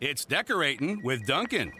It's 0.00 0.26
decorating 0.26 1.02
with 1.02 1.26
Dunkin'. 1.26 1.72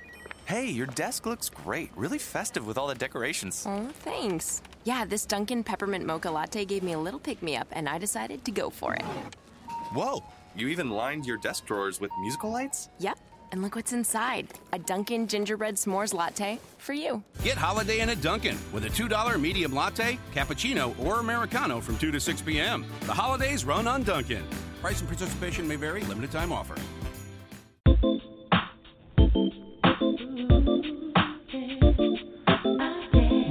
Hey, 0.47 0.71
your 0.71 0.87
desk 0.87 1.27
looks 1.27 1.51
great. 1.51 1.91
Really 1.96 2.17
festive 2.17 2.67
with 2.67 2.79
all 2.79 2.87
the 2.87 2.95
decorations. 2.95 3.67
Oh, 3.69 3.91
thanks. 3.92 4.62
Yeah, 4.85 5.04
this 5.04 5.27
Dunkin' 5.27 5.62
Peppermint 5.62 6.06
Mocha 6.06 6.30
Latte 6.30 6.64
gave 6.64 6.82
me 6.82 6.92
a 6.92 6.98
little 6.98 7.21
pick 7.21 7.42
me 7.42 7.58
up, 7.58 7.68
and 7.72 7.87
I 7.87 7.98
decided 7.98 8.42
to 8.46 8.50
go 8.50 8.71
for 8.71 8.94
it. 8.94 9.02
Whoa, 9.92 10.24
you 10.56 10.68
even 10.68 10.88
lined 10.88 11.26
your 11.26 11.37
desk 11.37 11.66
drawers 11.66 12.00
with 12.00 12.10
musical 12.22 12.50
lights? 12.50 12.88
Yep, 13.00 13.18
and 13.52 13.60
look 13.60 13.74
what's 13.76 13.92
inside 13.92 14.48
a 14.72 14.78
Dunkin' 14.78 15.26
Gingerbread 15.26 15.74
S'mores 15.74 16.14
Latte 16.14 16.59
for 16.78 16.95
you. 16.95 17.23
Get 17.45 17.59
Holiday 17.59 18.01
in 18.01 18.09
at 18.09 18.23
Dunkin' 18.23 18.56
with 18.73 18.87
a 18.87 18.88
$2 18.88 19.38
medium 19.38 19.74
latte, 19.74 20.19
cappuccino, 20.34 20.98
or 21.05 21.20
Americano 21.20 21.83
from 21.83 21.98
2 21.98 22.10
to 22.12 22.20
6 22.20 22.41
p.m. 22.41 22.87
The 23.02 23.12
holidays 23.12 23.66
run 23.66 23.87
on 23.87 24.05
Dunkin'. 24.05 24.45
Price 24.80 25.01
and 25.01 25.09
participation 25.09 25.69
may 25.69 25.77
vary, 25.77 26.02
limited 26.05 26.30
time 26.30 26.51
offer. 26.51 26.77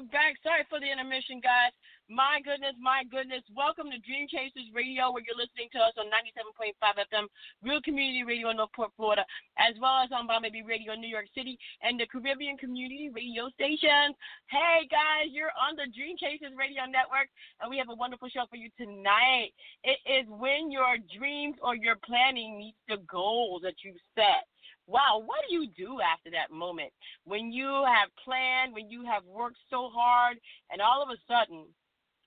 We're 0.00 0.08
back. 0.08 0.40
Sorry 0.40 0.64
for 0.72 0.80
the 0.80 0.88
intermission, 0.88 1.44
guys. 1.44 1.76
My 2.08 2.40
goodness, 2.40 2.72
my 2.80 3.04
goodness. 3.12 3.44
Welcome 3.52 3.92
to 3.92 4.00
Dream 4.00 4.24
Chasers 4.32 4.72
Radio, 4.72 5.12
where 5.12 5.20
you're 5.20 5.36
listening 5.36 5.68
to 5.76 5.80
us 5.84 5.92
on 6.00 6.08
97.5 6.08 6.72
FM, 6.80 7.28
Real 7.60 7.84
Community 7.84 8.24
Radio 8.24 8.48
in 8.48 8.56
Northport, 8.56 8.96
Florida, 8.96 9.28
as 9.60 9.76
well 9.76 10.00
as 10.00 10.08
on 10.08 10.24
Bomb 10.24 10.40
Baby 10.40 10.64
Radio 10.64 10.96
in 10.96 11.04
New 11.04 11.12
York 11.12 11.28
City 11.36 11.60
and 11.84 12.00
the 12.00 12.08
Caribbean 12.08 12.56
Community 12.56 13.12
Radio 13.12 13.52
stations. 13.52 14.16
Hey 14.48 14.88
guys, 14.88 15.36
you're 15.36 15.52
on 15.52 15.76
the 15.76 15.92
Dream 15.92 16.16
Chasers 16.16 16.56
Radio 16.56 16.88
Network, 16.88 17.28
and 17.60 17.68
we 17.68 17.76
have 17.76 17.92
a 17.92 18.00
wonderful 18.00 18.32
show 18.32 18.48
for 18.48 18.56
you 18.56 18.72
tonight. 18.80 19.52
It 19.84 20.00
is 20.08 20.24
when 20.32 20.72
your 20.72 20.96
dreams 21.12 21.60
or 21.60 21.76
your 21.76 22.00
planning 22.00 22.56
meets 22.56 22.80
the 22.88 23.04
goals 23.04 23.60
that 23.68 23.76
you've 23.84 24.00
set 24.16 24.48
wow, 24.90 25.22
what 25.24 25.38
do 25.48 25.54
you 25.54 25.68
do 25.76 26.00
after 26.00 26.30
that 26.30 26.50
moment 26.50 26.90
when 27.24 27.52
you 27.52 27.84
have 27.86 28.10
planned, 28.24 28.74
when 28.74 28.90
you 28.90 29.04
have 29.06 29.22
worked 29.24 29.58
so 29.70 29.88
hard, 29.94 30.36
and 30.70 30.82
all 30.82 31.02
of 31.02 31.08
a 31.10 31.20
sudden 31.30 31.64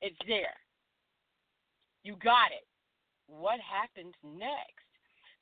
it's 0.01 0.17
there? 0.27 0.55
You 2.03 2.15
got 2.23 2.55
it. 2.55 2.65
What 3.27 3.59
happens 3.59 4.13
next? 4.23 4.87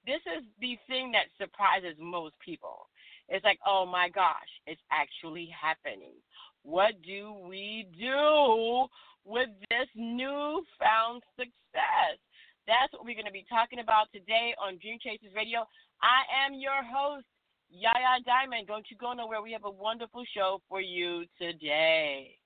This 0.06 0.22
is 0.38 0.44
the 0.60 0.78
thing 0.90 1.12
that 1.14 1.30
surprises 1.38 1.96
most 2.00 2.34
people. 2.44 2.90
It's 3.30 3.46
like, 3.46 3.60
oh 3.66 3.86
my 3.86 4.10
gosh, 4.10 4.50
it's 4.66 4.82
actually 4.92 5.50
happening. 5.54 6.18
What 6.64 6.94
do 7.06 7.34
we 7.48 7.88
do 7.98 8.88
with 9.26 9.50
this 9.70 9.88
newfound 9.96 11.22
success? 11.38 12.18
That's 12.68 12.94
what 12.94 13.06
we're 13.06 13.18
going 13.18 13.30
to 13.30 13.34
be 13.34 13.46
talking 13.50 13.80
about 13.80 14.12
today 14.14 14.54
on 14.62 14.78
Dream 14.78 14.98
Chasers 15.02 15.34
Radio. 15.36 15.66
I 16.04 16.46
am 16.46 16.54
your 16.54 16.84
host, 16.84 17.26
Yaya 17.70 18.20
Diamond. 18.26 18.68
Don't 18.68 18.86
you 18.90 18.98
go 18.98 19.14
nowhere. 19.14 19.42
We 19.42 19.52
have 19.52 19.66
a 19.66 19.72
wonderful 19.72 20.24
show 20.36 20.62
for 20.68 20.82
you 20.82 21.26
today. 21.40 22.38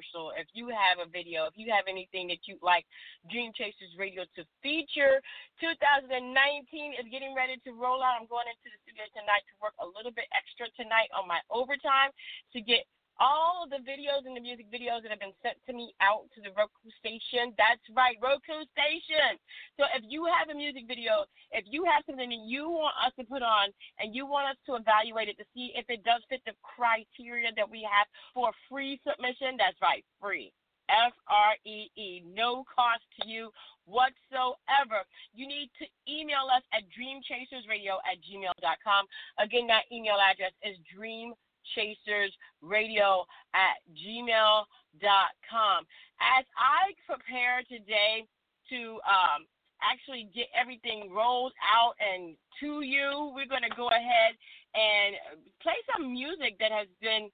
Commercial, 0.00 0.32
if 0.36 0.48
you 0.52 0.68
have 0.68 0.98
a 1.04 1.08
video, 1.08 1.44
if 1.44 1.54
you 1.56 1.68
have 1.68 1.84
anything 1.88 2.28
that 2.28 2.48
you'd 2.48 2.62
like 2.62 2.84
Dream 3.28 3.52
Chasers 3.54 3.92
Radio 3.98 4.24
to 4.36 4.42
feature, 4.64 5.20
2019 5.60 6.96
is 6.96 7.06
getting 7.12 7.36
ready 7.36 7.60
to 7.68 7.70
roll 7.76 8.00
out. 8.00 8.16
I'm 8.16 8.28
going 8.28 8.48
into 8.48 8.72
the 8.72 8.80
studio 8.84 9.04
tonight 9.12 9.44
to 9.44 9.54
work 9.60 9.76
a 9.80 9.86
little 9.86 10.12
bit 10.12 10.24
extra 10.32 10.72
tonight 10.76 11.12
on 11.12 11.28
my 11.28 11.40
overtime 11.52 12.10
to 12.56 12.58
get 12.64 12.88
all 13.20 13.68
the 13.68 13.84
videos 13.84 14.24
and 14.24 14.34
the 14.34 14.40
music 14.40 14.66
videos 14.72 15.04
that 15.04 15.12
have 15.12 15.20
been 15.20 15.36
sent 15.44 15.60
to 15.68 15.72
me 15.76 15.92
out 16.00 16.24
to 16.34 16.40
the 16.40 16.48
Roku 16.56 16.88
station. 16.96 17.52
That's 17.60 17.84
right, 17.92 18.16
Roku 18.18 18.64
station. 18.72 19.36
So 19.76 19.84
if 19.92 20.02
you 20.08 20.24
have 20.24 20.48
a 20.48 20.56
music 20.56 20.88
video, 20.88 21.28
if 21.52 21.68
you 21.68 21.84
have 21.84 22.02
something 22.08 22.32
that 22.32 22.44
you 22.48 22.72
want 22.72 22.96
us 23.04 23.12
to 23.20 23.24
put 23.28 23.44
on 23.44 23.70
and 24.00 24.16
you 24.16 24.24
want 24.24 24.48
us 24.48 24.58
to 24.66 24.80
evaluate 24.80 25.28
it 25.28 25.36
to 25.36 25.46
see 25.52 25.76
if 25.76 25.84
it 25.92 26.00
does 26.02 26.24
fit 26.32 26.40
the 26.48 26.56
criteria 26.64 27.52
that 27.54 27.68
we 27.68 27.84
have 27.84 28.08
for 28.32 28.50
free 28.72 28.96
submission, 29.04 29.60
that's 29.60 29.76
right, 29.84 30.02
free. 30.16 30.50
F 30.90 31.14
R 31.30 31.54
E 31.62 31.86
E, 31.94 32.24
no 32.34 32.64
cost 32.66 33.06
to 33.20 33.28
you 33.28 33.54
whatsoever. 33.86 35.06
You 35.30 35.46
need 35.46 35.70
to 35.78 35.86
email 36.10 36.50
us 36.50 36.66
at 36.74 36.82
dreamchasersradio 36.90 38.02
at 38.02 38.18
gmail.com. 38.26 39.06
Again, 39.38 39.66
that 39.68 39.86
email 39.92 40.18
address 40.18 40.50
is 40.66 40.74
dream 40.90 41.34
chasersradio 41.76 43.24
at 43.54 43.78
gmail.com. 43.94 45.80
As 46.20 46.44
I 46.58 46.92
prepare 47.06 47.62
today 47.68 48.26
to 48.70 49.00
um, 49.06 49.46
actually 49.82 50.28
get 50.34 50.46
everything 50.54 51.10
rolled 51.12 51.52
out 51.64 51.94
and 51.98 52.36
to 52.60 52.82
you, 52.82 53.32
we're 53.34 53.48
going 53.48 53.66
to 53.66 53.76
go 53.76 53.88
ahead 53.88 54.36
and 54.74 55.16
play 55.62 55.76
some 55.92 56.12
music 56.12 56.56
that 56.60 56.70
has 56.70 56.86
been 57.02 57.28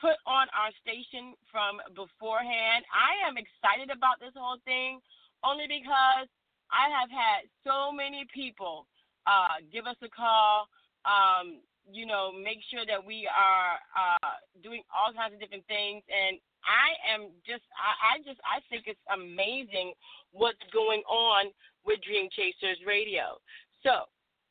put 0.00 0.16
on 0.24 0.48
our 0.56 0.72
station 0.80 1.36
from 1.52 1.78
beforehand. 1.92 2.82
I 2.88 3.20
am 3.28 3.36
excited 3.36 3.92
about 3.92 4.18
this 4.18 4.32
whole 4.34 4.58
thing 4.64 4.98
only 5.44 5.68
because 5.68 6.26
I 6.72 6.88
have 6.88 7.12
had 7.12 7.46
so 7.62 7.92
many 7.92 8.24
people 8.32 8.88
uh, 9.26 9.60
give 9.68 9.84
us 9.84 10.00
a 10.02 10.08
call, 10.08 10.66
um, 11.04 11.60
you 11.92 12.06
know, 12.06 12.32
make 12.32 12.58
sure 12.70 12.86
that 12.86 13.00
we 13.00 13.28
are 13.28 13.78
uh, 13.94 14.34
doing 14.62 14.82
all 14.90 15.12
kinds 15.12 15.34
of 15.34 15.40
different 15.40 15.66
things. 15.66 16.02
And 16.08 16.38
I 16.64 16.94
am 17.08 17.30
just, 17.46 17.64
I, 17.76 18.16
I 18.16 18.24
just, 18.24 18.40
I 18.44 18.60
think 18.68 18.84
it's 18.86 19.00
amazing 19.12 19.92
what's 20.32 20.62
going 20.72 21.02
on 21.08 21.50
with 21.84 22.00
Dream 22.02 22.28
Chasers 22.30 22.78
Radio. 22.86 23.40
So, 23.82 24.06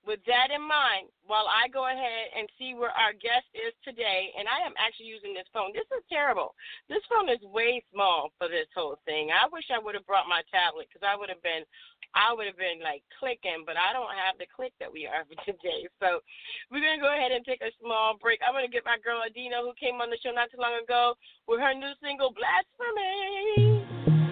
with 0.07 0.23
that 0.25 0.49
in 0.49 0.63
mind, 0.63 1.11
while 1.27 1.45
I 1.45 1.67
go 1.69 1.85
ahead 1.85 2.33
and 2.33 2.49
see 2.57 2.73
where 2.73 2.93
our 2.95 3.13
guest 3.13 3.45
is 3.53 3.75
today, 3.83 4.31
and 4.33 4.47
I 4.47 4.63
am 4.65 4.73
actually 4.79 5.11
using 5.11 5.35
this 5.35 5.47
phone. 5.51 5.75
This 5.75 5.87
is 5.93 6.03
terrible. 6.07 6.55
This 6.87 7.03
phone 7.11 7.29
is 7.29 7.41
way 7.43 7.83
small 7.91 8.31
for 8.39 8.47
this 8.47 8.71
whole 8.73 8.97
thing. 9.05 9.29
I 9.29 9.45
wish 9.51 9.67
I 9.69 9.77
would 9.77 9.93
have 9.93 10.07
brought 10.07 10.31
my 10.31 10.41
tablet 10.49 10.87
because 10.89 11.05
I 11.05 11.19
would 11.19 11.29
have 11.29 11.43
been, 11.43 11.67
I 12.15 12.33
would 12.33 12.47
have 12.47 12.57
been 12.57 12.81
like 12.81 13.03
clicking, 13.19 13.67
but 13.67 13.77
I 13.77 13.93
don't 13.93 14.09
have 14.15 14.39
the 14.39 14.49
click 14.49 14.73
that 14.79 14.89
we 14.89 15.05
are 15.05 15.23
for 15.29 15.37
today. 15.45 15.85
So 15.99 16.23
we're 16.71 16.81
gonna 16.83 17.03
go 17.03 17.11
ahead 17.11 17.35
and 17.35 17.43
take 17.43 17.61
a 17.61 17.75
small 17.77 18.15
break. 18.17 18.39
I'm 18.41 18.55
gonna 18.55 18.71
get 18.71 18.87
my 18.87 18.97
girl 19.03 19.21
Adina, 19.21 19.61
who 19.61 19.77
came 19.77 19.99
on 20.01 20.09
the 20.09 20.17
show 20.23 20.31
not 20.31 20.49
too 20.49 20.63
long 20.63 20.79
ago, 20.79 21.13
with 21.45 21.59
her 21.59 21.75
new 21.75 21.93
single 22.01 22.33
"Blasphemy." 22.33 24.28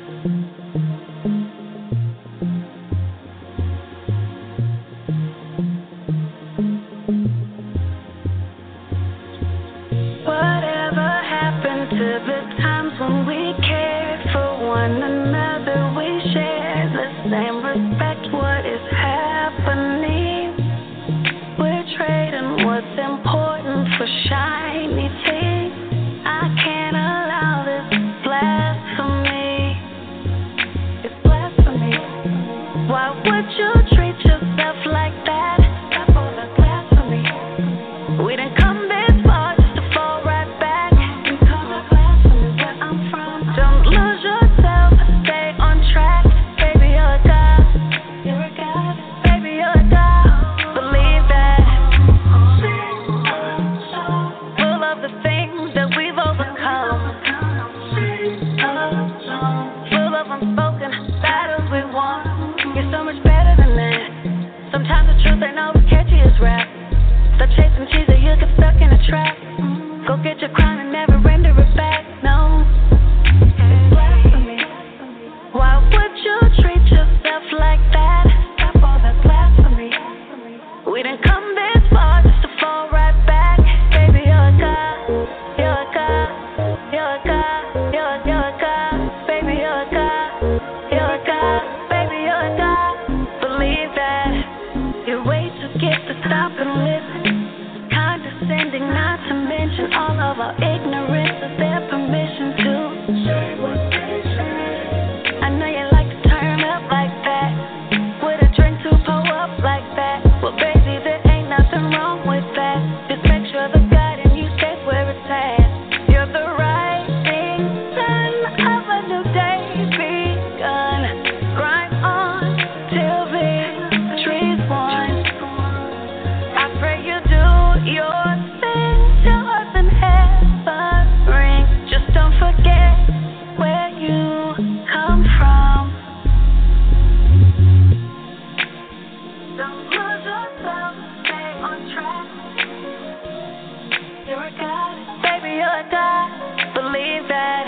I 145.79 146.73
believe 146.73 147.27
that. 147.29 147.67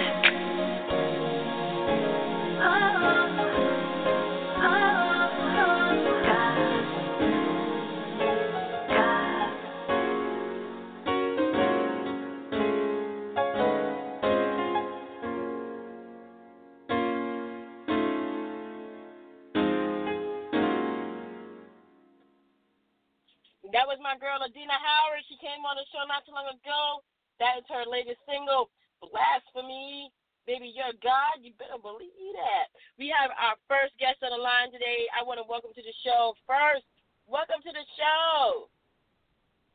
That 23.72 23.86
was 23.86 24.00
my 24.02 24.18
girl 24.18 24.42
Adina 24.42 24.74
Howard. 24.74 25.22
She 25.30 25.38
came 25.38 25.62
on 25.62 25.78
the 25.78 25.86
show 25.94 26.02
not 26.10 26.26
too 26.26 26.34
long 26.34 26.50
ago. 26.50 27.04
That 27.40 27.64
is 27.64 27.66
her 27.72 27.88
latest 27.88 28.20
single, 28.28 28.68
Blasphemy. 29.00 30.12
Baby, 30.44 30.76
you're 30.76 30.92
God. 31.00 31.40
You 31.40 31.56
better 31.56 31.80
believe 31.80 32.36
that. 32.36 32.68
We 33.00 33.08
have 33.16 33.32
our 33.32 33.56
first 33.72 33.96
guest 33.96 34.20
on 34.28 34.36
the 34.36 34.42
line 34.42 34.76
today. 34.76 35.08
I 35.16 35.24
want 35.24 35.40
to 35.40 35.48
welcome 35.48 35.72
to 35.72 35.84
the 35.84 35.96
show 36.04 36.36
first. 36.44 36.84
Welcome 37.32 37.64
to 37.64 37.72
the 37.72 37.86
show. 37.96 38.68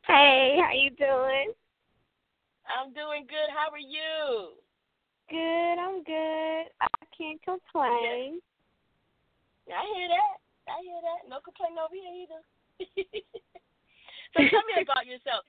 Hey, 0.05 0.61
how 0.61 0.77
you 0.77 0.93
doing? 1.01 1.57
I'm 2.69 2.93
doing 2.93 3.25
good. 3.25 3.49
How 3.49 3.73
are 3.73 3.81
you? 3.81 4.61
Good. 5.33 5.77
I'm 5.81 6.05
good. 6.05 6.69
I 6.85 7.01
can't 7.17 7.41
complain. 7.41 8.45
Yeah. 9.65 9.81
I 9.81 9.85
hear 9.97 10.09
that. 10.13 10.37
I 10.69 10.85
hear 10.85 11.01
that. 11.01 11.33
No 11.33 11.41
complaint 11.41 11.81
over 11.81 11.97
here 11.97 12.13
either. 12.29 12.43
so 14.37 14.39
tell 14.53 14.65
me 14.69 14.77
about 14.85 15.09
yourself. 15.09 15.49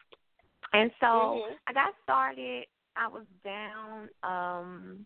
And 0.73 0.91
so 0.99 1.05
mm-hmm. 1.05 1.53
I 1.67 1.73
got 1.73 1.93
started 2.03 2.65
I 2.97 3.07
was 3.07 3.25
down 3.43 4.09
um 4.23 5.05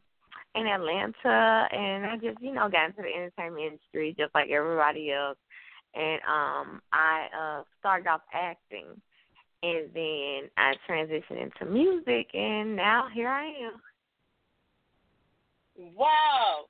in 0.56 0.68
Atlanta 0.68 1.68
and 1.72 2.06
I 2.06 2.16
just, 2.18 2.42
you 2.42 2.54
know, 2.54 2.70
got 2.70 2.90
into 2.90 3.02
the 3.04 3.14
entertainment 3.16 3.66
industry 3.66 4.16
just 4.18 4.34
like 4.34 4.50
everybody 4.50 5.12
else. 5.12 5.38
And 5.94 6.22
um 6.28 6.82
I 6.92 7.28
uh 7.38 7.64
started 7.80 8.08
off 8.08 8.22
acting 8.34 9.02
and 9.66 9.90
then 9.94 10.50
I 10.58 10.74
transitioned 10.88 11.42
into 11.42 11.72
music, 11.72 12.28
and 12.34 12.76
now 12.76 13.08
here 13.14 13.30
I 13.30 13.46
am. 13.46 13.82
Wow! 15.96 16.66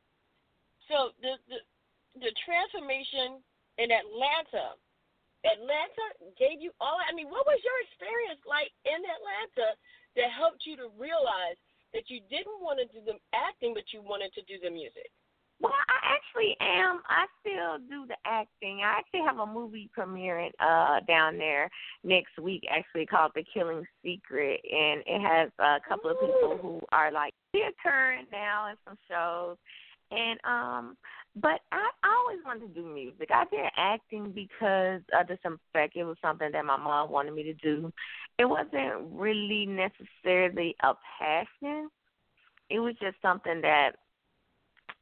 So 0.87 1.09
the 1.21 1.35
the 1.49 1.57
the 2.19 2.31
transformation 2.45 3.41
in 3.77 3.89
Atlanta, 3.91 4.79
Atlanta 5.45 6.05
gave 6.35 6.59
you 6.59 6.73
all. 6.81 6.97
I 6.99 7.13
mean, 7.13 7.29
what 7.29 7.45
was 7.45 7.61
your 7.61 7.77
experience 7.85 8.41
like 8.49 8.73
in 8.83 8.99
Atlanta 8.99 9.77
that 10.17 10.33
helped 10.33 10.65
you 10.65 10.75
to 10.81 10.89
realize 10.97 11.57
that 11.93 12.09
you 12.09 12.19
didn't 12.29 12.59
want 12.59 12.81
to 12.81 12.87
do 12.91 12.99
the 13.05 13.15
acting, 13.31 13.73
but 13.73 13.93
you 13.93 14.01
wanted 14.01 14.33
to 14.35 14.43
do 14.49 14.59
the 14.59 14.69
music? 14.69 15.07
Well, 15.61 15.71
I 15.71 16.15
actually 16.15 16.57
am. 16.59 16.99
I 17.07 17.25
still 17.39 17.79
do 17.87 18.05
the 18.05 18.17
acting. 18.25 18.81
I 18.83 18.99
actually 18.99 19.21
have 19.21 19.39
a 19.39 19.45
movie 19.45 19.89
premiering 19.97 20.51
uh 20.59 20.99
down 21.07 21.37
there 21.37 21.69
next 22.03 22.37
week, 22.41 22.63
actually 22.69 23.05
called 23.05 23.31
The 23.35 23.45
Killing 23.53 23.85
Secret, 24.03 24.59
and 24.69 25.01
it 25.05 25.21
has 25.21 25.49
a 25.59 25.79
couple 25.87 26.11
of 26.11 26.19
people 26.19 26.59
who 26.61 26.81
are 26.91 27.11
like 27.11 27.33
reoccurring 27.55 28.29
now 28.31 28.69
in 28.69 28.75
some 28.85 28.97
shows. 29.09 29.57
And 30.11 30.39
um, 30.43 30.97
but 31.35 31.59
I, 31.71 31.89
I 32.03 32.15
always 32.19 32.43
wanted 32.45 32.73
to 32.73 32.81
do 32.81 32.87
music. 32.87 33.29
I 33.29 33.43
did 33.51 33.65
acting 33.77 34.31
because 34.31 35.01
of 35.13 35.27
the 35.27 35.37
simple 35.43 35.59
fact 35.73 35.95
it 35.95 36.03
was 36.03 36.17
something 36.21 36.49
that 36.51 36.65
my 36.65 36.77
mom 36.77 37.11
wanted 37.11 37.33
me 37.33 37.43
to 37.43 37.53
do. 37.53 37.91
It 38.39 38.45
wasn't 38.45 39.11
really 39.11 39.65
necessarily 39.65 40.75
a 40.81 40.93
passion. 41.19 41.89
It 42.69 42.79
was 42.79 42.95
just 43.01 43.17
something 43.21 43.61
that 43.61 43.91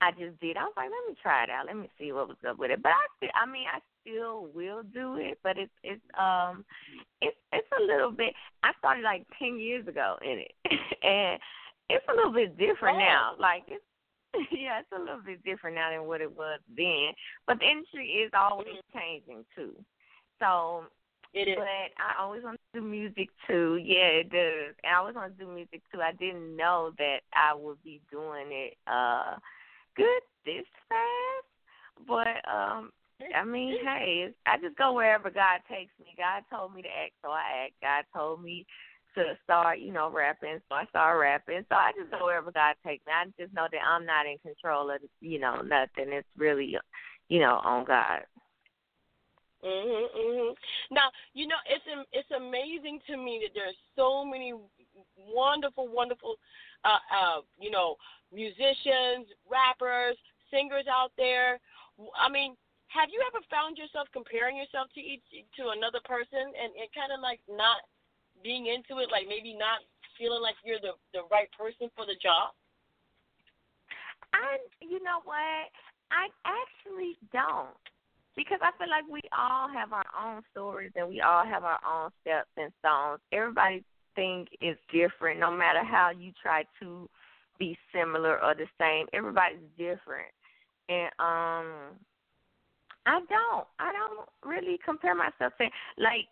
I 0.02 0.12
just 0.12 0.40
did. 0.42 0.58
I 0.58 0.63
was 0.63 0.74
like, 0.75 0.90
let 0.90 1.10
me 1.10 1.16
try 1.22 1.44
it 1.44 1.50
out. 1.50 1.68
Let 1.68 1.78
me 1.78 1.90
see 2.00 2.12
what 2.12 2.28
was 2.28 2.38
up 2.48 2.58
with 2.58 2.72
it. 2.72 2.82
But 2.82 2.92
I 2.92 3.06
still, 3.18 3.30
I 3.36 3.46
mean, 3.46 3.66
I 3.72 3.80
still 4.02 4.48
will 4.54 4.84
do 4.84 5.16
it, 5.18 5.40
but 5.44 5.58
it's 5.58 5.72
it's 5.84 6.02
um 6.20 6.66
it's 7.22 7.38
it's 7.54 7.68
a 7.80 7.84
little 7.84 8.12
bit. 8.12 8.34
I 8.63 8.72
started 8.80 9.04
like 9.04 9.25
ten 9.40 9.60
years 9.60 9.88
ago 9.88 10.18
in 10.22 10.44
it, 10.44 10.52
and 11.04 11.40
it's 11.90 12.06
a 12.10 12.16
little 12.16 12.34
bit 12.34 12.58
different 12.58 12.98
oh. 12.98 13.00
now. 13.00 13.32
Like 13.40 13.63
it's 13.68 13.84
yeah, 14.52 14.80
it's 14.80 14.92
a 14.96 15.00
little 15.00 15.22
bit 15.24 15.44
different 15.44 15.75
now 15.75 15.92
than 15.92 16.08
what 16.08 16.22
it 16.22 16.36
was 16.36 16.60
then. 16.75 17.13
But 17.46 17.60
the 17.60 17.70
industry 17.70 18.08
is 18.08 18.32
always 18.34 18.82
changing 18.94 19.46
too. 19.56 19.74
So 20.40 20.86
it 21.34 21.48
is. 21.48 21.56
But 21.58 21.68
I 21.98 22.22
always 22.22 22.44
want 22.44 22.60
to 22.74 22.80
do 22.80 22.86
music 22.86 23.30
too. 23.48 23.80
Yeah, 23.84 24.22
it 24.22 24.30
does. 24.30 24.75
And 24.84 24.94
I 24.94 24.98
always 24.98 25.16
want 25.16 25.38
to 25.38 25.46
do 25.46 25.52
music 25.52 25.82
too. 25.92 26.02
I 26.02 26.12
didn't 26.13 26.56
know 26.56 26.92
that 26.98 27.22
I 27.34 27.54
would 27.56 27.82
be 27.84 28.02
doing 28.12 28.48
it 28.50 28.78
uh 28.88 29.36
good 29.96 30.22
this 30.46 30.66
fast. 30.90 32.08
But 32.08 32.42
um 32.50 32.92
I 33.36 33.44
mean, 33.46 33.78
hey, 33.84 34.34
I 34.46 34.58
just 34.58 34.78
go 34.78 34.94
wherever 34.94 35.30
God 35.30 35.62
takes 35.70 35.94
me. 36.00 36.13
God 36.18 36.44
told 36.52 36.74
me 36.74 36.82
to 36.82 36.90
act, 36.90 37.13
so 37.24 37.30
I 37.30 37.66
act. 37.66 37.74
God 37.82 38.04
told 38.13 38.44
me 38.44 38.66
to 39.15 39.38
start, 39.43 39.79
you 39.79 39.91
know, 39.91 40.10
rapping, 40.10 40.60
so 40.70 40.75
I 40.75 40.86
start 40.86 41.20
rapping. 41.20 41.65
So 41.70 41.75
I 41.75 41.91
just 41.98 42.12
go 42.12 42.25
wherever 42.25 42.51
God 42.51 42.75
takes 42.86 43.05
me. 43.05 43.13
I 43.13 43.25
just 43.39 43.53
know 43.53 43.67
that 43.72 43.82
I'm 43.86 44.05
not 44.05 44.25
in 44.25 44.38
control 44.39 44.89
of, 44.91 44.98
you 45.22 45.39
know, 45.39 45.62
nothing. 45.62 46.12
It's 46.13 46.27
really, 46.38 46.77
you 47.29 47.39
know, 47.39 47.60
on 47.63 47.86
God. 47.86 48.22
Mhm, 49.63 50.10
mhm. 50.12 50.58
Now, 50.91 51.10
you 51.34 51.48
know, 51.48 51.55
it's 51.65 51.86
it's 52.12 52.32
amazing 52.32 53.00
to 53.08 53.15
me 53.15 53.39
that 53.43 53.53
there's 53.53 53.77
so 53.96 54.25
many 54.25 54.53
wonderful, 55.15 55.88
wonderful, 55.88 56.36
uh, 56.84 57.00
uh, 57.10 57.41
you 57.58 57.72
know, 57.72 57.96
musicians, 58.32 59.27
rappers, 59.50 60.17
singers 60.51 60.86
out 60.91 61.13
there. 61.17 61.60
I 62.17 62.27
mean, 62.27 62.58
have 62.88 63.10
you 63.10 63.24
ever 63.25 63.41
found 63.50 63.77
yourself 63.77 64.08
comparing 64.12 64.58
yourself 64.58 64.88
to 64.93 65.00
each 65.00 65.24
to 65.58 65.70
another 65.70 66.00
person 66.03 66.53
and, 66.53 66.75
and 66.75 66.88
kind 66.93 67.12
of 67.15 67.22
like 67.22 67.39
not 67.48 67.82
being 68.43 68.67
into 68.67 69.01
it, 69.01 69.09
like 69.12 69.25
maybe 69.27 69.55
not 69.55 69.79
feeling 70.19 70.41
like 70.41 70.55
you're 70.63 70.83
the 70.83 70.93
the 71.13 71.23
right 71.31 71.50
person 71.57 71.89
for 71.95 72.05
the 72.05 72.15
job? 72.21 72.53
I, 74.33 74.57
you 74.81 75.01
know 75.03 75.21
what, 75.23 75.69
I 76.12 76.27
actually 76.45 77.17
don't 77.31 77.77
because 78.35 78.59
I 78.62 78.71
feel 78.77 78.89
like 78.89 79.05
we 79.09 79.21
all 79.38 79.69
have 79.69 79.93
our 79.93 80.05
own 80.17 80.41
stories 80.51 80.91
and 80.95 81.07
we 81.07 81.21
all 81.21 81.45
have 81.45 81.63
our 81.63 81.79
own 81.85 82.09
steps 82.21 82.50
and 82.57 82.71
stones. 82.79 83.21
Everybody 83.31 83.83
think 84.15 84.50
is 84.62 84.77
different 84.91 85.39
no 85.39 85.51
matter 85.51 85.83
how 85.83 86.12
you 86.12 86.31
try 86.41 86.63
to 86.81 87.09
be 87.59 87.77
similar 87.93 88.43
or 88.43 88.55
the 88.55 88.67
same. 88.79 89.05
Everybody's 89.13 89.59
different. 89.77 90.33
And 90.89 91.07
um 91.19 91.97
I 93.05 93.19
don't. 93.29 93.67
I 93.79 93.91
don't 93.91 94.29
really 94.43 94.79
compare 94.83 95.13
myself 95.13 95.53
to 95.59 95.69
like 95.97 96.27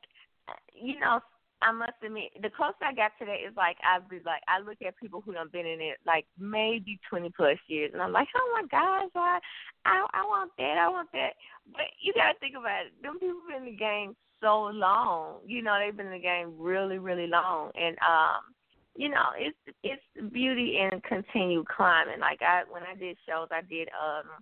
you 0.73 0.99
know, 0.99 1.19
I 1.61 1.71
must 1.71 2.01
admit, 2.03 2.31
the 2.41 2.49
closer 2.49 2.81
I 2.81 2.93
got 2.93 3.11
to 3.19 3.25
that 3.25 3.45
is 3.45 3.55
like 3.55 3.77
I've 3.85 4.09
been 4.09 4.21
like 4.25 4.41
I 4.47 4.59
look 4.59 4.81
at 4.85 4.97
people 4.97 5.21
who 5.21 5.33
have 5.33 5.51
been 5.51 5.65
in 5.65 5.79
it 5.79 5.97
like 6.05 6.25
maybe 6.39 6.99
twenty 7.09 7.29
plus 7.29 7.57
years, 7.67 7.91
and 7.93 8.01
I'm 8.01 8.11
like, 8.11 8.27
oh 8.35 8.49
my 8.53 8.67
gosh, 8.67 9.11
I 9.15 9.39
I, 9.85 10.05
I 10.13 10.23
want 10.25 10.51
that, 10.57 10.77
I 10.77 10.89
want 10.89 11.09
that. 11.13 11.33
But 11.71 11.85
you 12.01 12.13
gotta 12.13 12.37
think 12.39 12.55
about 12.57 12.87
it. 12.87 12.93
Them 13.03 13.19
people 13.19 13.41
been 13.47 13.67
in 13.67 13.73
the 13.73 13.77
game 13.77 14.15
so 14.41 14.71
long. 14.73 15.39
You 15.45 15.61
know, 15.61 15.77
they've 15.79 15.95
been 15.95 16.07
in 16.07 16.13
the 16.13 16.19
game 16.19 16.53
really, 16.57 16.97
really 16.97 17.27
long, 17.27 17.71
and 17.75 17.95
um, 18.01 18.41
you 18.95 19.09
know, 19.09 19.29
it's 19.37 19.57
it's 19.83 20.33
beauty 20.33 20.79
and 20.81 21.03
continue 21.03 21.63
climbing. 21.63 22.19
Like 22.19 22.41
I 22.41 22.63
when 22.69 22.83
I 22.83 22.95
did 22.97 23.17
shows, 23.27 23.49
I 23.51 23.61
did 23.61 23.87
um, 23.93 24.41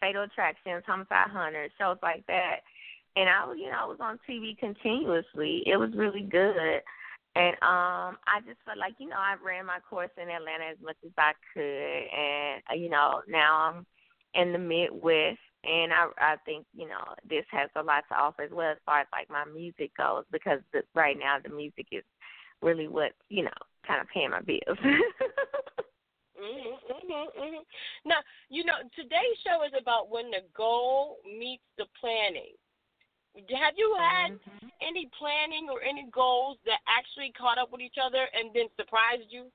Fatal 0.00 0.24
Attractions, 0.24 0.82
Homicide 0.86 1.30
Hunter, 1.30 1.68
shows 1.78 1.98
like 2.02 2.26
that 2.26 2.60
and 3.16 3.28
I 3.28 3.44
was, 3.44 3.56
you 3.58 3.70
know, 3.70 3.78
I 3.80 3.84
was 3.86 3.98
on 4.00 4.18
TV 4.28 4.56
continuously. 4.58 5.62
It 5.66 5.76
was 5.76 5.90
really 5.94 6.22
good. 6.22 6.80
And 7.34 7.54
um 7.62 8.18
I 8.26 8.40
just 8.46 8.58
felt 8.64 8.78
like, 8.78 8.94
you 8.98 9.08
know, 9.08 9.16
I 9.16 9.36
ran 9.44 9.66
my 9.66 9.78
course 9.88 10.10
in 10.16 10.28
Atlanta 10.28 10.64
as 10.70 10.78
much 10.82 10.96
as 11.04 11.12
I 11.16 11.32
could 11.52 11.62
and 11.62 12.62
uh, 12.70 12.74
you 12.74 12.90
know, 12.90 13.22
now 13.28 13.72
I'm 13.74 13.86
in 14.34 14.52
the 14.52 14.58
Midwest 14.58 15.38
and 15.64 15.92
I 15.92 16.08
I 16.18 16.36
think, 16.44 16.66
you 16.74 16.88
know, 16.88 17.14
this 17.28 17.44
has 17.50 17.70
a 17.76 17.82
lot 17.82 18.04
to 18.10 18.16
offer 18.16 18.42
as 18.42 18.50
well 18.50 18.72
as 18.72 18.78
far 18.84 19.00
as 19.00 19.06
like 19.12 19.30
my 19.30 19.44
music 19.52 19.92
goes 19.96 20.24
because 20.30 20.60
the, 20.72 20.82
right 20.94 21.18
now 21.18 21.36
the 21.42 21.54
music 21.54 21.86
is 21.92 22.04
really 22.60 22.88
what, 22.88 23.12
you 23.28 23.44
know, 23.44 23.50
kind 23.86 24.00
of 24.00 24.08
paying 24.08 24.30
my 24.30 24.40
bills. 24.40 24.78
Mhm, 26.42 26.74
mhm, 26.90 27.26
mhm. 27.38 27.62
Now, 28.04 28.18
you 28.48 28.64
know, 28.64 28.74
today's 28.96 29.38
show 29.46 29.62
is 29.62 29.72
about 29.78 30.10
when 30.10 30.30
the 30.30 30.42
goal 30.56 31.18
meets 31.24 31.62
the 31.78 31.86
planning. 32.00 32.54
Have 33.34 33.74
you 33.76 33.96
had 33.98 34.32
mm-hmm. 34.32 34.68
any 34.80 35.08
planning 35.18 35.68
or 35.70 35.82
any 35.82 36.06
goals 36.12 36.58
that 36.66 36.80
actually 36.86 37.32
caught 37.32 37.58
up 37.58 37.72
with 37.72 37.80
each 37.80 37.96
other 38.02 38.28
and 38.34 38.50
then 38.54 38.66
surprised 38.76 39.28
you? 39.30 39.46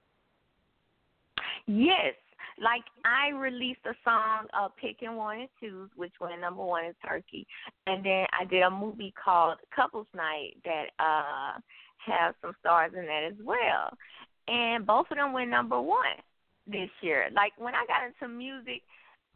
Yes. 1.68 2.16
Like 2.60 2.82
I 3.06 3.30
released 3.30 3.86
a 3.86 3.94
song, 4.04 4.48
uh, 4.54 4.70
Picking 4.82 5.16
One 5.16 5.42
and 5.42 5.50
Twos, 5.60 5.90
which 5.96 6.14
went 6.20 6.42
number 6.42 6.64
one 6.64 6.86
in 6.86 6.94
Turkey, 7.08 7.46
and 7.86 8.04
then 8.04 8.26
I 8.34 8.46
did 8.46 8.64
a 8.64 8.72
movie 8.72 9.14
called 9.24 9.58
Couples 9.76 10.08
Night 10.16 10.58
that 10.66 10.86
uh 10.98 11.60
has 12.00 12.34
some 12.42 12.54
stars 12.60 12.94
in 12.98 13.06
that 13.06 13.30
as 13.30 13.38
well, 13.44 13.96
and 14.48 14.88
both 14.88 15.06
of 15.12 15.18
them 15.18 15.34
went 15.34 15.52
number 15.52 15.80
one 15.80 16.18
this 16.66 16.90
year. 17.02 17.30
Like 17.32 17.54
when 17.60 17.76
I 17.76 17.86
got 17.86 18.08
into 18.08 18.34
music, 18.34 18.82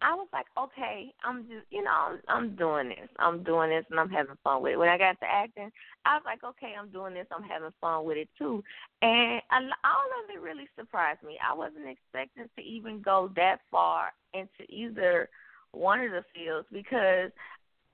I 0.01 0.15
was 0.15 0.27
like, 0.33 0.47
okay, 0.57 1.13
I'm 1.23 1.43
just, 1.43 1.65
you 1.69 1.83
know, 1.83 2.17
I'm 2.27 2.55
doing 2.55 2.89
this. 2.89 3.09
I'm 3.19 3.43
doing 3.43 3.69
this 3.69 3.85
and 3.91 3.99
I'm 3.99 4.09
having 4.09 4.35
fun 4.43 4.63
with 4.63 4.73
it. 4.73 4.79
When 4.79 4.89
I 4.89 4.97
got 4.97 5.19
to 5.19 5.27
acting, 5.31 5.71
I 6.05 6.15
was 6.15 6.23
like, 6.25 6.43
okay, 6.43 6.73
I'm 6.77 6.89
doing 6.89 7.13
this. 7.13 7.27
I'm 7.31 7.43
having 7.43 7.69
fun 7.79 8.05
with 8.05 8.17
it 8.17 8.29
too. 8.37 8.63
And 9.03 9.41
all 9.51 10.09
of 10.23 10.29
it 10.33 10.41
really 10.41 10.67
surprised 10.77 11.21
me. 11.21 11.37
I 11.37 11.53
wasn't 11.53 11.87
expecting 11.87 12.49
to 12.55 12.61
even 12.63 13.01
go 13.01 13.29
that 13.35 13.57
far 13.69 14.09
into 14.33 14.63
either 14.69 15.29
one 15.71 15.99
of 16.01 16.11
the 16.11 16.25
fields 16.33 16.67
because, 16.71 17.29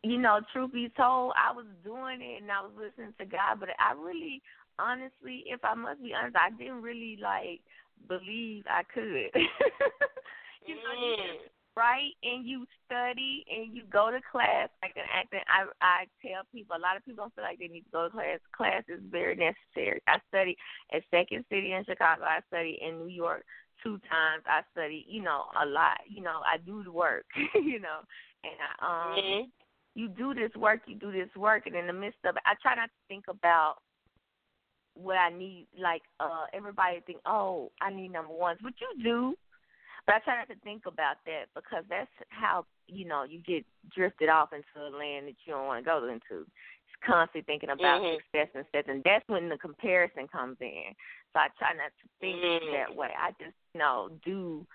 you 0.01 0.17
know, 0.17 0.39
truth 0.53 0.71
be 0.71 0.89
told, 0.95 1.33
I 1.35 1.53
was 1.53 1.65
doing 1.83 2.21
it 2.21 2.41
and 2.41 2.51
I 2.51 2.61
was 2.61 2.71
listening 2.77 3.13
to 3.19 3.25
God, 3.25 3.59
but 3.59 3.69
I 3.79 3.91
really, 3.99 4.41
honestly, 4.79 5.43
if 5.47 5.59
I 5.65 5.75
must 5.75 6.01
be 6.01 6.13
honest, 6.13 6.37
I 6.37 6.51
didn't 6.57 6.81
really 6.81 7.19
like 7.21 7.59
believe 8.07 8.63
I 8.69 8.83
could. 8.83 9.03
you 10.65 10.75
know, 10.75 10.95
mm 10.95 11.56
right 11.77 12.17
and 12.23 12.45
you 12.45 12.65
study 12.85 13.45
and 13.45 13.75
you 13.75 13.83
go 13.93 14.09
to 14.09 14.19
class 14.31 14.67
like 14.81 14.97
an 14.97 15.05
acting 15.13 15.45
I 15.45 15.69
I 15.79 16.05
tell 16.25 16.41
people 16.51 16.75
a 16.75 16.81
lot 16.81 16.97
of 16.97 17.05
people 17.05 17.25
don't 17.25 17.35
feel 17.35 17.45
like 17.45 17.59
they 17.59 17.67
need 17.67 17.85
to 17.85 17.93
go 17.93 18.05
to 18.05 18.09
class. 18.09 18.39
Class 18.51 18.83
is 18.89 18.99
very 19.11 19.35
necessary. 19.37 20.01
I 20.07 20.17
study 20.29 20.57
at 20.91 21.03
Second 21.11 21.45
City 21.49 21.73
in 21.73 21.85
Chicago, 21.85 22.23
I 22.23 22.39
study 22.47 22.79
in 22.81 22.97
New 22.97 23.13
York 23.13 23.45
two 23.83 24.01
times. 24.09 24.41
I 24.47 24.61
study, 24.71 25.05
you 25.07 25.21
know, 25.21 25.45
a 25.53 25.65
lot. 25.65 26.01
You 26.09 26.23
know, 26.23 26.41
I 26.41 26.57
do 26.57 26.83
the 26.83 26.91
work, 26.91 27.25
you 27.53 27.79
know. 27.79 28.01
And 28.41 28.57
I 28.57 28.71
um 28.81 29.17
mm-hmm. 29.17 29.41
you 29.93 30.07
do 30.09 30.33
this 30.33 30.51
work, 30.57 30.81
you 30.87 30.95
do 30.95 31.11
this 31.11 31.29
work 31.37 31.67
and 31.67 31.75
in 31.75 31.85
the 31.85 31.93
midst 31.93 32.25
of 32.25 32.35
it 32.35 32.43
I 32.45 32.55
try 32.59 32.73
not 32.73 32.89
to 32.89 33.01
think 33.07 33.25
about 33.29 33.75
what 34.95 35.17
I 35.17 35.29
need 35.29 35.67
like 35.79 36.01
uh 36.19 36.49
everybody 36.53 37.01
think, 37.05 37.19
Oh, 37.27 37.71
I 37.79 37.93
need 37.93 38.11
number 38.11 38.33
ones. 38.33 38.57
But 38.63 38.73
you 38.81 39.03
do 39.03 39.35
but 40.07 40.15
I 40.15 40.19
try 40.19 40.37
not 40.37 40.47
to 40.47 40.55
think 40.63 40.87
about 40.87 41.17
that 41.25 41.51
because 41.53 41.83
that's 41.89 42.09
how 42.29 42.65
you 42.87 43.05
know 43.05 43.23
you 43.23 43.39
get 43.39 43.65
drifted 43.93 44.29
off 44.29 44.49
into 44.53 44.65
a 44.79 44.89
land 44.89 45.27
that 45.27 45.35
you 45.45 45.53
don't 45.53 45.67
want 45.67 45.83
to 45.83 45.85
go 45.85 45.97
into. 46.07 46.41
It's 46.41 47.05
constantly 47.05 47.43
thinking 47.45 47.69
about 47.69 48.01
mm-hmm. 48.01 48.15
success 48.15 48.47
and 48.55 48.65
stuff, 48.69 48.85
and 48.87 49.03
that's 49.03 49.27
when 49.27 49.49
the 49.49 49.57
comparison 49.57 50.27
comes 50.27 50.57
in. 50.61 50.95
So 51.33 51.39
I 51.39 51.47
try 51.59 51.75
not 51.75 51.91
to 51.91 52.07
think 52.21 52.37
mm-hmm. 52.37 52.73
that 52.73 52.95
way. 52.95 53.09
I 53.19 53.31
just 53.31 53.55
you 53.73 53.79
know 53.79 54.09
do, 54.23 54.65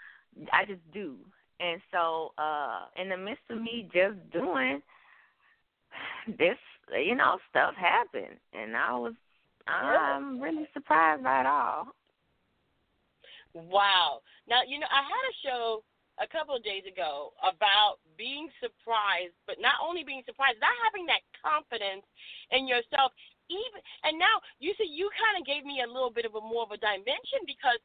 I 0.53 0.67
just 0.67 0.85
do, 0.93 1.17
and 1.59 1.81
so 1.91 2.33
uh 2.37 2.93
in 3.01 3.09
the 3.09 3.17
midst 3.17 3.49
of 3.49 3.61
me 3.61 3.89
just 3.93 4.21
doing 4.31 4.83
this, 6.39 6.59
you 6.93 7.15
know, 7.15 7.39
stuff 7.49 7.75
happened, 7.75 8.37
and 8.53 8.77
I 8.77 8.93
was 8.93 9.15
I'm 9.67 10.41
really 10.41 10.69
surprised 10.73 11.23
by 11.23 11.41
it 11.41 11.47
all. 11.47 11.89
Wow. 13.55 14.21
Now, 14.49 14.65
you 14.67 14.81
know, 14.81 14.89
I 14.89 15.03
had 15.05 15.25
a 15.29 15.35
show 15.45 15.85
a 16.21 16.29
couple 16.29 16.57
of 16.57 16.65
days 16.65 16.85
ago 16.85 17.33
about 17.41 18.01
being 18.21 18.49
surprised, 18.61 19.37
but 19.49 19.57
not 19.61 19.81
only 19.81 20.05
being 20.05 20.25
surprised, 20.29 20.61
not 20.61 20.75
having 20.85 21.09
that 21.09 21.25
confidence 21.41 22.05
in 22.53 22.69
yourself. 22.69 23.13
Even 23.51 23.81
and 24.05 24.17
now 24.17 24.41
you 24.61 24.73
see, 24.77 24.89
you 24.89 25.11
kind 25.17 25.41
of 25.41 25.45
gave 25.45 25.65
me 25.65 25.85
a 25.85 25.89
little 25.89 26.13
bit 26.13 26.25
of 26.25 26.37
a 26.37 26.41
more 26.41 26.65
of 26.65 26.73
a 26.73 26.81
dimension 26.81 27.45
because 27.45 27.81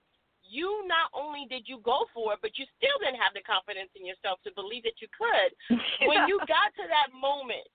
you 0.48 0.88
not 0.88 1.12
only 1.12 1.44
did 1.52 1.68
you 1.68 1.84
go 1.84 2.08
for 2.16 2.34
it, 2.34 2.40
but 2.40 2.56
you 2.56 2.64
still 2.80 2.96
didn't 3.04 3.20
have 3.20 3.36
the 3.36 3.44
confidence 3.44 3.92
in 4.00 4.08
yourself 4.08 4.40
to 4.48 4.52
believe 4.56 4.88
that 4.88 5.04
you 5.04 5.12
could. 5.12 5.52
when 6.08 6.28
you 6.32 6.40
got 6.48 6.72
to 6.80 6.88
that 6.88 7.12
moment, 7.12 7.68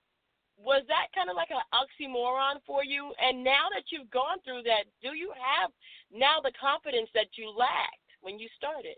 was 0.63 0.87
that 0.87 1.11
kind 1.11 1.29
of 1.29 1.35
like 1.35 1.51
an 1.51 1.63
oxymoron 1.75 2.63
for 2.67 2.87
you? 2.87 3.11
And 3.19 3.43
now 3.43 3.67
that 3.75 3.91
you've 3.91 4.11
gone 4.11 4.39
through 4.47 4.63
that, 4.71 4.87
do 5.03 5.19
you 5.19 5.35
have 5.35 5.75
now 6.15 6.39
the 6.39 6.55
confidence 6.55 7.11
that 7.15 7.35
you 7.35 7.51
lacked 7.51 8.07
when 8.23 8.39
you 8.39 8.47
started? 8.57 8.97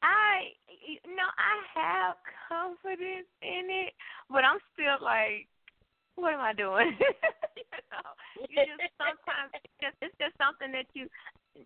I 0.00 0.54
you 0.86 1.02
know 1.10 1.26
I 1.36 1.54
have 1.74 2.16
confidence 2.48 3.28
in 3.42 3.66
it, 3.66 3.92
but 4.30 4.46
I'm 4.46 4.62
still 4.72 4.96
like, 5.02 5.50
what 6.14 6.34
am 6.34 6.40
I 6.40 6.54
doing? 6.54 6.94
you 7.58 7.82
know, 7.90 8.08
you 8.48 8.56
just 8.62 8.94
sometimes 9.02 9.50
it's 9.58 9.78
just, 9.82 9.96
it's 10.00 10.16
just 10.22 10.34
something 10.38 10.70
that 10.70 10.86
you 10.94 11.10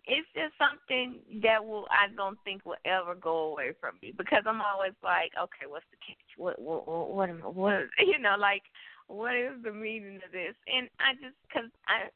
it's 0.05 0.27
just 0.33 0.53
something 0.57 1.19
that 1.41 1.63
will 1.63 1.87
I 1.89 2.13
don't 2.15 2.37
think 2.43 2.65
will 2.65 2.81
ever 2.85 3.15
go 3.15 3.51
away 3.51 3.73
from 3.79 3.95
me 4.01 4.13
because 4.17 4.43
I'm 4.45 4.61
always 4.61 4.93
like, 5.03 5.31
okay, 5.37 5.67
what's 5.67 5.85
the 5.91 5.97
catch? 6.05 6.17
What 6.37 6.59
what 6.59 6.87
what 6.87 7.09
what, 7.11 7.29
am, 7.29 7.39
what 7.41 7.85
you 7.99 8.19
know 8.19 8.35
like 8.37 8.63
what 9.07 9.35
is 9.35 9.61
the 9.63 9.71
meaning 9.71 10.17
of 10.17 10.31
this? 10.31 10.55
And 10.67 10.89
I 10.99 11.13
just 11.15 11.35
because 11.47 11.69
I 11.87 12.09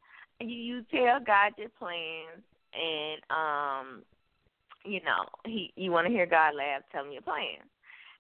you, 0.44 0.48
you 0.48 0.86
tell 0.92 1.20
God 1.20 1.54
your 1.58 1.70
plans 1.78 2.44
and 2.74 3.22
um 3.30 4.04
you 4.86 5.02
know 5.02 5.26
he 5.46 5.72
you 5.76 5.92
want 5.92 6.08
to 6.08 6.14
hear 6.14 6.26
God 6.26 6.56
laugh, 6.56 6.84
tell 6.92 7.06
him 7.06 7.12
your 7.12 7.22
plans. 7.22 7.68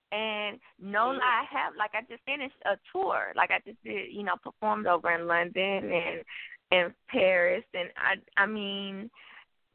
And 0.09 0.59
no 0.81 1.09
lie, 1.09 1.19
I 1.21 1.45
have 1.51 1.73
like 1.77 1.91
I 1.93 2.01
just 2.09 2.23
finished 2.23 2.55
a 2.65 2.77
tour. 2.91 3.33
Like 3.35 3.51
I 3.51 3.59
just 3.65 3.83
did, 3.83 4.13
you 4.13 4.23
know, 4.23 4.35
performed 4.41 4.87
over 4.87 5.11
in 5.11 5.27
London 5.27 5.91
and 5.91 6.23
and 6.71 6.93
Paris, 7.09 7.63
and 7.73 7.89
I 7.97 8.41
I 8.41 8.45
mean, 8.45 9.09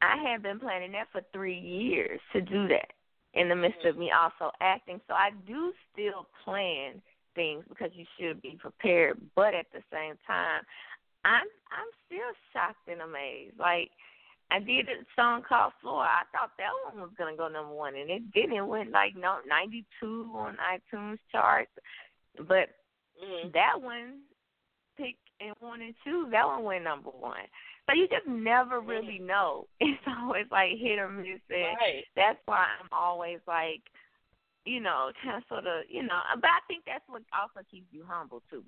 I 0.03 0.17
had 0.17 0.43
been 0.43 0.59
planning 0.59 0.91
that 0.93 1.07
for 1.11 1.21
three 1.31 1.57
years 1.57 2.19
to 2.33 2.41
do 2.41 2.67
that 2.67 2.91
in 3.33 3.49
the 3.49 3.55
midst 3.55 3.85
of 3.85 3.97
me 3.97 4.11
also 4.11 4.51
acting. 4.61 4.99
So 5.07 5.13
I 5.13 5.29
do 5.47 5.73
still 5.91 6.27
plan 6.43 7.01
things 7.35 7.63
because 7.69 7.91
you 7.93 8.05
should 8.19 8.41
be 8.41 8.57
prepared, 8.59 9.19
but 9.35 9.53
at 9.53 9.65
the 9.73 9.81
same 9.91 10.15
time, 10.27 10.61
I'm 11.25 11.47
I'm 11.71 11.89
still 12.05 12.31
shocked 12.51 12.87
and 12.87 13.01
amazed. 13.01 13.57
Like 13.57 13.89
I 14.51 14.59
did 14.59 14.87
a 14.89 15.05
song 15.15 15.41
called 15.47 15.73
Floor. 15.81 16.03
I 16.03 16.23
thought 16.31 16.51
that 16.57 16.69
one 16.91 17.01
was 17.01 17.11
gonna 17.17 17.35
go 17.35 17.47
number 17.47 17.73
one, 17.73 17.95
and 17.95 18.09
it 18.09 18.31
didn't. 18.33 18.57
It 18.57 18.67
went 18.67 18.91
like 18.91 19.15
no 19.15 19.37
ninety 19.47 19.85
two 19.99 20.29
on 20.35 20.57
iTunes 20.59 21.17
charts, 21.31 21.71
but 22.37 22.69
mm-hmm. 23.23 23.49
that 23.53 23.81
one 23.81 24.19
picked 24.97 25.17
and 25.39 25.55
one 25.59 25.81
and 25.81 25.95
two. 26.03 26.27
That 26.31 26.45
one 26.45 26.63
went 26.63 26.83
number 26.83 27.09
one. 27.09 27.47
So 27.87 27.95
you 27.95 28.07
just 28.07 28.27
never 28.27 28.79
really 28.79 29.19
know. 29.19 29.67
It's 29.79 30.01
always 30.07 30.45
like 30.51 30.71
hit 30.79 30.99
or 30.99 31.09
miss, 31.09 31.41
and 31.49 31.75
right. 31.79 32.03
that's 32.15 32.39
why 32.45 32.65
I'm 32.79 32.89
always 32.91 33.39
like, 33.47 33.81
you 34.65 34.79
know, 34.79 35.11
kind 35.23 35.37
of 35.37 35.43
sort 35.49 35.67
of, 35.67 35.83
you 35.89 36.03
know. 36.03 36.19
Uh, 36.31 36.37
but 36.39 36.49
I 36.49 36.59
think 36.67 36.83
that's 36.85 37.03
what 37.07 37.23
also 37.33 37.65
keeps 37.69 37.87
you 37.91 38.03
humble 38.07 38.41
too. 38.49 38.63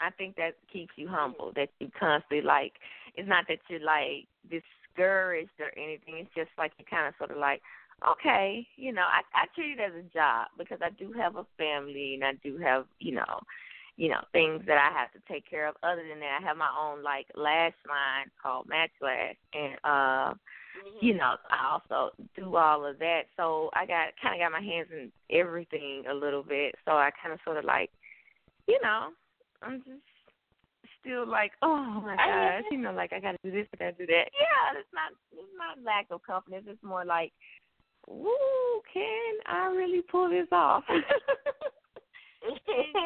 I 0.00 0.10
think 0.10 0.36
that 0.36 0.54
keeps 0.72 0.92
you 0.96 1.08
humble. 1.08 1.52
That 1.56 1.70
you 1.80 1.90
constantly 1.98 2.42
like. 2.42 2.74
It's 3.14 3.28
not 3.28 3.46
that 3.48 3.58
you're 3.68 3.80
like 3.80 4.28
discouraged 4.44 5.58
or 5.58 5.72
anything. 5.76 6.16
It's 6.18 6.34
just 6.36 6.50
like 6.58 6.72
you 6.78 6.84
kind 6.88 7.08
of 7.08 7.14
sort 7.18 7.30
of 7.30 7.38
like, 7.38 7.62
okay, 8.06 8.66
you 8.76 8.92
know, 8.92 9.02
I 9.02 9.22
I 9.34 9.46
treat 9.54 9.78
it 9.78 9.80
as 9.80 9.92
a 9.94 10.14
job 10.14 10.48
because 10.58 10.78
I 10.82 10.90
do 10.90 11.12
have 11.12 11.36
a 11.36 11.46
family 11.56 12.14
and 12.14 12.24
I 12.24 12.34
do 12.44 12.58
have, 12.58 12.84
you 13.00 13.14
know, 13.14 13.40
you 13.98 14.08
know, 14.08 14.22
things 14.32 14.62
that 14.66 14.78
I 14.78 14.96
have 14.96 15.10
to 15.12 15.18
take 15.30 15.50
care 15.50 15.66
of. 15.66 15.74
Other 15.82 16.06
than 16.08 16.20
that, 16.20 16.38
I 16.40 16.46
have 16.46 16.56
my 16.56 16.70
own 16.80 17.02
like 17.02 17.26
lash 17.34 17.74
line 17.86 18.30
called 18.40 18.68
Match 18.68 18.92
Lash, 19.02 19.34
and 19.52 19.74
uh, 19.82 20.32
mm-hmm. 20.32 21.04
you 21.04 21.14
know, 21.14 21.34
I 21.50 21.72
also 21.72 22.14
do 22.36 22.54
all 22.54 22.86
of 22.86 23.00
that. 23.00 23.22
So 23.36 23.70
I 23.74 23.84
got 23.86 24.14
kind 24.22 24.40
of 24.40 24.40
got 24.40 24.52
my 24.52 24.64
hands 24.64 24.88
in 24.92 25.10
everything 25.36 26.04
a 26.08 26.14
little 26.14 26.44
bit. 26.44 26.76
So 26.84 26.92
I 26.92 27.10
kind 27.20 27.34
of 27.34 27.40
sort 27.44 27.58
of 27.58 27.64
like, 27.64 27.90
you 28.68 28.78
know, 28.84 29.08
I'm 29.62 29.78
just 29.78 30.00
still 31.00 31.26
like, 31.26 31.50
oh 31.62 32.00
my 32.00 32.14
gosh, 32.14 32.62
you 32.70 32.78
know, 32.78 32.92
like 32.92 33.12
I 33.12 33.18
gotta 33.18 33.38
do 33.42 33.50
this, 33.50 33.66
but 33.72 33.82
I 33.82 33.90
gotta 33.90 34.06
do 34.06 34.06
that. 34.06 34.30
Yeah, 34.30 34.78
it's 34.78 34.94
not 34.94 35.10
it's 35.32 35.58
not 35.58 35.84
lack 35.84 36.06
of 36.12 36.22
confidence. 36.22 36.66
It's 36.68 36.82
more 36.84 37.04
like, 37.04 37.32
woo, 38.06 38.30
can 38.94 39.34
I 39.46 39.66
really 39.74 40.02
pull 40.02 40.30
this 40.30 40.46
off? 40.52 40.84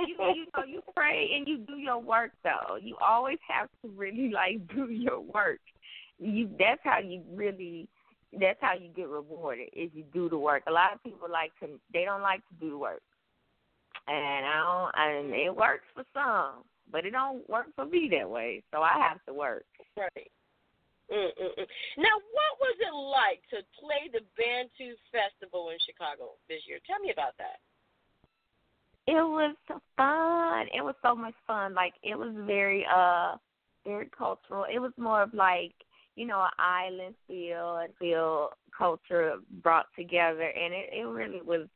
you, 0.09 0.17
you 0.35 0.47
know, 0.57 0.65
you 0.65 0.83
pray 0.95 1.31
and 1.37 1.47
you 1.47 1.59
do 1.59 1.77
your 1.77 1.99
work 1.99 2.33
though. 2.45 2.77
You 2.81 2.97
always 3.05 3.39
have 3.49 3.69
to 3.83 3.89
really 3.97 4.31
like 4.31 4.67
do 4.75 4.91
your 4.91 5.21
work. 5.21 5.61
You 6.19 6.49
that's 6.59 6.81
how 6.85 6.99
you 6.99 7.23
really 7.33 7.89
that's 8.39 8.59
how 8.61 8.75
you 8.75 8.89
get 8.95 9.09
rewarded 9.09 9.69
is 9.75 9.91
you 9.93 10.05
do 10.13 10.29
the 10.29 10.39
work. 10.39 10.63
A 10.67 10.73
lot 10.73 10.93
of 10.95 11.03
people 11.03 11.29
like 11.31 11.53
to 11.61 11.79
they 11.93 12.05
don't 12.05 12.23
like 12.23 12.41
to 12.49 12.55
do 12.61 12.71
the 12.71 12.79
work. 12.79 13.03
And 14.09 14.47
I 14.47 14.91
don't 14.91 14.93
and 14.97 15.35
it 15.35 15.55
works 15.55 15.85
for 15.95 16.05
some 16.13 16.65
but 16.93 17.07
it 17.07 17.11
don't 17.11 17.49
work 17.49 17.67
for 17.75 17.87
me 17.87 18.09
that 18.13 18.29
way. 18.29 18.63
So 18.71 18.83
I 18.83 19.01
have 19.01 19.25
to 19.27 19.33
work. 19.33 19.65
Right. 19.97 20.31
Mm-mm-mm. 21.11 21.69
Now, 21.99 22.17
what 22.33 22.53
was 22.61 22.77
it 22.81 22.95
like 22.95 23.41
to 23.53 23.61
play 23.81 24.09
the 24.13 24.25
Bantu 24.37 24.97
Festival 25.13 25.73
in 25.73 25.81
Chicago 25.85 26.37
this 26.49 26.65
year? 26.69 26.79
Tell 26.87 27.01
me 27.01 27.11
about 27.11 27.37
that. 27.37 27.61
It 29.07 29.15
was 29.15 29.57
fun. 29.97 30.67
It 30.75 30.83
was 30.83 30.95
so 31.03 31.15
much 31.15 31.35
fun. 31.47 31.75
Like 31.75 31.95
it 32.03 32.17
was 32.19 32.33
very 32.47 32.87
uh 32.93 33.37
very 33.85 34.09
cultural. 34.17 34.65
It 34.73 34.79
was 34.79 34.93
more 34.97 35.23
of 35.23 35.35
like, 35.35 35.75
you 36.15 36.27
know, 36.27 36.41
an 36.41 36.51
island 36.59 37.15
feel 37.27 37.79
and 37.79 37.93
feel 37.99 38.51
culture 38.77 39.35
brought 39.63 39.87
together 39.97 40.43
and 40.43 40.73
it, 40.73 40.91
it 40.93 41.07
really 41.07 41.43
was 41.43 41.69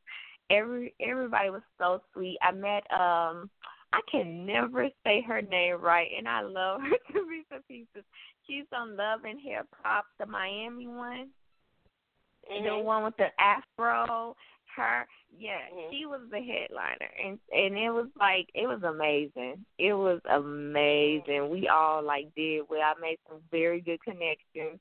every 0.50 0.94
everybody 1.00 1.50
was 1.50 1.62
so 1.78 2.00
sweet. 2.12 2.38
I 2.42 2.52
met 2.52 2.84
um 2.92 3.50
I 3.92 4.00
can 4.10 4.44
never 4.44 4.88
say 5.04 5.22
her 5.22 5.40
name 5.40 5.80
right, 5.80 6.08
and 6.16 6.28
I 6.28 6.42
love 6.42 6.80
her 6.82 6.88
to 7.12 7.26
pieces 7.26 7.64
pieces. 7.68 8.04
She's 8.46 8.66
on 8.76 8.96
Love 8.96 9.20
and 9.24 9.40
Hip 9.40 9.66
Hop, 9.82 10.04
the 10.18 10.26
Miami 10.26 10.86
one, 10.86 11.30
mm-hmm. 12.50 12.64
the 12.64 12.78
one 12.78 13.04
with 13.04 13.16
the 13.16 13.28
afro. 13.40 14.36
Her, 14.76 15.06
yeah, 15.32 15.64
mm-hmm. 15.72 15.88
she 15.90 16.04
was 16.04 16.20
the 16.30 16.36
headliner, 16.36 17.08
and 17.16 17.38
and 17.50 17.76
it 17.76 17.90
was 17.90 18.08
like 18.18 18.48
it 18.54 18.66
was 18.66 18.82
amazing. 18.84 19.64
It 19.78 19.94
was 19.94 20.20
amazing. 20.28 21.48
We 21.48 21.68
all 21.68 22.02
like 22.02 22.28
did 22.36 22.62
well. 22.68 22.82
I 22.82 23.00
made 23.00 23.18
some 23.28 23.40
very 23.50 23.80
good 23.80 24.02
connections 24.04 24.78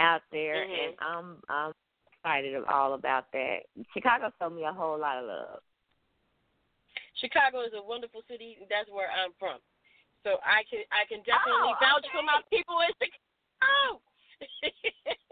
out 0.00 0.22
there, 0.32 0.66
mm-hmm. 0.66 0.72
and 0.72 0.94
I'm 0.98 1.36
I'm 1.48 1.72
excited 2.10 2.58
all 2.66 2.94
about 2.94 3.30
that. 3.32 3.70
Chicago 3.94 4.32
showed 4.38 4.56
me 4.56 4.64
a 4.64 4.72
whole 4.72 4.98
lot 4.98 5.18
of 5.18 5.26
love. 5.26 5.60
Chicago 7.20 7.60
is 7.60 7.72
a 7.76 7.82
wonderful 7.82 8.22
city. 8.28 8.58
That's 8.68 8.90
where 8.90 9.12
I'm 9.12 9.30
from. 9.38 9.60
So 10.24 10.42
I 10.44 10.64
can 10.68 10.84
I 10.92 11.08
can 11.08 11.24
definitely 11.24 11.72
oh, 11.72 11.80
vouch 11.80 12.04
for 12.12 12.24
my 12.24 12.40
people 12.50 12.76
in 12.82 12.92
Chicago. 12.98 14.00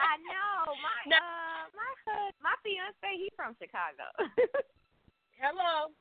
I 0.00 0.14
know 0.24 0.76
my 0.78 0.98
now, 1.12 1.18
uh, 1.18 1.64
my 1.72 1.92
my 2.44 2.54
fiance 2.60 3.10
he's 3.16 3.34
from 3.36 3.56
Chicago. 3.56 4.08
hello, 5.40 5.92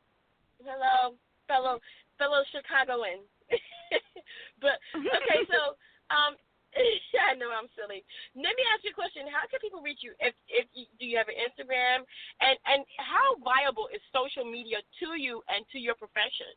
hello, 0.59 1.15
fellow 1.47 1.79
fellow 2.19 2.41
Chicagoan. 2.51 3.23
but 4.63 4.79
okay, 4.95 5.41
so 5.47 5.79
um, 6.11 6.35
I 6.75 7.33
know 7.39 7.49
I'm 7.51 7.71
silly. 7.73 8.03
Let 8.35 8.53
me 8.55 8.63
ask 8.75 8.83
you 8.83 8.91
a 8.91 8.97
question. 8.97 9.25
How 9.31 9.47
can 9.47 9.63
people 9.63 9.81
reach 9.81 10.03
you? 10.03 10.11
If 10.19 10.35
if 10.51 10.67
you, 10.75 10.85
do 10.99 11.05
you 11.07 11.15
have 11.17 11.31
an 11.31 11.39
Instagram? 11.39 12.03
And 12.43 12.55
and 12.67 12.83
how 12.99 13.39
viable 13.39 13.87
is 13.89 14.03
social 14.11 14.43
media 14.43 14.83
to 15.03 15.15
you 15.15 15.41
and 15.47 15.63
to 15.71 15.77
your 15.79 15.95
profession? 15.95 16.51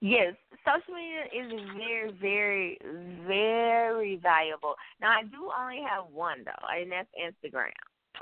Yes, 0.00 0.34
social 0.64 0.94
media 0.94 1.24
is 1.32 1.52
very, 1.76 2.12
very, 2.20 2.78
very 3.26 4.16
valuable. 4.22 4.74
Now 5.00 5.10
I 5.10 5.22
do 5.22 5.50
only 5.58 5.82
have 5.88 6.04
one 6.12 6.44
though, 6.44 6.66
and 6.68 6.90
that's 6.92 7.08
Instagram. 7.16 7.70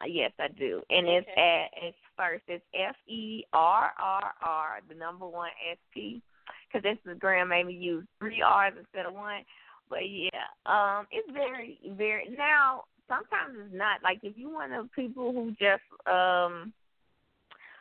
Yes, 0.07 0.33
I 0.39 0.49
do, 0.49 0.83
and 0.91 1.07
okay. 1.07 1.17
it's 1.17 1.29
at 1.37 1.87
it's 1.87 1.97
first 2.17 2.45
it's 2.47 2.65
F 2.75 2.95
E 3.09 3.45
R 3.53 3.93
R 3.99 4.33
R 4.43 4.81
the 4.89 4.95
number 4.95 5.27
one 5.27 5.51
S 5.71 5.79
P 5.93 6.23
because 6.71 6.87
Instagram 6.87 7.49
made 7.49 7.67
me 7.67 7.75
use 7.75 8.05
three 8.19 8.43
R's 8.43 8.75
instead 8.79 9.07
of 9.07 9.15
one. 9.15 9.43
But 9.89 10.09
yeah, 10.09 10.47
um, 10.67 11.07
it's 11.11 11.31
very, 11.33 11.79
very 11.97 12.35
now. 12.37 12.85
Sometimes 13.09 13.57
it's 13.65 13.75
not 13.75 14.03
like 14.05 14.21
if 14.23 14.37
you 14.37 14.51
one 14.51 14.73
of 14.73 14.93
people 14.93 15.33
who 15.33 15.51
just 15.53 15.83
um 16.07 16.73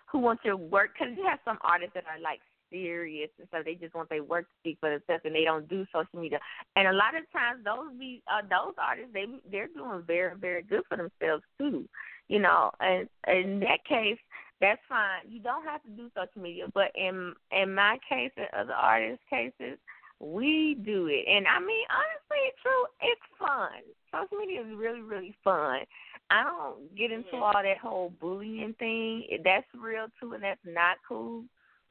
who 0.10 0.20
want 0.20 0.40
your 0.46 0.56
work 0.56 0.92
because 0.94 1.14
you 1.18 1.26
have 1.28 1.40
some 1.44 1.58
artists 1.62 1.94
that 1.96 2.06
are 2.08 2.20
like 2.22 2.40
serious 2.70 3.30
and 3.40 3.48
stuff. 3.48 3.66
They 3.66 3.76
just 3.76 3.96
want 3.96 4.10
their 4.10 4.24
work 4.24 4.46
to 4.46 4.54
speak 4.60 4.78
for 4.80 4.90
themselves, 4.90 5.24
and 5.26 5.36
they 5.36 5.44
don't 5.44 5.68
do 5.68 5.86
social 5.94 6.20
media. 6.20 6.40
And 6.76 6.88
a 6.88 6.94
lot 6.94 7.16
of 7.16 7.30
times, 7.32 7.64
those 7.64 7.98
be 8.00 8.22
uh, 8.28 8.42
those 8.42 8.76
artists 8.78 9.12
they 9.14 9.26
they're 9.52 9.68
doing 9.68 10.04
very 10.06 10.36
very 10.38 10.64
good 10.64 10.84
for 10.88 10.98
themselves 10.98 11.44
too. 11.58 11.88
You 12.28 12.40
know, 12.40 12.72
and 12.80 13.08
in 13.28 13.60
that 13.62 13.86
case, 13.88 14.20
that's 14.60 14.82
fine. 14.90 15.22
You 15.30 15.40
don't 15.40 15.64
have 15.66 15.84
to 15.84 15.90
do 15.90 16.10
social 16.16 16.42
media, 16.42 16.66
but 16.74 16.92
in 16.96 17.34
in 17.52 17.74
my 17.74 17.98
case 18.08 18.32
and 18.38 18.48
other 18.58 18.74
artists' 18.74 19.24
cases, 19.30 19.78
we 20.20 20.78
do 20.84 21.08
it. 21.08 21.26
And 21.30 21.46
I 21.48 21.60
mean, 21.60 21.86
honestly, 21.90 22.38
it's 22.48 22.62
true, 22.62 22.86
it's 23.02 23.22
fun. 23.40 23.70
Social 24.12 24.38
media 24.38 24.62
is 24.62 24.78
really, 24.78 25.02
really 25.02 25.36
fun. 25.44 25.82
I 26.30 26.44
don't 26.44 26.96
get 26.96 27.12
into 27.12 27.36
all 27.36 27.54
that 27.54 27.78
whole 27.78 28.12
bullying 28.20 28.74
thing. 28.80 29.26
That's 29.44 29.66
real 29.80 30.08
too, 30.20 30.34
and 30.34 30.44
that's 30.44 30.60
not 30.66 30.98
cool. 31.08 31.44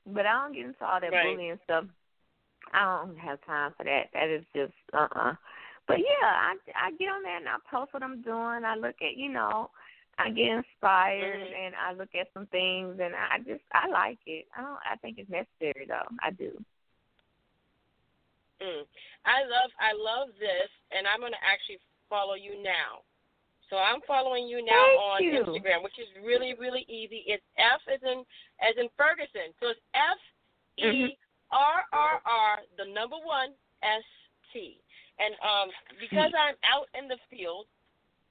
But 0.07 0.27
I 0.27 0.33
don't 0.33 0.55
get 0.55 0.67
into 0.67 0.85
all 0.85 1.01
that 1.01 1.13
right. 1.13 1.25
bullying 1.25 1.59
stuff. 1.65 1.85
I 2.73 3.03
don't 3.07 3.19
have 3.19 3.45
time 3.47 3.73
for 3.77 3.85
that. 3.85 4.09
That 4.13 4.29
is 4.29 4.45
just 4.55 4.73
uh 4.93 5.09
uh-uh. 5.11 5.31
uh 5.31 5.35
But 5.87 5.99
yeah, 5.99 6.27
I 6.27 6.55
I 6.75 6.91
get 6.93 7.09
on 7.09 7.23
there 7.23 7.37
and 7.37 7.49
I 7.49 7.57
post 7.71 7.93
what 7.93 8.03
I'm 8.03 8.23
doing. 8.23 8.65
I 8.65 8.77
look 8.77 8.97
at 9.03 9.17
you 9.17 9.31
know, 9.31 9.71
I 10.19 10.31
get 10.31 10.63
inspired 10.65 11.41
mm-hmm. 11.41 11.65
and 11.67 11.75
I 11.75 11.93
look 11.93 12.15
at 12.19 12.29
some 12.35 12.47
things 12.47 12.99
and 13.03 13.15
I 13.15 13.39
just 13.39 13.63
I 13.73 13.89
like 13.89 14.19
it. 14.27 14.47
I 14.57 14.63
don't 14.63 14.79
I 14.91 14.97
think 14.97 15.19
it's 15.19 15.31
necessary 15.31 15.87
though. 15.89 16.09
I 16.23 16.31
do. 16.31 16.53
Mm. 18.63 18.89
I 19.27 19.45
love 19.45 19.71
I 19.77 19.93
love 19.93 20.33
this, 20.41 20.71
and 20.89 21.05
I'm 21.07 21.21
going 21.21 21.37
to 21.37 21.45
actually 21.45 21.79
follow 22.09 22.35
you 22.35 22.63
now. 22.63 23.05
So 23.69 23.77
I'm 23.77 24.01
following 24.07 24.47
you 24.47 24.65
now 24.65 24.87
Thank 24.95 25.01
on 25.03 25.19
you. 25.25 25.39
Instagram, 25.43 25.83
which 25.83 25.99
is 25.99 26.07
really, 26.23 26.55
really 26.55 26.87
easy. 26.89 27.25
It's 27.27 27.43
F 27.59 27.83
as 27.91 27.99
in 28.03 28.23
as 28.63 28.75
in 28.79 28.89
Ferguson. 28.97 29.51
So 29.61 29.69
it's 29.75 29.81
F 29.95 30.19
Mm-hmm. 30.77 31.09
E 31.09 31.19
R 31.51 31.89
R 31.97 32.21
R 32.27 32.59
the 32.77 32.85
number 32.93 33.17
one 33.17 33.57
S 33.81 34.05
T. 34.53 34.77
And 35.17 35.33
um 35.41 35.73
because 35.97 36.29
I'm 36.37 36.53
out 36.69 36.93
in 36.93 37.09
the 37.09 37.17
field, 37.33 37.65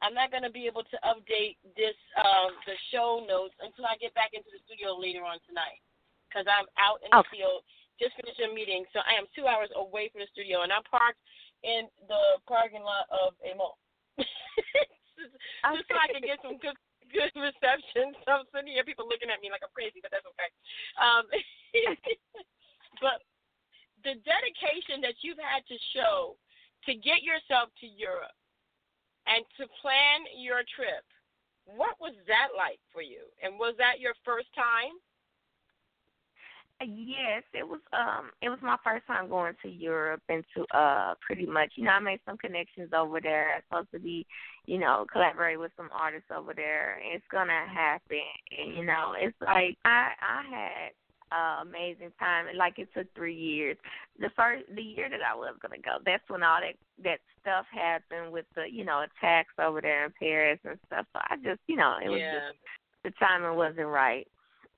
I'm 0.05 0.13
not 0.13 0.29
gonna 0.29 0.53
be 0.53 0.69
able 0.69 0.85
to 0.85 0.97
update 1.01 1.57
this 1.73 1.97
um 2.21 2.53
the 2.69 2.77
show 2.93 3.25
notes 3.25 3.57
until 3.65 3.89
I 3.89 3.97
get 3.97 4.13
back 4.13 4.37
into 4.37 4.53
the 4.53 4.61
studio 4.69 4.93
later 4.93 5.25
on 5.25 5.41
tonight. 5.49 5.81
Because 6.29 6.45
I'm 6.45 6.69
out 6.77 7.01
in 7.01 7.09
the 7.09 7.25
Okay. 7.25 7.41
field, 7.41 7.65
just 7.97 8.13
finished 8.13 8.39
a 8.45 8.53
meeting, 8.53 8.85
so 8.93 9.01
I 9.01 9.17
am 9.17 9.25
two 9.33 9.49
hours 9.49 9.73
away 9.73 10.13
from 10.13 10.21
the 10.21 10.29
studio 10.29 10.61
and 10.61 10.69
I'm 10.69 10.85
parked 10.85 11.17
in 11.65 11.89
the 12.05 12.37
parking 12.45 12.85
lot 12.85 13.09
of 13.09 13.33
a 13.41 13.57
mall. 13.57 13.81
just, 15.17 15.33
just 15.75 15.87
so 15.89 15.95
I 15.95 16.07
can 16.11 16.23
get 16.23 16.39
some 16.43 16.59
good 16.59 16.77
good 17.13 17.33
reception. 17.37 18.17
So 18.25 18.43
I'm 18.43 18.47
sitting 18.49 18.73
here, 18.73 18.83
people 18.83 19.05
looking 19.05 19.29
at 19.29 19.39
me 19.39 19.53
like 19.53 19.61
I'm 19.61 19.71
crazy, 19.71 20.01
but 20.01 20.09
that's 20.09 20.25
okay. 20.25 20.49
Um, 20.97 21.23
but 23.05 23.21
the 24.01 24.17
dedication 24.25 25.01
that 25.05 25.21
you've 25.21 25.41
had 25.41 25.65
to 25.69 25.77
show 25.93 26.37
to 26.85 26.91
get 26.93 27.25
yourself 27.25 27.73
to 27.81 27.87
Europe 27.89 28.35
and 29.25 29.41
to 29.57 29.65
plan 29.81 30.29
your 30.37 30.61
trip, 30.65 31.05
what 31.65 31.97
was 31.97 32.13
that 32.29 32.53
like 32.53 32.77
for 32.93 33.01
you? 33.01 33.25
And 33.41 33.57
was 33.57 33.73
that 33.81 33.97
your 33.97 34.13
first 34.21 34.49
time? 34.53 34.93
Yes, 36.81 37.43
it 37.53 37.65
was 37.65 37.79
um 37.93 38.31
it 38.41 38.49
was 38.49 38.59
my 38.61 38.75
first 38.83 39.07
time 39.07 39.29
going 39.29 39.55
to 39.61 39.69
Europe 39.69 40.21
and 40.27 40.43
to 40.55 40.65
uh 40.77 41.13
pretty 41.25 41.45
much 41.45 41.71
you 41.75 41.85
know, 41.85 41.91
I 41.91 41.99
made 41.99 42.19
some 42.25 42.37
connections 42.37 42.89
over 42.93 43.21
there. 43.21 43.55
I'm 43.55 43.61
supposed 43.69 43.91
to 43.93 43.99
be, 43.99 44.27
you 44.65 44.77
know, 44.77 45.05
collaborate 45.11 45.59
with 45.59 45.71
some 45.77 45.89
artists 45.93 46.29
over 46.35 46.53
there. 46.53 46.99
It's 47.01 47.23
gonna 47.31 47.65
happen. 47.73 48.19
And, 48.59 48.75
you 48.75 48.85
know, 48.85 49.13
it's 49.17 49.35
like 49.39 49.77
I 49.85 50.09
I 50.19 50.43
had 50.49 50.91
uh 51.31 51.61
amazing 51.61 52.11
time. 52.19 52.47
Like 52.57 52.77
it 52.77 52.89
took 52.93 53.07
three 53.15 53.35
years. 53.35 53.77
The 54.19 54.29
first 54.35 54.65
the 54.75 54.83
year 54.83 55.09
that 55.09 55.21
I 55.21 55.33
was 55.33 55.55
gonna 55.61 55.81
go, 55.81 55.99
that's 56.05 56.27
when 56.27 56.43
all 56.43 56.59
that 56.59 56.75
that 57.05 57.19
stuff 57.39 57.65
happened 57.71 58.33
with 58.33 58.45
the, 58.53 58.65
you 58.69 58.83
know, 58.83 59.05
attacks 59.05 59.53
over 59.59 59.79
there 59.79 60.05
in 60.05 60.11
Paris 60.19 60.59
and 60.65 60.77
stuff. 60.87 61.05
So 61.13 61.19
I 61.23 61.37
just 61.37 61.61
you 61.67 61.77
know, 61.77 61.95
it 62.03 62.09
was 62.09 62.19
yeah. 62.19 62.33
just 62.33 62.57
the 63.05 63.11
timing 63.11 63.55
wasn't 63.55 63.87
right. 63.87 64.27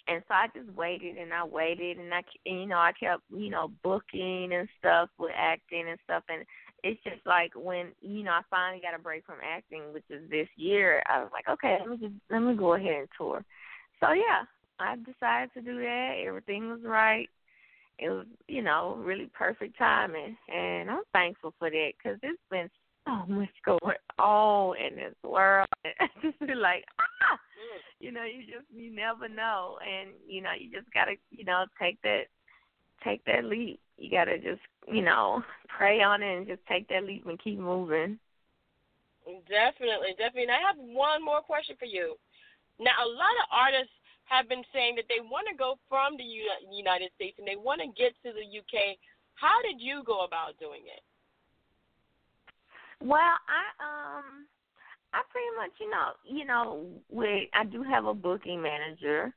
And 0.08 0.24
so 0.28 0.34
I 0.34 0.48
just 0.56 0.70
waited 0.76 1.17
and 1.17 1.34
I 1.34 1.43
waited 1.43 1.98
and 1.98 2.13
I, 2.13 2.24
you 2.46 2.65
know, 2.65 2.78
I 2.78 2.93
kept, 2.98 3.24
you 3.30 3.50
know, 3.50 3.72
booking 3.84 4.52
and 4.54 4.67
stuff 4.80 5.10
with 5.20 5.32
acting 5.36 5.86
and 5.89 6.00
stuff. 6.06 6.24
And 6.30 6.46
it's 6.84 7.02
just 7.04 7.26
like 7.26 7.52
when, 7.56 7.88
you 8.02 8.24
know, 8.24 8.32
I 8.32 8.41
finally 8.50 8.82
got 8.82 8.98
a 8.98 9.02
break 9.02 9.26
from 9.26 9.39
acting, 9.43 9.93
which 9.93 10.06
is 10.10 10.30
this 10.30 10.48
year, 10.56 11.04
I 11.10 11.20
was 11.20 11.30
like, 11.34 11.50
okay, 11.50 11.78
let 11.82 11.89
me 11.89 11.98
just, 11.98 12.20
let 12.30 12.39
me 12.39 12.56
go 12.56 12.76
ahead 12.76 12.96
and 12.96 13.08
tour. 13.17 13.43
So 14.00 14.13
yeah, 14.13 14.43
I 14.80 14.96
decided 14.96 15.54
to 15.56 15.62
do 15.62 15.80
that. 15.80 16.24
Everything 16.26 16.70
was 16.70 16.82
right. 16.84 17.30
It 18.00 18.10
was, 18.10 18.28
you 18.48 18.62
know, 18.62 18.96
really 19.00 19.30
perfect 19.38 19.78
timing. 19.78 20.38
And 20.48 20.89
I'm 20.89 21.04
thankful 21.13 21.54
for 21.60 21.70
that 21.70 21.91
because 21.98 22.20
it's 22.24 22.39
been 22.50 22.70
so 23.08 23.34
much 23.34 23.50
going 23.65 23.96
on 24.20 24.76
in 24.78 24.96
this 24.96 25.15
world. 25.24 25.67
Just 26.22 26.38
like, 26.56 26.86
ah, 27.00 27.39
you 28.00 28.12
know, 28.12 28.24
you 28.24 28.43
just 28.43 28.65
you 28.76 28.93
never 28.93 29.28
know, 29.28 29.80
and 29.82 30.10
you 30.28 30.41
know, 30.41 30.52
you 30.58 30.70
just 30.72 30.91
gotta, 30.93 31.13
you 31.32 31.46
know, 31.46 31.65
take 31.82 32.00
that, 32.04 32.30
take 33.04 33.24
that 33.26 33.46
leap. 33.46 33.80
You 33.98 34.12
gotta 34.12 34.38
just, 34.38 34.62
you 34.88 35.02
know, 35.02 35.41
pray 35.67 36.04
on 36.04 36.22
it 36.22 36.38
and 36.38 36.48
just 36.48 36.62
take 36.70 36.88
that 36.89 37.04
leap 37.04 37.26
and 37.26 37.41
keep 37.41 37.58
moving. 37.58 38.20
Definitely, 39.50 40.13
definitely. 40.17 40.43
And 40.43 40.52
I 40.56 40.62
have 40.62 40.78
one 40.78 41.24
more 41.24 41.41
question 41.41 41.76
for 41.80 41.86
you. 41.86 42.15
Now, 42.80 42.93
a 43.02 43.10
lot 43.10 43.36
of 43.41 43.50
artists 43.52 43.91
have 44.30 44.48
been 44.48 44.63
saying 44.72 44.96
that 44.96 45.10
they 45.10 45.24
want 45.24 45.48
to 45.50 45.58
go 45.58 45.80
from 45.89 46.15
the 46.15 46.28
United 46.70 47.10
States 47.15 47.36
and 47.39 47.48
they 47.48 47.58
want 47.58 47.82
to 47.82 47.88
get 47.98 48.13
to 48.24 48.32
the 48.36 48.46
UK. 48.46 49.00
How 49.36 49.58
did 49.63 49.82
you 49.82 50.04
go 50.06 50.24
about 50.24 50.60
doing 50.60 50.86
it? 50.86 51.02
Well, 53.01 53.19
I 53.19 53.63
um 53.83 54.47
I 55.13 55.21
pretty 55.31 55.47
much, 55.57 55.71
you 55.79 55.89
know, 55.89 56.12
you 56.25 56.45
know, 56.45 56.88
with 57.10 57.49
I 57.53 57.63
do 57.65 57.83
have 57.83 58.05
a 58.05 58.13
booking 58.13 58.62
manager, 58.62 59.33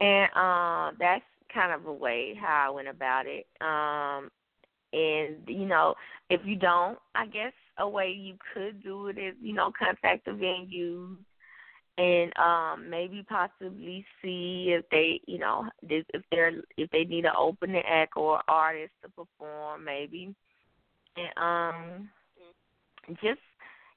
and 0.00 0.30
uh, 0.34 0.96
that's 0.98 1.24
kind 1.52 1.72
of 1.72 1.86
a 1.86 1.92
way 1.92 2.34
how 2.40 2.66
I 2.68 2.70
went 2.70 2.88
about 2.88 3.24
it. 3.26 3.46
Um, 3.60 4.30
and 4.92 5.36
you 5.46 5.66
know, 5.66 5.94
if 6.30 6.40
you 6.44 6.56
don't, 6.56 6.98
I 7.14 7.26
guess 7.26 7.52
a 7.78 7.88
way 7.88 8.10
you 8.10 8.36
could 8.54 8.82
do 8.82 9.08
it 9.08 9.18
is, 9.18 9.34
you 9.40 9.52
know, 9.54 9.72
contact 9.78 10.24
the 10.26 10.32
venue 10.32 11.16
and 11.98 12.32
um 12.38 12.88
maybe 12.88 13.24
possibly 13.28 14.04
see 14.22 14.72
if 14.76 14.84
they, 14.90 15.20
you 15.26 15.38
know, 15.38 15.68
if 15.88 16.06
they're 16.30 16.52
if 16.76 16.90
they 16.90 17.04
need 17.04 17.24
an 17.24 17.32
opening 17.38 17.82
act 17.88 18.12
or 18.16 18.40
artist 18.48 18.92
to 19.02 19.08
perform, 19.10 19.84
maybe, 19.84 20.34
and 21.16 21.38
um, 21.38 22.10
just 23.22 23.40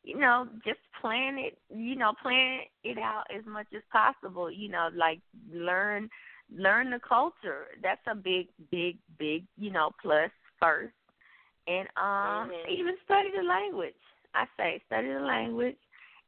you 0.04 0.18
know, 0.18 0.48
just 0.66 0.80
plan 1.00 1.38
it, 1.38 1.60
you 1.70 1.96
know, 1.96 2.14
plan 2.22 2.62
it 2.84 2.98
out 2.98 3.26
as 3.36 3.46
much 3.46 3.68
as 3.76 3.84
possible, 3.92 4.50
you 4.50 4.68
know, 4.70 4.90
like 4.96 5.20
learn 5.52 6.10
learn 6.56 6.90
the 6.90 7.00
culture. 7.08 7.68
That's 7.82 8.02
a 8.08 8.16
big 8.16 8.48
big 8.72 8.98
big, 9.20 9.46
you 9.58 9.72
know, 9.72 9.92
plus 10.02 10.32
first. 10.60 10.94
And 11.68 11.88
um 11.98 12.52
Mhm. 12.52 12.72
even 12.72 12.96
study 13.06 13.30
the 13.36 13.44
language. 13.44 13.94
I 14.34 14.46
say 14.58 14.82
study 14.88 15.10
the 15.14 15.20
language 15.20 15.78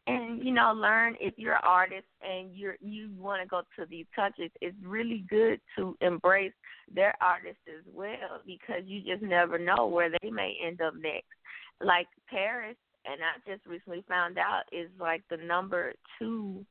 and 0.08 0.44
you 0.44 0.52
know 0.52 0.74
learn 0.74 1.16
if 1.20 1.34
you're 1.38 1.56
an 1.56 1.62
artist 1.64 2.06
and 2.22 2.54
you're 2.54 2.76
you 2.82 3.10
want 3.18 3.42
to 3.42 3.48
go 3.48 3.62
to 3.78 3.86
these 3.86 4.06
countries 4.14 4.52
it's 4.62 4.76
really 4.84 5.24
good 5.30 5.62
to 5.78 5.96
embrace 6.02 6.52
their 6.94 7.16
artists 7.22 7.62
as 7.68 7.84
well 7.94 8.42
because 8.46 8.82
you 8.86 9.02
just 9.02 9.24
never 9.24 9.58
know 9.58 9.88
where 9.88 10.10
they 10.10 10.30
may 10.30 10.58
end 10.66 10.82
up 10.82 10.94
next 10.96 11.28
like 11.82 12.08
paris 12.30 12.78
and 13.06 13.20
I 13.22 13.52
just 13.52 13.66
recently 13.66 14.04
found 14.08 14.38
out 14.38 14.64
is 14.72 14.90
like 15.00 15.24
the 15.30 15.38
number 15.38 15.94
two, 16.20 16.66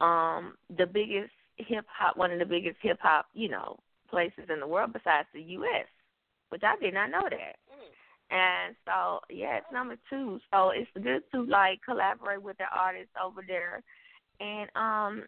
um, 0.00 0.54
the 0.76 0.86
biggest 0.86 1.32
hip 1.56 1.86
hop, 1.88 2.16
one 2.16 2.30
of 2.30 2.38
the 2.38 2.44
biggest 2.44 2.76
hip 2.82 2.98
hop, 3.00 3.26
you 3.34 3.48
know, 3.48 3.78
places 4.10 4.44
in 4.52 4.60
the 4.60 4.66
world 4.66 4.92
besides 4.92 5.28
the 5.32 5.42
U.S., 5.42 5.86
which 6.50 6.62
I 6.62 6.76
did 6.82 6.94
not 6.94 7.10
know 7.10 7.22
that. 7.22 7.56
And 8.30 8.76
so, 8.86 9.20
yeah, 9.30 9.58
it's 9.58 9.72
number 9.72 9.96
two. 10.08 10.40
So 10.52 10.70
it's 10.70 10.90
good 10.94 11.22
to 11.32 11.44
like 11.44 11.80
collaborate 11.84 12.42
with 12.42 12.58
the 12.58 12.64
artists 12.74 13.12
over 13.22 13.42
there. 13.46 13.82
And 14.40 14.70
um 14.76 15.24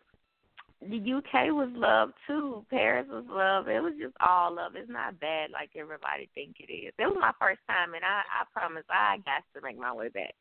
the 0.83 1.01
UK 1.01 1.55
was 1.55 1.71
love 1.75 2.11
too. 2.27 2.65
Paris 2.71 3.07
was 3.09 3.25
love. 3.29 3.69
It 3.69 3.81
was 3.81 3.95
just 4.01 4.15
all 4.21 4.55
love. 4.55 4.77
It's 4.77 4.91
not 4.91 5.21
bad 5.21 5.51
like 5.51 5.71
everybody 5.77 6.29
think 6.35 6.57
it 6.59 6.73
is. 6.73 6.93
It 6.99 7.07
was 7.07 7.17
my 7.19 7.33
first 7.39 7.61
time, 7.69 7.95
and 7.95 8.05
I 8.05 8.21
I 8.27 8.45
promise 8.53 8.85
I 8.91 9.19
got 9.25 9.45
to 9.55 9.63
make 9.63 9.79
my 9.79 9.93
way 9.93 10.09
back. 10.09 10.35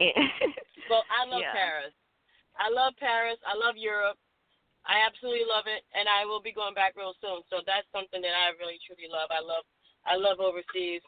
Well, 0.90 1.06
I 1.08 1.24
love 1.24 1.40
Yeah. 1.40 1.54
Paris. 1.54 1.94
I 2.58 2.68
love 2.68 2.92
Paris. 2.98 3.38
I 3.46 3.54
love 3.54 3.78
Europe. 3.78 4.18
I 4.84 5.06
absolutely 5.06 5.46
love 5.46 5.70
it, 5.70 5.86
and 5.94 6.10
I 6.10 6.26
will 6.26 6.42
be 6.42 6.52
going 6.52 6.74
back 6.74 6.98
real 6.98 7.14
soon. 7.22 7.46
So 7.48 7.62
that's 7.64 7.86
something 7.94 8.20
that 8.20 8.34
I 8.34 8.50
really 8.58 8.82
truly 8.82 9.06
love. 9.06 9.30
I 9.30 9.38
love, 9.38 9.62
I 10.04 10.18
love 10.18 10.42
overseas. 10.42 11.00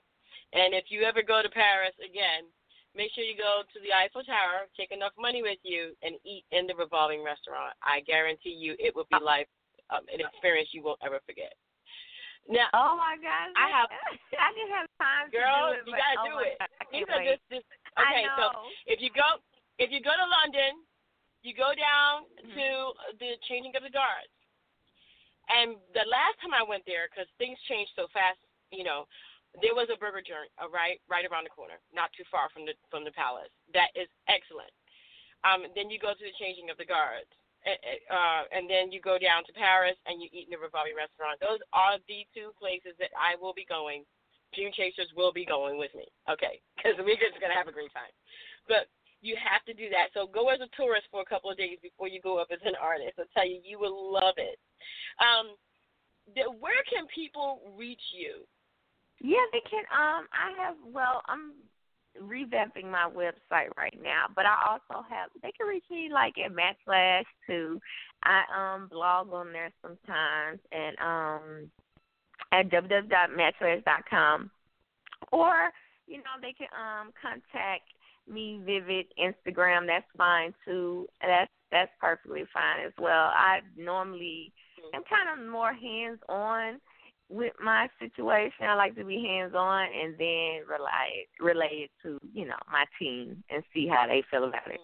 And 0.54 0.72
if 0.72 0.94
you 0.94 1.02
ever 1.02 1.26
go 1.26 1.42
to 1.42 1.50
Paris 1.50 1.92
again, 1.98 2.46
make 2.94 3.10
sure 3.14 3.24
you 3.26 3.34
go 3.36 3.62
to 3.66 3.78
the 3.82 3.90
Eiffel 3.92 4.22
Tower, 4.22 4.70
take 4.78 4.90
enough 4.94 5.12
money 5.18 5.42
with 5.42 5.58
you, 5.66 5.92
and 6.02 6.14
eat 6.24 6.46
in 6.54 6.66
the 6.66 6.74
revolving 6.78 7.22
restaurant. 7.26 7.74
I 7.82 8.00
guarantee 8.06 8.54
you, 8.54 8.74
it 8.78 8.94
will 8.94 9.06
be 9.10 9.18
life 9.22 9.50
um, 9.90 10.06
an 10.08 10.22
experience 10.22 10.70
you 10.72 10.82
won't 10.82 11.02
ever 11.04 11.20
forget. 11.26 11.52
Now, 12.48 12.68
oh 12.76 12.92
my 13.00 13.16
God, 13.20 13.52
I 13.56 13.68
have- 13.72 13.88
I 14.44 14.48
didn't 14.52 14.74
have 14.76 14.88
time 15.00 15.32
girl, 15.32 15.72
to 15.72 15.80
do 15.80 15.80
it. 15.80 15.88
you 15.88 15.94
gotta 15.96 16.18
oh 16.20 16.28
do 16.28 16.34
it. 16.44 16.54
God, 16.60 16.68
I 16.68 16.84
These 16.92 17.08
are 17.08 17.24
just, 17.24 17.44
just 17.48 17.68
okay. 17.96 18.24
So 18.36 18.44
if 18.84 19.00
you 19.00 19.08
go 19.16 19.40
if 19.80 19.88
you 19.90 19.98
go 20.04 20.12
to 20.12 20.26
London, 20.28 20.84
you 21.42 21.52
go 21.56 21.72
down 21.76 22.28
Mm-hmm. 22.44 22.60
to 22.60 22.68
the 23.24 23.40
changing 23.48 23.72
of 23.72 23.80
the 23.82 23.88
guards. 23.88 24.28
And 25.48 25.80
the 25.96 26.04
last 26.08 26.36
time 26.44 26.52
I 26.52 26.60
went 26.64 26.84
there, 26.84 27.08
because 27.08 27.24
things 27.40 27.56
change 27.68 27.88
so 27.96 28.04
fast, 28.12 28.36
you 28.68 28.84
know, 28.84 29.08
there 29.62 29.74
was 29.74 29.86
a 29.92 29.98
burger 29.98 30.22
joint 30.24 30.50
uh, 30.58 30.66
right 30.70 30.98
right 31.06 31.26
around 31.26 31.46
the 31.46 31.54
corner, 31.54 31.78
not 31.94 32.10
too 32.16 32.26
far 32.30 32.50
from 32.50 32.66
the 32.66 32.74
from 32.90 33.06
the 33.06 33.14
palace. 33.14 33.52
That 33.70 33.94
is 33.94 34.10
excellent. 34.26 34.72
Um, 35.44 35.68
then 35.76 35.92
you 35.92 36.00
go 36.00 36.16
to 36.16 36.24
the 36.24 36.34
changing 36.40 36.72
of 36.72 36.80
the 36.80 36.88
guards, 36.88 37.28
uh, 37.68 38.42
and 38.50 38.64
then 38.64 38.90
you 38.90 38.98
go 38.98 39.20
down 39.20 39.44
to 39.44 39.52
Paris 39.52 39.96
and 40.08 40.18
you 40.18 40.32
eat 40.32 40.48
in 40.48 40.56
the 40.56 40.60
Revolving 40.60 40.96
restaurant. 40.96 41.36
Those 41.38 41.60
are 41.76 42.00
the 42.08 42.24
two 42.32 42.56
places 42.56 42.96
that 42.96 43.12
I 43.12 43.36
will 43.36 43.52
be 43.52 43.68
going. 43.68 44.08
Dream 44.56 44.72
Chasers 44.72 45.10
will 45.18 45.34
be 45.34 45.44
going 45.44 45.76
with 45.78 45.90
me, 45.94 46.06
okay? 46.30 46.62
Because 46.76 47.00
we're 47.00 47.20
just 47.20 47.40
gonna 47.40 47.56
have 47.56 47.68
a 47.68 47.74
great 47.74 47.92
time. 47.92 48.12
But 48.68 48.88
you 49.24 49.40
have 49.40 49.64
to 49.64 49.72
do 49.72 49.88
that. 49.88 50.12
So 50.12 50.28
go 50.28 50.52
as 50.52 50.60
a 50.60 50.68
tourist 50.76 51.08
for 51.10 51.24
a 51.24 51.24
couple 51.24 51.48
of 51.48 51.56
days 51.56 51.80
before 51.80 52.08
you 52.08 52.20
go 52.20 52.36
up 52.36 52.52
as 52.52 52.60
an 52.64 52.76
artist. 52.76 53.16
I'll 53.16 53.32
tell 53.32 53.48
you, 53.48 53.58
you 53.64 53.80
will 53.80 54.12
love 54.12 54.36
it. 54.36 54.60
Um, 55.16 55.56
the, 56.36 56.52
where 56.60 56.84
can 56.84 57.08
people 57.08 57.60
reach 57.76 58.04
you? 58.12 58.44
Yeah, 59.24 59.40
they 59.52 59.62
can. 59.64 59.84
Um, 59.88 60.28
I 60.36 60.52
have. 60.60 60.76
Well, 60.92 61.22
I'm 61.24 61.52
revamping 62.20 62.90
my 62.90 63.08
website 63.08 63.74
right 63.74 63.98
now, 64.02 64.26
but 64.36 64.44
I 64.44 64.54
also 64.68 65.02
have 65.08 65.30
they 65.42 65.50
can 65.52 65.66
reach 65.66 65.84
me 65.90 66.10
like 66.12 66.34
at 66.44 66.54
Matt 66.54 66.76
Slash 66.84 67.24
too. 67.46 67.80
I 68.22 68.42
um 68.54 68.88
blog 68.88 69.32
on 69.32 69.50
there 69.50 69.72
sometimes 69.80 70.60
and 70.72 70.98
um 70.98 71.70
at 72.52 72.68
www.mattslash.com 72.68 74.50
or 75.32 75.70
you 76.06 76.18
know 76.18 76.36
they 76.42 76.52
can 76.52 76.68
um 76.76 77.10
contact 77.20 77.88
me 78.28 78.60
Vivid 78.62 79.06
Instagram. 79.18 79.86
That's 79.86 80.04
fine 80.18 80.52
too. 80.66 81.08
That's 81.22 81.50
that's 81.72 81.92
perfectly 81.98 82.44
fine 82.52 82.84
as 82.86 82.92
well. 82.98 83.30
I 83.34 83.60
normally 83.78 84.52
am 84.94 85.02
kind 85.08 85.40
of 85.40 85.50
more 85.50 85.72
hands 85.72 86.20
on 86.28 86.78
with 87.34 87.52
my 87.58 87.88
situation. 87.98 88.70
I 88.70 88.74
like 88.74 88.94
to 88.94 89.04
be 89.04 89.18
hands 89.26 89.54
on 89.58 89.86
and 89.90 90.14
then 90.14 90.62
relay 90.70 91.26
relay 91.42 91.90
it 91.90 91.92
to 92.06 92.18
you 92.32 92.46
know 92.46 92.58
my 92.70 92.86
team 92.98 93.42
and 93.50 93.62
see 93.74 93.90
how 93.90 94.06
they 94.06 94.22
feel 94.30 94.44
about 94.44 94.70
it. 94.70 94.80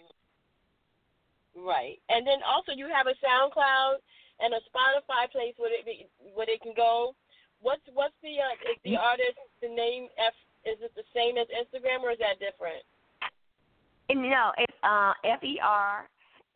Right, 1.54 1.98
and 2.08 2.26
then 2.26 2.42
also 2.42 2.72
you 2.74 2.90
have 2.90 3.06
a 3.06 3.14
SoundCloud 3.22 4.02
and 4.40 4.54
a 4.54 4.62
Spotify 4.66 5.30
place 5.30 5.54
where 5.56 5.70
it 5.70 5.86
be, 5.86 6.06
where 6.34 6.46
they 6.46 6.58
can 6.58 6.74
go. 6.76 7.14
What's 7.62 7.82
what's 7.94 8.14
the 8.22 8.42
uh, 8.42 8.70
is 8.70 8.78
the 8.84 8.96
artist 8.96 9.38
the 9.62 9.68
name 9.68 10.08
F 10.18 10.34
is 10.66 10.78
it 10.82 10.92
the 10.98 11.06
same 11.14 11.38
as 11.38 11.46
Instagram 11.54 12.02
or 12.02 12.10
is 12.10 12.18
that 12.18 12.42
different? 12.42 12.82
No, 14.10 14.50
it's 14.58 14.74
uh, 14.82 15.12
F 15.24 15.42
E 15.44 15.60
R 15.62 16.08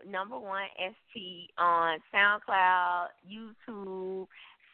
number 0.07 0.39
one 0.39 0.67
S 0.79 0.95
T 1.13 1.49
on 1.59 1.99
SoundCloud, 2.13 3.07
YouTube, 3.25 4.27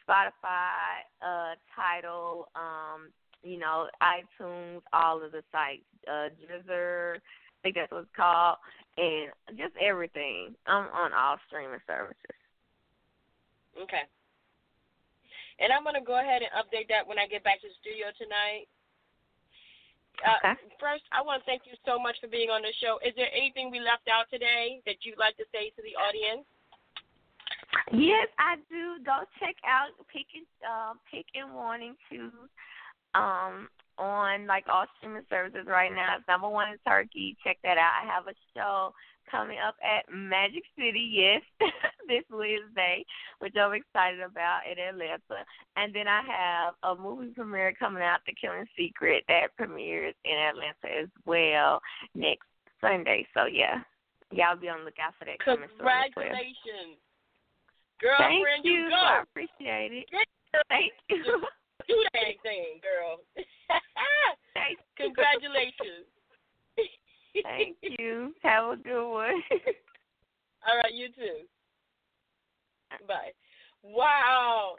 Spotify, 0.07 1.05
uh, 1.21 1.55
Tidal, 1.75 2.49
um, 2.55 3.09
you 3.43 3.57
know, 3.57 3.87
iTunes, 4.01 4.81
all 4.93 5.23
of 5.23 5.31
the 5.31 5.43
sites, 5.51 5.85
uh, 6.07 6.29
Deezer, 6.37 7.15
I 7.15 7.57
think 7.61 7.75
that's 7.75 7.91
what 7.91 8.09
it's 8.09 8.15
called, 8.15 8.57
and 8.97 9.29
just 9.57 9.73
everything. 9.77 10.55
I'm 10.65 10.89
on 10.89 11.13
all 11.13 11.37
streaming 11.47 11.81
services. 11.85 12.37
Okay. 13.77 14.05
And 15.61 15.69
I'm 15.71 15.83
gonna 15.85 16.01
go 16.01 16.17
ahead 16.17 16.41
and 16.41 16.51
update 16.57 16.89
that 16.89 17.05
when 17.05 17.19
I 17.21 17.29
get 17.29 17.43
back 17.43 17.61
to 17.61 17.69
the 17.69 17.77
studio 17.81 18.09
tonight. 18.17 18.65
Uh, 20.25 20.37
Okay. 20.41 20.73
First, 20.81 21.05
I 21.13 21.21
want 21.21 21.41
to 21.41 21.45
thank 21.45 21.69
you 21.69 21.77
so 21.85 21.97
much 22.01 22.17
for 22.19 22.27
being 22.27 22.49
on 22.49 22.61
the 22.61 22.73
show. 22.81 22.97
Is 23.05 23.13
there 23.15 23.29
anything 23.29 23.69
we 23.69 23.79
left 23.79 24.09
out 24.09 24.25
today 24.29 24.81
that 24.85 25.05
you'd 25.05 25.21
like 25.21 25.37
to 25.37 25.45
say 25.53 25.69
to 25.77 25.81
the 25.85 25.93
audience? 25.95 26.45
Yes, 27.93 28.27
I 28.39 28.55
do. 28.69 29.03
Go 29.03 29.23
check 29.39 29.55
out 29.67 29.89
Pick 30.11 30.27
and 30.35 30.45
uh, 30.63 30.93
Pick 31.11 31.25
and 31.35 31.53
Warning 31.53 31.95
Khoose 32.07 32.31
um, 33.15 33.67
on 33.97 34.47
like 34.47 34.65
all 34.71 34.85
streaming 34.97 35.23
services 35.29 35.67
right 35.67 35.91
now. 35.91 36.15
It's 36.17 36.27
number 36.27 36.49
one 36.49 36.69
in 36.69 36.77
Turkey. 36.87 37.37
Check 37.43 37.57
that 37.63 37.77
out. 37.77 38.01
I 38.03 38.07
have 38.07 38.27
a 38.27 38.35
show 38.55 38.93
coming 39.29 39.57
up 39.65 39.75
at 39.83 40.11
Magic 40.13 40.63
City, 40.75 41.07
yes, 41.11 41.41
this 42.07 42.23
Wednesday, 42.29 43.05
which 43.39 43.55
I'm 43.55 43.73
excited 43.73 44.19
about 44.19 44.61
in 44.69 44.77
Atlanta. 44.77 45.45
And 45.77 45.93
then 45.95 46.07
I 46.07 46.21
have 46.27 46.73
a 46.83 47.01
movie 47.01 47.31
premiere 47.33 47.73
coming 47.77 48.03
out, 48.03 48.19
The 48.25 48.33
Killing 48.39 48.67
Secret, 48.77 49.23
that 49.27 49.55
premieres 49.57 50.15
in 50.25 50.35
Atlanta 50.35 51.03
as 51.03 51.09
well 51.25 51.79
next 52.15 52.47
Sunday. 52.81 53.25
So 53.33 53.45
yeah, 53.45 53.81
y'all 54.31 54.59
be 54.59 54.69
on 54.69 54.79
the 54.79 54.85
lookout 54.85 55.13
for 55.17 55.25
that 55.25 55.39
coming 55.39 55.69
soon 58.01 58.09
as 58.09 58.17
well. 58.17 58.17
Congratulations, 58.17 58.17
Thank 58.17 58.41
girlfriend. 58.41 58.65
you. 58.65 58.89
go. 58.89 58.95
I 58.97 59.21
appreciate 59.21 59.91
it. 59.93 60.07
Thank 60.69 60.93
you. 61.09 61.41
Do 61.87 61.95
that 62.13 62.35
thing, 62.43 62.81
girl. 62.81 63.19
Thank 64.53 64.77
you. 64.77 65.05
Congratulations. 65.05 66.05
Thank 67.43 67.77
you. 67.99 68.33
Have 68.43 68.73
a 68.73 68.77
good 68.77 69.07
one. 69.09 69.41
All 70.67 70.77
right, 70.77 70.93
you 70.93 71.07
too. 71.09 71.47
Bye. 73.07 73.31
Wow. 73.83 74.75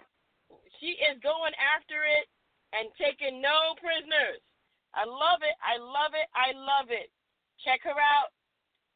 She 0.79 0.99
is 1.01 1.19
going 1.23 1.53
after 1.59 2.05
it 2.05 2.29
and 2.77 2.93
taking 3.01 3.41
no 3.41 3.75
prisoners. 3.81 4.39
I 4.95 5.09
love 5.09 5.41
it. 5.41 5.57
I 5.65 5.81
love 5.81 6.13
it. 6.13 6.29
I 6.37 6.53
love 6.53 6.93
it. 6.93 7.09
Check 7.65 7.81
her 7.89 7.97
out. 7.97 8.31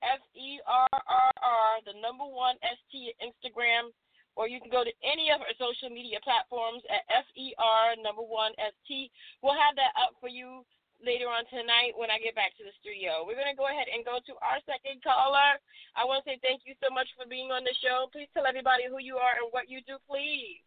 F 0.05 0.21
E 0.37 0.61
R 0.69 0.87
R 0.93 1.33
R, 1.41 1.73
the 1.89 1.97
number 2.05 2.29
one 2.29 2.61
S 2.63 2.77
T 2.93 3.11
Instagram, 3.25 3.89
or 4.37 4.47
you 4.47 4.61
can 4.61 4.71
go 4.71 4.85
to 4.85 4.93
any 5.03 5.33
of 5.33 5.41
her 5.41 5.55
social 5.57 5.89
media 5.89 6.21
platforms 6.23 6.85
at 6.93 7.03
F 7.11 7.25
E 7.35 7.57
R 7.59 7.97
number 7.99 8.23
one 8.23 8.53
ST. 8.61 9.11
We'll 9.43 9.57
have 9.57 9.75
that 9.81 9.97
up 9.97 10.13
for 10.21 10.29
you 10.29 10.63
later 11.01 11.29
on 11.29 11.45
tonight 11.53 11.93
when 11.97 12.09
I 12.13 12.21
get 12.21 12.37
back 12.37 12.53
to 12.57 12.65
the 12.65 12.73
studio. 12.81 13.25
We're 13.25 13.37
going 13.37 13.53
to 13.53 13.57
go 13.57 13.69
ahead 13.69 13.89
and 13.93 14.05
go 14.05 14.21
to 14.21 14.33
our 14.41 14.61
second 14.65 15.01
caller. 15.05 15.61
I 15.97 16.05
want 16.05 16.25
to 16.25 16.31
say 16.31 16.37
thank 16.45 16.65
you 16.69 16.77
so 16.81 16.93
much 16.93 17.09
for 17.17 17.29
being 17.29 17.53
on 17.53 17.65
the 17.65 17.75
show. 17.85 18.09
Please 18.13 18.29
tell 18.33 18.49
everybody 18.49 18.85
who 18.89 19.01
you 19.01 19.17
are 19.17 19.41
and 19.41 19.49
what 19.53 19.69
you 19.69 19.81
do, 19.89 19.97
please. 20.09 20.61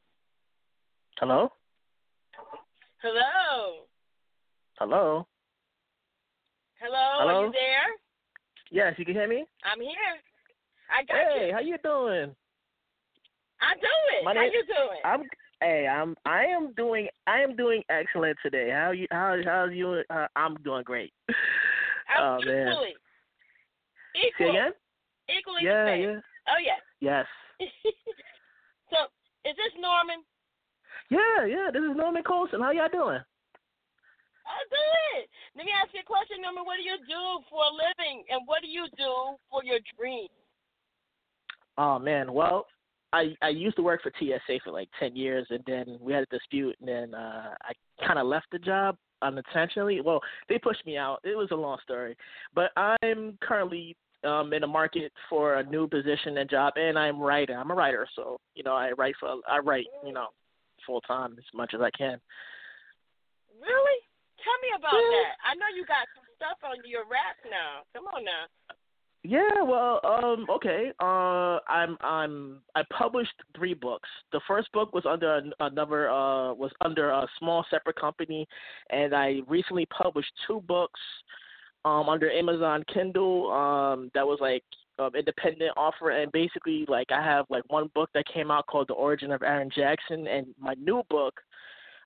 Hello? 1.17 1.49
Hello. 3.01 3.85
Hello? 4.77 5.25
Hello. 6.79 7.05
Hello? 7.19 7.35
Are 7.41 7.45
you 7.45 7.51
there? 7.51 7.89
Yes, 8.71 8.93
you 8.97 9.05
can 9.05 9.15
hear 9.15 9.27
me? 9.27 9.45
I'm 9.65 9.81
here. 9.81 10.13
I 10.89 11.03
got 11.03 11.17
Hey, 11.17 11.47
you. 11.47 11.53
how 11.53 11.59
you 11.59 11.77
doing? 11.83 12.35
I 13.61 13.75
do 13.75 13.95
it. 14.17 14.25
My 14.25 14.33
how 14.33 14.41
name- 14.41 14.51
you 14.53 14.63
doing? 14.65 15.01
I'm 15.03 15.23
hey, 15.61 15.87
I'm 15.87 16.15
I 16.25 16.45
am 16.45 16.73
doing 16.73 17.07
I 17.27 17.39
am 17.39 17.55
doing 17.55 17.83
excellent 17.89 18.37
today. 18.43 18.69
How 18.71 18.91
you 18.91 19.07
how 19.11 19.37
how's 19.43 19.73
you 19.73 20.03
uh, 20.09 20.27
I'm 20.35 20.55
doing 20.63 20.83
great. 20.83 21.13
I'm 22.09 22.21
oh 22.21 22.39
man. 22.45 22.67
equally. 22.67 22.95
Say 24.37 24.49
again? 24.49 24.71
Equally 25.29 25.61
Yeah, 25.63 25.95
yeah. 25.95 26.19
Oh 26.47 26.59
yeah. 26.63 26.79
Yes. 27.01 27.25
so 28.91 28.97
is 29.45 29.55
this 29.55 29.73
Norman? 29.79 30.23
Yeah, 31.09 31.45
yeah, 31.45 31.69
this 31.73 31.81
is 31.81 31.97
Norman 31.97 32.23
Colson. 32.23 32.61
How 32.61 32.71
y'all 32.71 32.89
doing? 32.91 33.21
Oh, 34.49 34.63
good. 34.69 35.25
Let 35.55 35.65
me 35.65 35.73
ask 35.73 35.93
you 35.93 36.01
a 36.01 36.09
question, 36.09 36.41
Norman. 36.41 36.65
What 36.65 36.77
do 36.77 36.85
you 36.85 36.97
do 37.05 37.23
for 37.49 37.61
a 37.61 37.73
living, 37.73 38.25
and 38.29 38.41
what 38.45 38.61
do 38.61 38.69
you 38.69 38.85
do 38.97 39.37
for 39.49 39.63
your 39.63 39.77
dream? 39.97 40.29
Oh 41.77 41.97
man, 41.97 42.33
well, 42.33 42.65
I 43.13 43.35
I 43.41 43.49
used 43.49 43.75
to 43.77 43.81
work 43.83 44.01
for 44.03 44.11
TSA 44.19 44.59
for 44.63 44.71
like 44.71 44.89
ten 44.99 45.15
years, 45.15 45.47
and 45.49 45.63
then 45.65 45.97
we 45.99 46.13
had 46.13 46.23
a 46.23 46.37
dispute, 46.37 46.75
and 46.79 46.87
then 46.87 47.15
uh, 47.15 47.53
I 47.63 48.05
kind 48.05 48.19
of 48.19 48.27
left 48.27 48.47
the 48.51 48.59
job 48.59 48.97
unintentionally. 49.21 50.01
Well, 50.01 50.21
they 50.47 50.59
pushed 50.59 50.85
me 50.85 50.97
out. 50.97 51.19
It 51.23 51.35
was 51.37 51.49
a 51.51 51.55
long 51.55 51.77
story, 51.83 52.15
but 52.53 52.71
I'm 52.77 53.37
currently 53.41 53.95
um 54.23 54.51
in 54.53 54.61
the 54.61 54.67
market 54.67 55.11
for 55.29 55.55
a 55.55 55.63
new 55.63 55.87
position 55.87 56.37
and 56.37 56.49
job, 56.49 56.73
and 56.75 56.99
I'm 56.99 57.19
writing. 57.19 57.55
I'm 57.55 57.71
a 57.71 57.75
writer, 57.75 58.07
so 58.15 58.39
you 58.55 58.63
know 58.63 58.73
I 58.73 58.91
write 58.91 59.15
for 59.19 59.37
I 59.47 59.59
write 59.59 59.87
you 60.05 60.13
know 60.13 60.27
full 60.85 61.01
time 61.01 61.35
as 61.37 61.45
much 61.53 61.73
as 61.73 61.81
I 61.81 61.89
can. 61.91 62.19
Really? 63.59 63.99
Tell 64.39 64.55
me 64.63 64.69
about 64.77 64.93
Yeah. 64.95 65.19
that. 65.19 65.35
I 65.43 65.55
know 65.55 65.67
you 65.75 65.83
got 65.85 66.07
some 66.15 66.23
stuff 66.35 66.57
on 66.63 66.77
your 66.85 67.03
rap 67.03 67.35
now. 67.49 67.83
Come 67.93 68.07
on 68.07 68.23
now. 68.23 68.47
Yeah, 69.23 69.63
well, 69.63 69.99
um, 70.05 70.45
okay. 70.49 70.93
Uh, 71.01 71.59
I'm 71.67 71.97
I'm 71.99 72.61
I 72.75 72.83
published 72.97 73.33
three 73.55 73.73
books. 73.73 74.07
The 74.31 74.39
first 74.47 74.71
book 74.71 74.93
was 74.93 75.05
under 75.05 75.35
an- 75.35 75.53
another 75.59 76.09
uh 76.09 76.53
was 76.53 76.71
under 76.81 77.09
a 77.09 77.27
small 77.37 77.65
separate 77.69 77.97
company, 77.99 78.47
and 78.91 79.13
I 79.13 79.41
recently 79.47 79.85
published 79.87 80.31
two 80.47 80.61
books, 80.61 80.99
um, 81.83 82.07
under 82.07 82.31
Amazon 82.31 82.83
Kindle. 82.93 83.51
Um, 83.51 84.09
that 84.13 84.25
was 84.25 84.37
like 84.39 84.63
um, 84.99 85.11
independent 85.15 85.71
offer, 85.75 86.11
and 86.11 86.31
basically 86.31 86.85
like 86.87 87.11
I 87.11 87.21
have 87.21 87.45
like 87.49 87.63
one 87.67 87.89
book 87.93 88.09
that 88.13 88.23
came 88.33 88.51
out 88.51 88.67
called 88.67 88.87
The 88.87 88.93
Origin 88.93 89.33
of 89.33 89.43
Aaron 89.43 89.69
Jackson, 89.75 90.27
and 90.27 90.47
my 90.57 90.75
new 90.75 91.03
book 91.09 91.33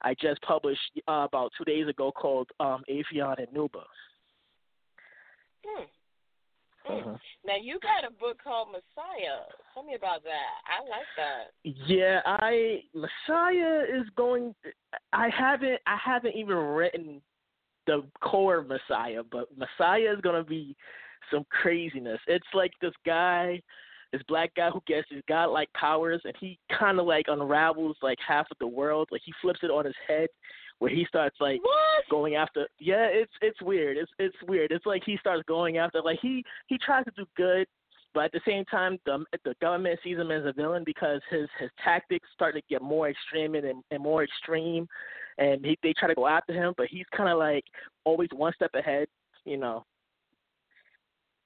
I 0.01 0.15
just 0.19 0.41
published 0.41 0.81
uh, 1.07 1.27
about 1.29 1.51
two 1.57 1.63
days 1.63 1.87
ago 1.87 2.11
called 2.11 2.49
um 2.59 2.83
Aetheon 2.89 3.37
and 3.37 3.47
K'nuba. 3.49 3.83
Hmm. 5.63 5.83
Mhm. 6.87 7.19
Now 7.45 7.55
you 7.61 7.77
got 7.81 8.09
a 8.09 8.11
book 8.11 8.37
called 8.41 8.69
Messiah. 8.69 9.41
Tell 9.73 9.83
me 9.83 9.95
about 9.95 10.23
that. 10.23 10.61
I 10.65 10.81
like 10.89 11.07
that. 11.17 11.51
Yeah, 11.63 12.21
I 12.25 12.83
Messiah 12.93 13.83
is 13.83 14.07
going. 14.15 14.55
I 15.11 15.29
haven't. 15.29 15.79
I 15.85 15.97
haven't 16.03 16.35
even 16.35 16.55
written 16.55 17.21
the 17.85 18.03
core 18.21 18.63
Messiah, 18.63 19.23
but 19.29 19.49
Messiah 19.57 20.13
is 20.13 20.21
gonna 20.21 20.43
be 20.43 20.75
some 21.31 21.45
craziness. 21.49 22.19
It's 22.27 22.47
like 22.53 22.71
this 22.81 22.93
guy, 23.05 23.61
this 24.11 24.21
black 24.27 24.53
guy 24.55 24.69
who 24.69 24.81
gets 24.87 25.07
his 25.09 25.21
godlike 25.27 25.69
powers, 25.73 26.21
and 26.23 26.33
he 26.39 26.59
kind 26.79 26.99
of 26.99 27.05
like 27.05 27.25
unravels 27.27 27.97
like 28.01 28.19
half 28.25 28.47
of 28.51 28.57
the 28.59 28.67
world. 28.67 29.09
Like 29.11 29.21
he 29.25 29.33
flips 29.41 29.59
it 29.63 29.71
on 29.71 29.85
his 29.85 29.95
head, 30.07 30.29
where 30.79 30.91
he 30.91 31.05
starts 31.07 31.37
like 31.39 31.61
What? 31.63 32.09
going 32.09 32.35
after 32.35 32.67
yeah 32.79 33.07
it's 33.11 33.31
it's 33.41 33.61
weird 33.61 33.97
it's 33.97 34.11
it's 34.19 34.35
weird 34.47 34.71
it's 34.71 34.85
like 34.85 35.03
he 35.05 35.17
starts 35.17 35.43
going 35.47 35.77
after 35.77 36.01
like 36.01 36.19
he 36.21 36.43
he 36.67 36.77
tries 36.77 37.05
to 37.05 37.11
do 37.15 37.25
good 37.37 37.67
but 38.13 38.25
at 38.25 38.31
the 38.31 38.41
same 38.45 38.65
time 38.65 38.97
the 39.05 39.23
the 39.45 39.55
government 39.61 39.99
sees 40.03 40.17
him 40.17 40.31
as 40.31 40.45
a 40.45 40.53
villain 40.53 40.83
because 40.85 41.21
his 41.29 41.47
his 41.59 41.69
tactics 41.83 42.27
start 42.33 42.55
to 42.55 42.61
get 42.69 42.81
more 42.81 43.09
extreme 43.09 43.55
and 43.55 43.83
and 43.91 44.03
more 44.03 44.23
extreme 44.23 44.87
and 45.37 45.65
he, 45.65 45.77
they 45.81 45.93
try 45.93 46.07
to 46.07 46.15
go 46.15 46.27
after 46.27 46.53
him 46.53 46.73
but 46.77 46.87
he's 46.87 47.05
kind 47.15 47.29
of 47.29 47.37
like 47.37 47.63
always 48.03 48.29
one 48.33 48.53
step 48.53 48.71
ahead 48.75 49.07
you 49.45 49.57
know. 49.57 49.85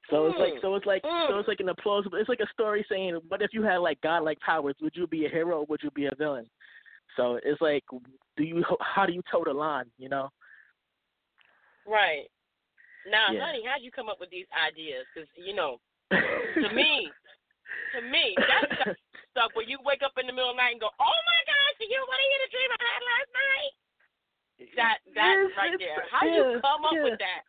So 0.09 0.27
it's 0.27 0.39
like 0.39 0.53
Mm. 0.53 0.61
so 0.61 0.75
it's 0.75 0.85
like 0.85 1.01
so 1.03 1.09
Mm. 1.09 1.39
it's 1.39 1.47
like 1.47 1.59
an 1.59 1.69
plausible 1.81 2.17
it's 2.17 2.29
like 2.29 2.39
a 2.39 2.47
story 2.53 2.85
saying 2.89 3.19
what 3.27 3.41
if 3.41 3.53
you 3.53 3.63
had 3.63 3.77
like 3.77 3.99
godlike 4.01 4.39
powers 4.39 4.75
would 4.81 4.95
you 4.95 5.07
be 5.07 5.25
a 5.25 5.29
hero 5.29 5.59
or 5.59 5.65
would 5.65 5.83
you 5.83 5.91
be 5.91 6.05
a 6.05 6.15
villain? 6.17 6.49
So 7.17 7.41
it's 7.43 7.59
like 7.59 7.83
do 7.91 8.43
you 8.43 8.63
how 8.79 9.05
do 9.05 9.11
you 9.11 9.21
toe 9.29 9.43
the 9.43 9.51
line 9.51 9.89
you 9.97 10.07
know? 10.07 10.29
Right. 11.85 12.29
Now, 13.09 13.31
Yeah. 13.31 13.45
honey, 13.47 13.63
how'd 13.65 13.81
you 13.81 13.91
come 13.91 14.07
up 14.07 14.19
with 14.19 14.29
these 14.29 14.47
ideas? 14.53 15.05
Because 15.11 15.27
you 15.35 15.55
know, 15.55 15.81
to 16.11 16.69
me, 16.69 17.11
to 17.95 17.99
me, 18.01 18.35
that's 18.37 18.95
stuff 19.31 19.51
where 19.55 19.65
you 19.65 19.79
wake 19.83 20.03
up 20.03 20.13
in 20.19 20.27
the 20.27 20.33
middle 20.33 20.51
of 20.51 20.55
the 20.55 20.61
night 20.61 20.77
and 20.77 20.81
go, 20.81 20.91
"Oh 20.99 21.19
my 21.25 21.41
gosh, 21.49 21.75
you 21.81 21.97
want 22.05 22.21
to 22.21 22.27
hear 22.29 22.41
the 22.45 22.51
dream 22.53 22.69
I 22.71 22.83
had 22.85 23.01
last 23.01 23.29
night?" 23.33 23.73
That 24.75 24.97
that's 25.15 25.41
Yes, 25.41 25.57
right 25.57 25.79
there. 25.79 26.03
How 26.11 26.21
do 26.21 26.31
you 26.31 26.61
come 26.61 26.85
up 26.85 26.93
yeah. 26.93 27.03
with 27.03 27.19
that? 27.19 27.43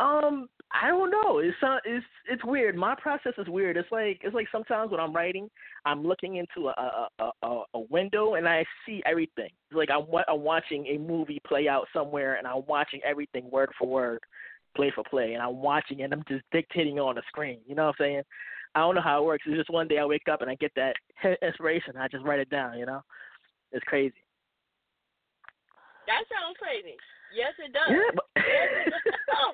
Um, 0.00 0.48
I 0.72 0.88
don't 0.88 1.10
know. 1.10 1.38
It's. 1.38 1.56
It's 1.84 2.06
it's 2.28 2.44
weird. 2.44 2.76
My 2.76 2.94
process 2.94 3.32
is 3.38 3.48
weird. 3.48 3.76
It's 3.76 3.90
like 3.90 4.20
it's 4.22 4.34
like 4.34 4.46
sometimes 4.52 4.90
when 4.90 5.00
I'm 5.00 5.14
writing, 5.14 5.50
I'm 5.84 6.04
looking 6.04 6.36
into 6.36 6.68
a 6.68 6.72
a 6.72 7.08
a, 7.18 7.30
a, 7.42 7.62
a 7.74 7.80
window 7.90 8.34
and 8.34 8.48
I 8.48 8.64
see 8.86 9.02
everything. 9.04 9.50
It's 9.68 9.76
like 9.76 9.88
I'm 9.90 10.06
I'm 10.28 10.42
watching 10.42 10.86
a 10.86 10.98
movie 10.98 11.40
play 11.46 11.66
out 11.68 11.86
somewhere 11.92 12.36
and 12.36 12.46
I'm 12.46 12.62
watching 12.68 13.00
everything 13.04 13.50
word 13.50 13.70
for 13.78 13.88
word, 13.88 14.20
play 14.76 14.92
for 14.94 15.02
play, 15.10 15.32
and 15.34 15.42
I'm 15.42 15.60
watching 15.60 16.02
and 16.02 16.12
I'm 16.12 16.24
just 16.28 16.44
dictating 16.52 17.00
on 17.00 17.16
the 17.16 17.22
screen. 17.28 17.58
You 17.66 17.74
know 17.74 17.86
what 17.86 17.96
I'm 17.98 18.04
saying? 18.04 18.22
I 18.76 18.80
don't 18.80 18.94
know 18.94 19.00
how 19.00 19.20
it 19.22 19.26
works. 19.26 19.44
It's 19.46 19.56
just 19.56 19.70
one 19.70 19.88
day 19.88 19.98
I 19.98 20.04
wake 20.04 20.28
up 20.30 20.40
and 20.40 20.50
I 20.50 20.54
get 20.54 20.72
that 20.76 20.94
inspiration. 21.42 21.96
I 21.96 22.06
just 22.06 22.24
write 22.24 22.38
it 22.38 22.50
down. 22.50 22.78
You 22.78 22.86
know, 22.86 23.02
it's 23.72 23.84
crazy. 23.84 24.14
That 26.06 26.22
sounds 26.30 26.56
crazy. 26.58 26.96
Yes, 27.34 27.54
it 27.58 27.72
does. 27.72 27.90
Yeah, 27.90 28.10
but 28.14 28.24
Yes, 28.36 28.86
it 28.86 28.90
does. 28.90 29.14
Oh, 29.30 29.52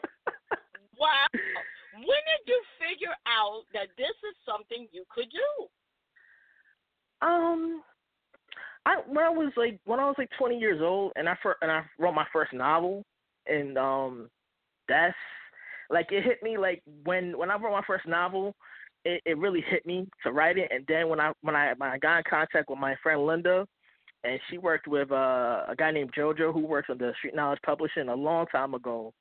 Wow. 0.98 1.26
When 1.94 2.04
did 2.04 2.42
you 2.46 2.60
figure 2.76 3.14
out 3.26 3.62
that 3.72 3.88
this 3.96 4.16
is 4.28 4.36
something 4.44 4.88
you 4.92 5.04
could 5.14 5.30
do? 5.30 5.66
Um, 7.26 7.82
I 8.84 8.96
when 9.06 9.24
I 9.24 9.30
was 9.30 9.52
like 9.56 9.80
when 9.84 10.00
I 10.00 10.04
was 10.04 10.14
like 10.18 10.30
20 10.38 10.58
years 10.58 10.80
old, 10.82 11.12
and 11.16 11.28
I 11.28 11.36
fir- 11.42 11.56
and 11.62 11.70
I 11.70 11.82
wrote 11.98 12.14
my 12.14 12.26
first 12.32 12.52
novel, 12.52 13.04
and 13.46 13.78
um, 13.78 14.28
that's 14.88 15.14
like 15.90 16.12
it 16.12 16.24
hit 16.24 16.42
me 16.42 16.58
like 16.58 16.82
when 17.04 17.36
when 17.38 17.50
I 17.50 17.56
wrote 17.56 17.72
my 17.72 17.82
first 17.86 18.06
novel, 18.06 18.54
it 19.04 19.22
it 19.24 19.38
really 19.38 19.64
hit 19.68 19.86
me 19.86 20.06
to 20.22 20.32
write 20.32 20.58
it, 20.58 20.70
and 20.70 20.84
then 20.88 21.08
when 21.08 21.20
I 21.20 21.32
when 21.42 21.56
I 21.56 21.72
when 21.78 21.90
I 21.90 21.98
got 21.98 22.18
in 22.18 22.24
contact 22.28 22.68
with 22.68 22.78
my 22.78 22.94
friend 23.02 23.24
Linda, 23.26 23.66
and 24.24 24.38
she 24.50 24.58
worked 24.58 24.86
with 24.86 25.10
uh, 25.10 25.64
a 25.68 25.74
guy 25.76 25.90
named 25.90 26.12
Jojo 26.16 26.52
who 26.52 26.60
works 26.60 26.88
on 26.90 26.98
the 26.98 27.12
Street 27.18 27.34
Knowledge 27.34 27.60
Publishing 27.64 28.08
a 28.08 28.14
long 28.14 28.46
time 28.46 28.74
ago, 28.74 29.12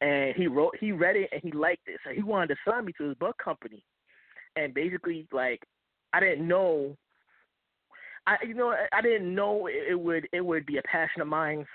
and 0.00 0.34
he 0.34 0.46
wrote 0.46 0.76
he 0.80 0.92
read 0.92 1.16
it 1.16 1.28
and 1.32 1.40
he 1.42 1.52
liked 1.52 1.86
it, 1.86 2.00
so 2.04 2.12
he 2.12 2.22
wanted 2.22 2.48
to 2.48 2.70
sign 2.70 2.84
me 2.84 2.92
to 2.98 3.08
his 3.08 3.16
book 3.18 3.36
company, 3.42 3.84
and 4.56 4.74
basically 4.74 5.26
like 5.32 5.62
I 6.12 6.20
didn't 6.20 6.46
know 6.46 6.96
I 8.26 8.36
you 8.46 8.54
know 8.54 8.74
I- 8.92 9.02
didn't 9.02 9.34
know 9.34 9.66
it 9.66 9.90
it 9.90 10.00
would 10.00 10.28
it 10.32 10.40
would 10.40 10.66
be 10.66 10.78
a 10.78 10.82
passion 10.82 11.22
of 11.22 11.28
mine 11.28 11.66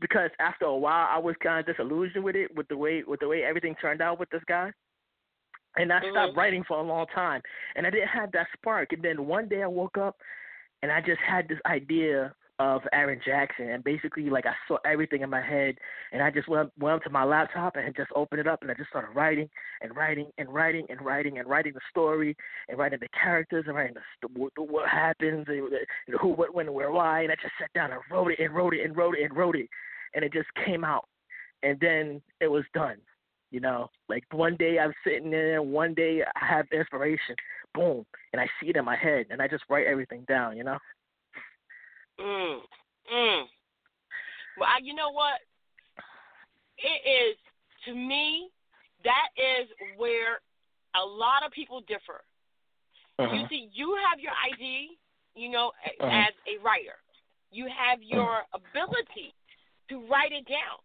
because 0.00 0.30
after 0.38 0.66
a 0.66 0.76
while 0.76 1.08
I 1.10 1.18
was 1.18 1.34
kind 1.42 1.60
of 1.60 1.66
disillusioned 1.66 2.24
with 2.24 2.36
it 2.36 2.54
with 2.54 2.68
the 2.68 2.76
way 2.76 3.02
with 3.06 3.20
the 3.20 3.28
way 3.28 3.42
everything 3.44 3.74
turned 3.76 4.02
out 4.02 4.18
with 4.18 4.30
this 4.30 4.42
guy. 4.46 4.72
And 5.76 5.92
I 5.92 6.00
stopped 6.00 6.32
Mhm. 6.32 6.36
writing 6.36 6.64
for 6.64 6.78
a 6.78 6.82
long 6.82 7.06
time 7.14 7.42
and 7.76 7.86
I 7.86 7.90
didn't 7.90 8.08
have 8.08 8.32
that 8.32 8.48
spark 8.52 8.92
and 8.92 9.02
then 9.02 9.26
one 9.26 9.48
day 9.48 9.62
I 9.62 9.66
woke 9.66 9.96
up 9.96 10.16
and 10.82 10.90
I 10.90 11.00
just 11.00 11.20
had 11.20 11.46
this 11.48 11.60
idea 11.66 12.34
of 12.58 12.82
Aaron 12.92 13.20
Jackson 13.24 13.70
and 13.70 13.84
basically 13.84 14.30
like 14.30 14.44
I 14.46 14.54
saw 14.66 14.78
everything 14.84 15.22
in 15.22 15.30
my 15.30 15.40
head 15.40 15.76
and 16.12 16.22
I 16.22 16.30
just 16.30 16.48
went 16.48 16.72
went 16.78 17.04
to 17.04 17.10
my 17.10 17.24
laptop 17.24 17.76
and 17.76 17.94
just 17.94 18.10
opened 18.16 18.40
it 18.40 18.48
up 18.48 18.62
and 18.62 18.70
I 18.70 18.74
just 18.74 18.90
started 18.90 19.14
writing 19.14 19.48
and 19.80 19.94
writing 19.94 20.30
and 20.38 20.52
writing 20.52 20.86
and 20.88 21.00
writing 21.00 21.38
and 21.38 21.48
writing 21.48 21.72
the 21.74 21.80
story 21.90 22.36
and 22.68 22.78
writing 22.78 22.98
the 23.00 23.08
characters 23.20 23.64
and 23.66 23.76
writing 23.76 23.94
the, 23.94 24.00
st- 24.16 24.36
what, 24.36 24.52
what 24.56 24.88
happens 24.88 25.46
and 25.48 25.68
who, 26.20 26.28
what, 26.28 26.54
when, 26.54 26.72
where, 26.72 26.90
why. 26.90 27.22
And 27.22 27.32
I 27.32 27.36
just 27.36 27.54
sat 27.60 27.72
down 27.74 27.92
and 27.92 28.00
wrote 28.10 28.32
it 28.32 28.40
and 28.40 28.54
wrote 28.54 28.74
it 28.74 28.84
and 28.84 28.96
wrote 28.96 29.16
it 29.16 29.24
and 29.24 29.36
wrote 29.36 29.56
it, 29.56 29.68
and 30.14 30.24
it 30.24 30.32
just 30.32 30.48
came 30.64 30.84
out. 30.84 31.04
And 31.62 31.78
then 31.80 32.22
it 32.40 32.48
was 32.48 32.64
done. 32.74 32.96
You 33.50 33.60
know, 33.60 33.88
like 34.10 34.24
one 34.30 34.56
day 34.56 34.78
I'm 34.78 34.92
sitting 35.06 35.30
there, 35.30 35.62
one 35.62 35.94
day 35.94 36.22
I 36.22 36.46
have 36.46 36.66
inspiration, 36.70 37.34
boom, 37.72 38.04
and 38.32 38.42
I 38.42 38.46
see 38.60 38.68
it 38.68 38.76
in 38.76 38.84
my 38.84 38.96
head, 38.96 39.26
and 39.30 39.40
I 39.40 39.48
just 39.48 39.64
write 39.70 39.86
everything 39.86 40.24
down. 40.28 40.56
You 40.56 40.64
know. 40.64 40.78
Mm. 42.20 42.60
Mm. 43.12 43.44
Well, 44.56 44.68
I, 44.68 44.78
you 44.82 44.94
know 44.94 45.10
what? 45.10 45.40
It 46.78 47.32
is 47.32 47.36
to 47.86 47.94
me 47.94 48.50
that 49.04 49.28
is 49.36 49.68
where 49.96 50.40
a 50.94 51.04
lot 51.04 51.44
of 51.44 51.52
people 51.52 51.80
differ. 51.82 52.24
You 53.18 53.26
Mhm. 53.26 53.48
see, 53.48 53.70
you 53.72 53.94
have 54.08 54.20
your 54.20 54.32
ID, 54.32 54.96
you 55.34 55.48
know, 55.48 55.72
Uh-huh. 55.84 56.06
as 56.06 56.34
a 56.46 56.58
writer. 56.58 56.98
You 57.50 57.66
have 57.66 58.02
your 58.02 58.46
ability 58.52 59.34
to 59.88 60.00
write 60.06 60.32
it 60.32 60.44
down. 60.46 60.78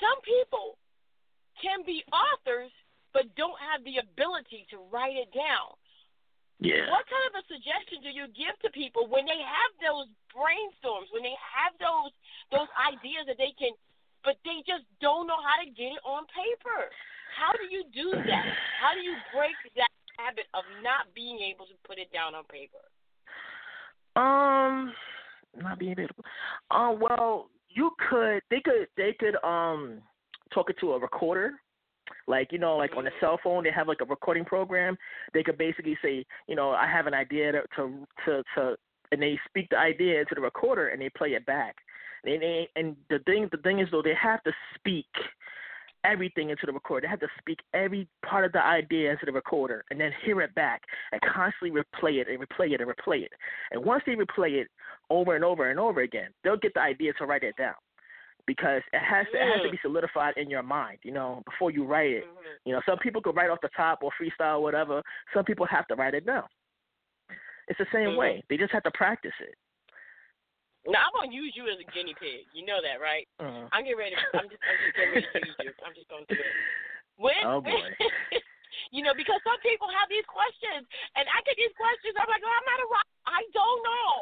Some 0.00 0.20
people 0.22 0.78
can 1.60 1.82
be 1.82 2.04
authors 2.12 2.72
but 3.12 3.32
don't 3.36 3.58
have 3.60 3.84
the 3.84 3.98
ability 3.98 4.66
to 4.70 4.78
write 4.90 5.16
it 5.16 5.30
down. 5.32 5.76
Yeah. 6.64 6.88
What 6.88 7.04
kind 7.12 7.28
of 7.28 7.34
a 7.38 7.44
suggestion 7.44 8.00
do 8.00 8.08
you 8.08 8.24
give 8.32 8.56
to 8.64 8.72
people 8.72 9.04
when 9.04 9.28
they 9.28 9.36
have 9.36 9.72
those 9.84 10.08
brainstorms, 10.32 11.12
when 11.12 11.20
they 11.20 11.36
have 11.36 11.76
those 11.76 12.08
those 12.48 12.70
ideas 12.80 13.28
that 13.28 13.36
they 13.36 13.52
can, 13.60 13.76
but 14.24 14.40
they 14.48 14.64
just 14.64 14.88
don't 15.04 15.28
know 15.28 15.36
how 15.44 15.60
to 15.60 15.68
get 15.68 16.00
it 16.00 16.02
on 16.08 16.24
paper? 16.32 16.88
How 17.36 17.52
do 17.52 17.68
you 17.68 17.84
do 17.92 18.16
that? 18.16 18.46
How 18.80 18.96
do 18.96 19.04
you 19.04 19.12
break 19.36 19.52
that 19.76 19.92
habit 20.16 20.48
of 20.56 20.64
not 20.80 21.12
being 21.12 21.44
able 21.44 21.68
to 21.68 21.76
put 21.84 22.00
it 22.00 22.08
down 22.16 22.32
on 22.32 22.48
paper? 22.48 22.80
Um, 24.16 24.96
not 25.60 25.78
being 25.78 26.00
able. 26.00 26.16
To, 26.16 26.24
um, 26.72 26.96
well, 26.96 27.52
you 27.68 27.92
could. 28.08 28.40
They 28.48 28.64
could. 28.64 28.88
They 28.96 29.12
could. 29.20 29.36
Um, 29.44 30.00
talk 30.52 30.70
it 30.70 30.76
to 30.80 30.92
a 30.92 30.98
recorder. 30.98 31.60
Like 32.26 32.52
you 32.52 32.58
know, 32.58 32.76
like 32.76 32.96
on 32.96 33.06
a 33.06 33.10
cell 33.20 33.38
phone, 33.42 33.64
they 33.64 33.70
have 33.70 33.88
like 33.88 34.00
a 34.00 34.06
recording 34.06 34.44
program. 34.44 34.96
They 35.32 35.42
could 35.42 35.58
basically 35.58 35.96
say, 36.02 36.24
you 36.48 36.56
know, 36.56 36.70
I 36.70 36.86
have 36.86 37.06
an 37.06 37.14
idea 37.14 37.52
to 37.52 37.62
to 37.76 38.06
to, 38.24 38.42
to 38.56 38.76
and 39.12 39.22
they 39.22 39.38
speak 39.48 39.68
the 39.70 39.78
idea 39.78 40.20
into 40.20 40.34
the 40.34 40.40
recorder 40.40 40.88
and 40.88 41.00
they 41.00 41.10
play 41.10 41.30
it 41.30 41.46
back. 41.46 41.76
And 42.24 42.42
they, 42.42 42.68
and 42.76 42.96
the 43.10 43.18
thing 43.20 43.48
the 43.52 43.58
thing 43.58 43.80
is 43.80 43.88
though, 43.90 44.02
they 44.02 44.14
have 44.20 44.42
to 44.44 44.52
speak 44.74 45.06
everything 46.04 46.50
into 46.50 46.66
the 46.66 46.72
recorder. 46.72 47.06
They 47.06 47.10
have 47.10 47.20
to 47.20 47.28
speak 47.38 47.58
every 47.72 48.06
part 48.24 48.44
of 48.44 48.52
the 48.52 48.64
idea 48.64 49.10
into 49.10 49.26
the 49.26 49.32
recorder 49.32 49.84
and 49.90 50.00
then 50.00 50.12
hear 50.24 50.40
it 50.42 50.54
back 50.54 50.82
and 51.12 51.20
constantly 51.22 51.70
replay 51.70 52.20
it 52.20 52.28
and 52.28 52.38
replay 52.38 52.72
it 52.72 52.80
and 52.80 52.90
replay 52.90 53.22
it. 53.22 53.32
And 53.72 53.84
once 53.84 54.02
they 54.06 54.12
replay 54.12 54.60
it 54.60 54.68
over 55.10 55.34
and 55.34 55.44
over 55.44 55.70
and 55.70 55.80
over 55.80 56.02
again, 56.02 56.28
they'll 56.42 56.58
get 56.58 56.74
the 56.74 56.80
idea 56.80 57.12
to 57.14 57.26
write 57.26 57.42
it 57.42 57.56
down. 57.56 57.74
Because 58.46 58.82
it 58.92 59.00
has 59.00 59.24
to, 59.32 59.40
it 59.40 59.48
has 59.48 59.62
to 59.64 59.70
be 59.72 59.78
solidified 59.80 60.36
in 60.36 60.50
your 60.50 60.62
mind, 60.62 60.98
you 61.02 61.12
know, 61.12 61.42
before 61.46 61.70
you 61.70 61.84
write 61.84 62.10
it. 62.12 62.24
You 62.64 62.72
know, 62.72 62.82
some 62.84 62.98
people 62.98 63.22
could 63.22 63.36
write 63.36 63.48
off 63.48 63.60
the 63.62 63.72
top 63.76 64.02
or 64.02 64.10
freestyle, 64.20 64.60
whatever. 64.60 65.02
Some 65.32 65.44
people 65.44 65.64
have 65.64 65.86
to 65.88 65.94
write 65.94 66.12
it 66.12 66.26
down. 66.26 66.44
It's 67.68 67.78
the 67.78 67.88
same 67.92 68.10
Mhm. 68.12 68.16
way. 68.16 68.42
They 68.48 68.58
just 68.58 68.72
have 68.72 68.82
to 68.84 68.90
practice 68.92 69.32
it. 69.40 69.56
Now 70.86 71.08
I'm 71.08 71.12
gonna 71.16 71.32
use 71.32 71.56
you 71.56 71.64
as 71.68 71.80
a 71.80 71.84
guinea 71.96 72.12
pig. 72.12 72.44
You 72.52 72.66
know 72.66 72.82
that, 72.82 73.00
right? 73.00 73.26
Mhm. 73.40 73.68
I'm 73.72 73.84
getting 73.84 73.96
ready. 73.96 74.16
To, 74.16 74.20
I'm 74.36 74.50
just, 74.50 74.60
I'm 74.68 74.76
just 74.84 74.96
getting 74.96 75.12
ready 75.12 75.28
to 75.32 75.40
use 75.40 75.56
you. 75.60 75.72
I'm 75.84 75.94
just 75.94 76.08
gonna 76.08 76.26
do 76.28 76.36
it. 76.36 76.56
When, 77.16 77.40
Oh, 77.46 77.60
boy. 77.62 77.96
you 78.92 79.02
know, 79.02 79.14
because 79.14 79.40
some 79.44 79.58
people 79.60 79.88
have 79.88 80.08
these 80.10 80.26
questions, 80.26 80.84
and 81.16 81.24
I 81.28 81.40
get 81.48 81.56
these 81.56 81.72
questions. 81.72 82.12
I'm 82.20 82.28
like, 82.28 82.42
oh, 82.44 82.52
I'm 82.52 82.68
not 82.68 82.84
a 82.84 82.88
rock. 82.92 83.08
I 83.24 83.40
don't 83.54 83.80
know. 83.82 84.12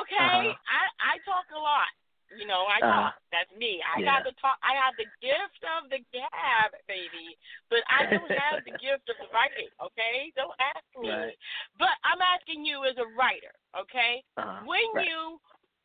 Okay, 0.00 0.16
Uh-huh. 0.16 0.54
I 0.70 0.82
I 1.02 1.18
talk 1.26 1.44
a 1.52 1.58
lot. 1.58 1.90
You 2.30 2.46
know, 2.46 2.66
I 2.70 2.80
talk. 2.86 3.14
That's 3.34 3.50
me. 3.58 3.82
I 3.82 4.00
Yeah. 4.00 4.18
got 4.18 4.24
the 4.24 4.34
talk. 4.38 4.58
I 4.62 4.74
have 4.78 4.94
the 4.96 5.10
gift 5.20 5.62
of 5.78 5.90
the 5.90 5.98
gab, 6.14 6.70
baby, 6.86 7.34
but 7.70 7.82
I 7.90 8.06
don't 8.06 8.30
have 8.30 8.62
the 8.64 8.74
gift 8.82 9.06
of 9.10 9.18
the 9.18 9.28
writing. 9.34 9.70
Okay, 9.82 10.30
don't 10.38 10.54
ask 10.58 10.86
me. 10.98 11.10
Right. 11.10 11.38
But 11.78 11.94
I'm 12.06 12.22
asking 12.22 12.64
you 12.64 12.84
as 12.86 12.96
a 12.98 13.08
writer. 13.18 13.54
Okay, 13.74 14.22
Uh-huh. 14.38 14.62
when 14.66 14.82
Right. 14.94 15.06
you 15.06 15.40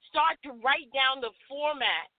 start 0.10 0.38
to 0.46 0.54
write 0.62 0.89
down 0.93 1.22
the 1.22 1.34
format, 1.50 2.10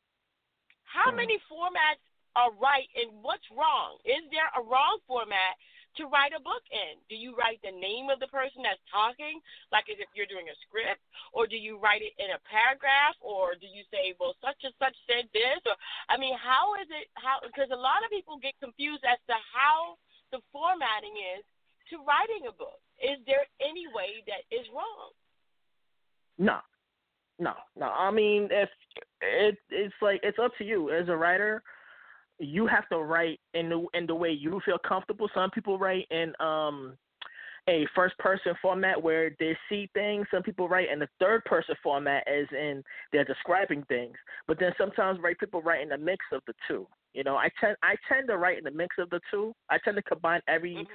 how 0.85 1.07
Mhm. 1.13 1.17
many 1.17 1.39
formats 1.51 2.03
are 2.37 2.53
right 2.61 2.89
and 2.95 3.23
what's 3.23 3.47
wrong? 3.51 3.99
Is 4.05 4.23
there 4.31 4.51
a 4.57 4.63
wrong 4.63 4.99
format 5.07 5.57
to 5.97 6.07
write 6.07 6.37
a 6.37 6.43
book 6.43 6.63
in? 6.71 7.01
Do 7.09 7.17
you 7.17 7.37
write 7.37 7.61
the 7.65 7.73
name 7.73 8.09
of 8.13 8.21
the 8.21 8.31
person 8.31 8.65
that's 8.65 8.83
talking, 8.89 9.41
like 9.73 9.89
as 9.89 9.99
if 9.99 10.11
you're 10.13 10.31
doing 10.31 10.49
a 10.49 10.57
script, 10.67 11.03
or 11.33 11.49
do 11.49 11.57
you 11.57 11.77
write 11.81 12.05
it 12.05 12.15
in 12.17 12.33
a 12.33 12.41
paragraph, 12.47 13.17
or 13.21 13.57
do 13.57 13.67
you 13.67 13.83
say, 13.89 14.13
well, 14.21 14.37
such 14.45 14.61
and 14.65 14.77
such 14.81 14.97
said 15.09 15.29
this, 15.33 15.61
or 15.65 15.77
I 16.09 16.17
mean, 16.17 16.37
how 16.37 16.77
is 16.79 16.89
it? 16.93 17.09
How 17.17 17.41
because 17.45 17.73
a 17.73 17.79
lot 17.79 18.05
of 18.05 18.13
people 18.13 18.37
get 18.39 18.57
confused 18.61 19.05
as 19.05 19.21
to 19.27 19.37
how 19.53 19.97
the 20.33 20.41
formatting 20.53 21.17
is 21.37 21.43
to 21.91 22.03
writing 22.03 22.49
a 22.49 22.55
book. 22.55 22.81
Is 22.99 23.19
there 23.27 23.47
any 23.61 23.87
way 23.89 24.25
that 24.27 24.43
is 24.51 24.67
wrong? 24.75 25.11
No, 26.39 26.59
no, 27.39 27.55
no. 27.77 27.87
I 27.87 28.11
mean, 28.11 28.49
if 28.51 28.69
it, 29.21 29.59
it's 29.71 29.95
like 30.01 30.21
it's 30.23 30.39
up 30.39 30.53
to 30.59 30.65
you 30.65 30.91
as 30.91 31.09
a 31.09 31.17
writer. 31.17 31.63
You 32.39 32.67
have 32.67 32.89
to 32.91 32.99
write 32.99 33.41
in 33.55 33.69
the 33.69 33.87
in 33.95 34.07
the 34.07 34.15
way 34.15 34.31
you 34.31 34.61
feel 34.65 34.79
comfortable. 34.79 35.29
Some 35.35 35.51
people 35.51 35.79
write 35.79 36.07
in 36.11 36.33
um 36.41 36.97
a 37.69 37.87
first 37.95 38.17
person 38.19 38.55
format 38.63 39.03
where 39.03 39.35
they 39.41 39.57
see 39.69 39.91
things. 39.93 40.27
Some 40.31 40.43
people 40.43 40.69
write 40.69 40.89
in 40.91 41.01
the 41.01 41.09
third 41.19 41.45
person 41.45 41.75
format 41.83 42.27
as 42.29 42.47
in 42.53 42.83
they're 43.13 43.25
describing 43.25 43.83
things. 43.85 44.15
But 44.47 44.61
then 44.61 44.73
sometimes 44.79 45.19
right 45.21 45.39
people 45.39 45.63
write 45.63 45.83
in 45.83 45.93
a 45.93 45.99
mix 45.99 46.25
of 46.33 46.43
the 46.47 46.55
two. 46.69 46.87
You 47.13 47.25
know, 47.25 47.37
I 47.37 47.49
tend 47.61 47.77
I 47.83 47.97
tend 48.09 48.29
to 48.29 48.37
write 48.37 48.59
in 48.59 48.65
the 48.65 48.71
mix 48.71 48.97
of 48.99 49.11
the 49.11 49.21
two. 49.31 49.55
I 49.71 49.79
tend 49.79 49.97
to 49.97 50.03
combine 50.03 50.43
every 50.47 50.77
Mhm. 50.77 50.87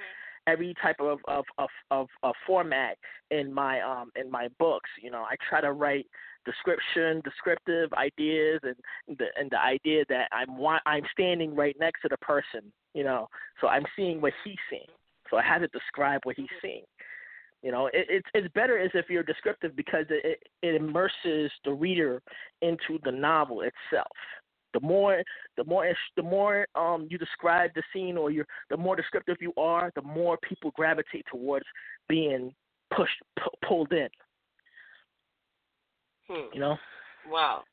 every 0.46 0.74
type 0.82 0.96
of 1.00 1.18
of, 1.28 1.44
of 1.58 1.68
of 1.90 2.08
of 2.22 2.34
format 2.46 2.96
in 3.30 3.52
my 3.52 3.80
um 3.80 4.10
in 4.16 4.30
my 4.30 4.48
books. 4.58 4.90
You 5.00 5.10
know, 5.10 5.22
I 5.22 5.36
try 5.48 5.60
to 5.60 5.72
write 5.72 6.06
description, 6.44 7.20
descriptive 7.24 7.92
ideas, 7.94 8.60
and 8.62 9.18
the 9.18 9.26
and 9.38 9.50
the 9.50 9.60
idea 9.60 10.04
that 10.08 10.28
I'm 10.32 10.50
I'm 10.86 11.04
standing 11.12 11.54
right 11.54 11.76
next 11.78 12.02
to 12.02 12.08
the 12.08 12.18
person. 12.18 12.72
You 12.94 13.04
know, 13.04 13.28
so 13.60 13.68
I'm 13.68 13.84
seeing 13.96 14.20
what 14.20 14.32
he's 14.44 14.56
seeing. 14.68 14.86
So 15.30 15.36
I 15.38 15.42
had 15.42 15.58
to 15.58 15.68
describe 15.68 16.20
what 16.24 16.36
he's 16.36 16.46
seeing. 16.60 16.84
You 17.62 17.70
know, 17.70 17.86
it, 17.86 18.06
it's 18.08 18.28
it's 18.34 18.52
better 18.54 18.78
as 18.78 18.90
if 18.94 19.06
you're 19.08 19.22
descriptive 19.22 19.76
because 19.76 20.06
it 20.10 20.42
it 20.62 20.74
immerses 20.74 21.50
the 21.64 21.72
reader 21.72 22.20
into 22.60 22.98
the 23.04 23.12
novel 23.12 23.62
itself. 23.62 24.16
The 24.74 24.80
more 24.80 25.22
the 25.56 25.64
more 25.64 25.92
the 26.16 26.22
more 26.22 26.66
um 26.74 27.06
you 27.10 27.18
describe 27.18 27.70
the 27.74 27.82
scene 27.92 28.16
or 28.16 28.30
you 28.30 28.44
the 28.68 28.76
more 28.76 28.96
descriptive 28.96 29.36
you 29.40 29.52
are, 29.56 29.92
the 29.94 30.02
more 30.02 30.38
people 30.38 30.72
gravitate 30.74 31.24
towards 31.30 31.66
being 32.08 32.52
pushed 32.94 33.20
pu- 33.38 33.66
pulled 33.66 33.92
in. 33.92 34.08
Hmm. 36.28 36.52
You 36.52 36.60
know. 36.60 36.76
Wow. 37.28 37.64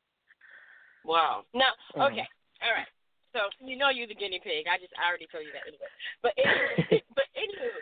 Wow. 1.04 1.46
Now, 1.54 1.74
Mhm. 1.96 2.12
okay, 2.12 2.28
all 2.62 2.74
right. 2.74 2.88
So 3.34 3.50
you 3.60 3.78
know 3.78 3.90
you're 3.90 4.08
the 4.08 4.16
guinea 4.16 4.40
pig. 4.40 4.68
I 4.68 4.78
just 4.78 4.94
I 4.98 5.08
already 5.08 5.28
told 5.28 5.46
you 5.46 5.54
that 5.54 5.68
anyway. 5.68 5.88
But 6.22 6.34
anyway, 6.38 7.04
but 7.16 7.26
anywho, 7.38 7.78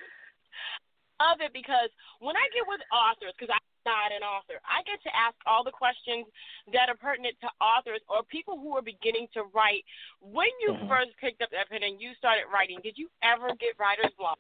of 1.20 1.42
it 1.42 1.54
because 1.54 1.90
when 2.20 2.36
I 2.36 2.46
get 2.54 2.68
with 2.68 2.82
authors, 2.92 3.34
because 3.38 3.54
I'm 3.54 3.64
not 3.88 4.12
an 4.12 4.22
author, 4.22 4.60
I 4.68 4.84
get 4.84 5.02
to 5.04 5.12
ask 5.16 5.36
all 5.48 5.64
the 5.64 5.72
questions 5.72 6.28
that 6.74 6.90
are 6.90 7.00
pertinent 7.00 7.40
to 7.42 7.50
authors 7.64 8.04
or 8.12 8.24
people 8.28 8.60
who 8.60 8.76
are 8.76 8.84
beginning 8.84 9.28
to 9.34 9.44
write. 9.56 9.86
When 10.20 10.52
you 10.60 10.74
Mhm. 10.74 10.88
first 10.88 11.16
picked 11.18 11.42
up 11.42 11.50
that 11.52 11.70
pen 11.70 11.84
and 11.84 12.00
you 12.02 12.14
started 12.16 12.46
writing, 12.52 12.80
did 12.82 12.98
you 12.98 13.10
ever 13.24 13.56
get 13.56 13.80
writer's 13.80 14.14
block? 14.14 14.38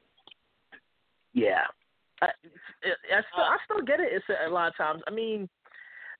Yeah, 1.34 1.68
I, 2.22 2.34
I, 2.84 3.24
still, 3.32 3.44
I 3.44 3.58
still 3.66 3.82
get 3.82 4.00
it. 4.00 4.12
It's 4.12 4.28
a, 4.30 4.48
a 4.48 4.50
lot 4.50 4.68
of 4.70 4.76
times. 4.76 5.04
I 5.08 5.12
mean, 5.12 5.48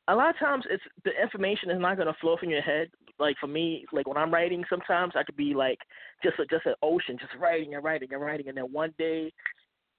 a 0.08 0.16
lot 0.16 0.30
of 0.30 0.40
times 0.40 0.66
it's 0.70 0.84
the 1.04 1.12
information 1.22 1.70
is 1.70 1.82
not 1.82 1.98
gonna 1.98 2.16
flow 2.22 2.38
from 2.38 2.50
your 2.50 2.62
head. 2.62 2.90
Like 3.20 3.36
for 3.40 3.48
me, 3.48 3.86
like 3.92 4.08
when 4.08 4.18
I'm 4.18 4.34
writing, 4.34 4.64
sometimes 4.70 5.14
I 5.16 5.24
could 5.24 5.36
be 5.36 5.54
like 5.54 5.80
just 6.24 6.40
a, 6.40 6.46
just 6.46 6.66
an 6.66 6.76
ocean, 6.82 7.18
just 7.20 7.34
writing 7.40 7.76
and 7.76 7.84
writing 7.84 8.10
and 8.12 8.22
writing, 8.22 8.48
and 8.48 8.58
then 8.58 8.72
one 8.72 8.94
day 8.98 9.32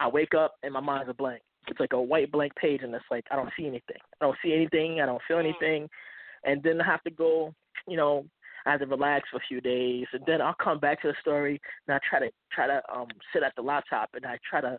I 0.01 0.09
wake 0.09 0.35
up 0.35 0.55
and 0.63 0.73
my 0.73 0.81
mind's 0.81 1.11
a 1.11 1.15
blank. 1.15 1.43
It's 1.67 1.81
like 1.81 1.93
a 1.93 2.01
white 2.01 2.33
blank 2.33 2.55
page, 2.57 2.81
and 2.83 2.95
it's 2.95 3.05
like 3.11 3.25
I 3.31 3.37
don't 3.37 3.51
see 3.57 3.67
anything. 3.67 3.99
I 4.21 4.25
don't 4.25 4.39
see 4.43 4.55
anything. 4.55 5.01
I 5.01 5.07
don't 5.07 5.23
feel 5.29 5.39
anything, 5.39 5.89
and 6.45 6.63
then 6.63 6.81
I 6.81 6.87
have 6.87 7.03
to 7.05 7.11
go. 7.11 7.53
You 7.87 7.97
know, 7.97 8.25
I 8.65 8.73
have 8.73 8.81
to 8.81 8.87
relax 8.87 9.29
for 9.31 9.37
a 9.39 9.47
few 9.49 9.61
days, 9.61 10.07
and 10.13 10.23
then 10.27 10.41
I'll 10.41 10.55
come 10.63 10.79
back 10.79 11.03
to 11.03 11.09
the 11.09 11.15
story, 11.21 11.61
and 11.87 11.95
I 11.95 11.99
try 12.09 12.21
to 12.21 12.31
try 12.53 12.67
to 12.67 12.81
um 12.95 13.09
sit 13.33 13.43
at 13.43 13.53
the 13.57 13.63
laptop, 13.63 14.11
and 14.15 14.25
I 14.25 14.39
try 14.49 14.63
to 14.63 14.79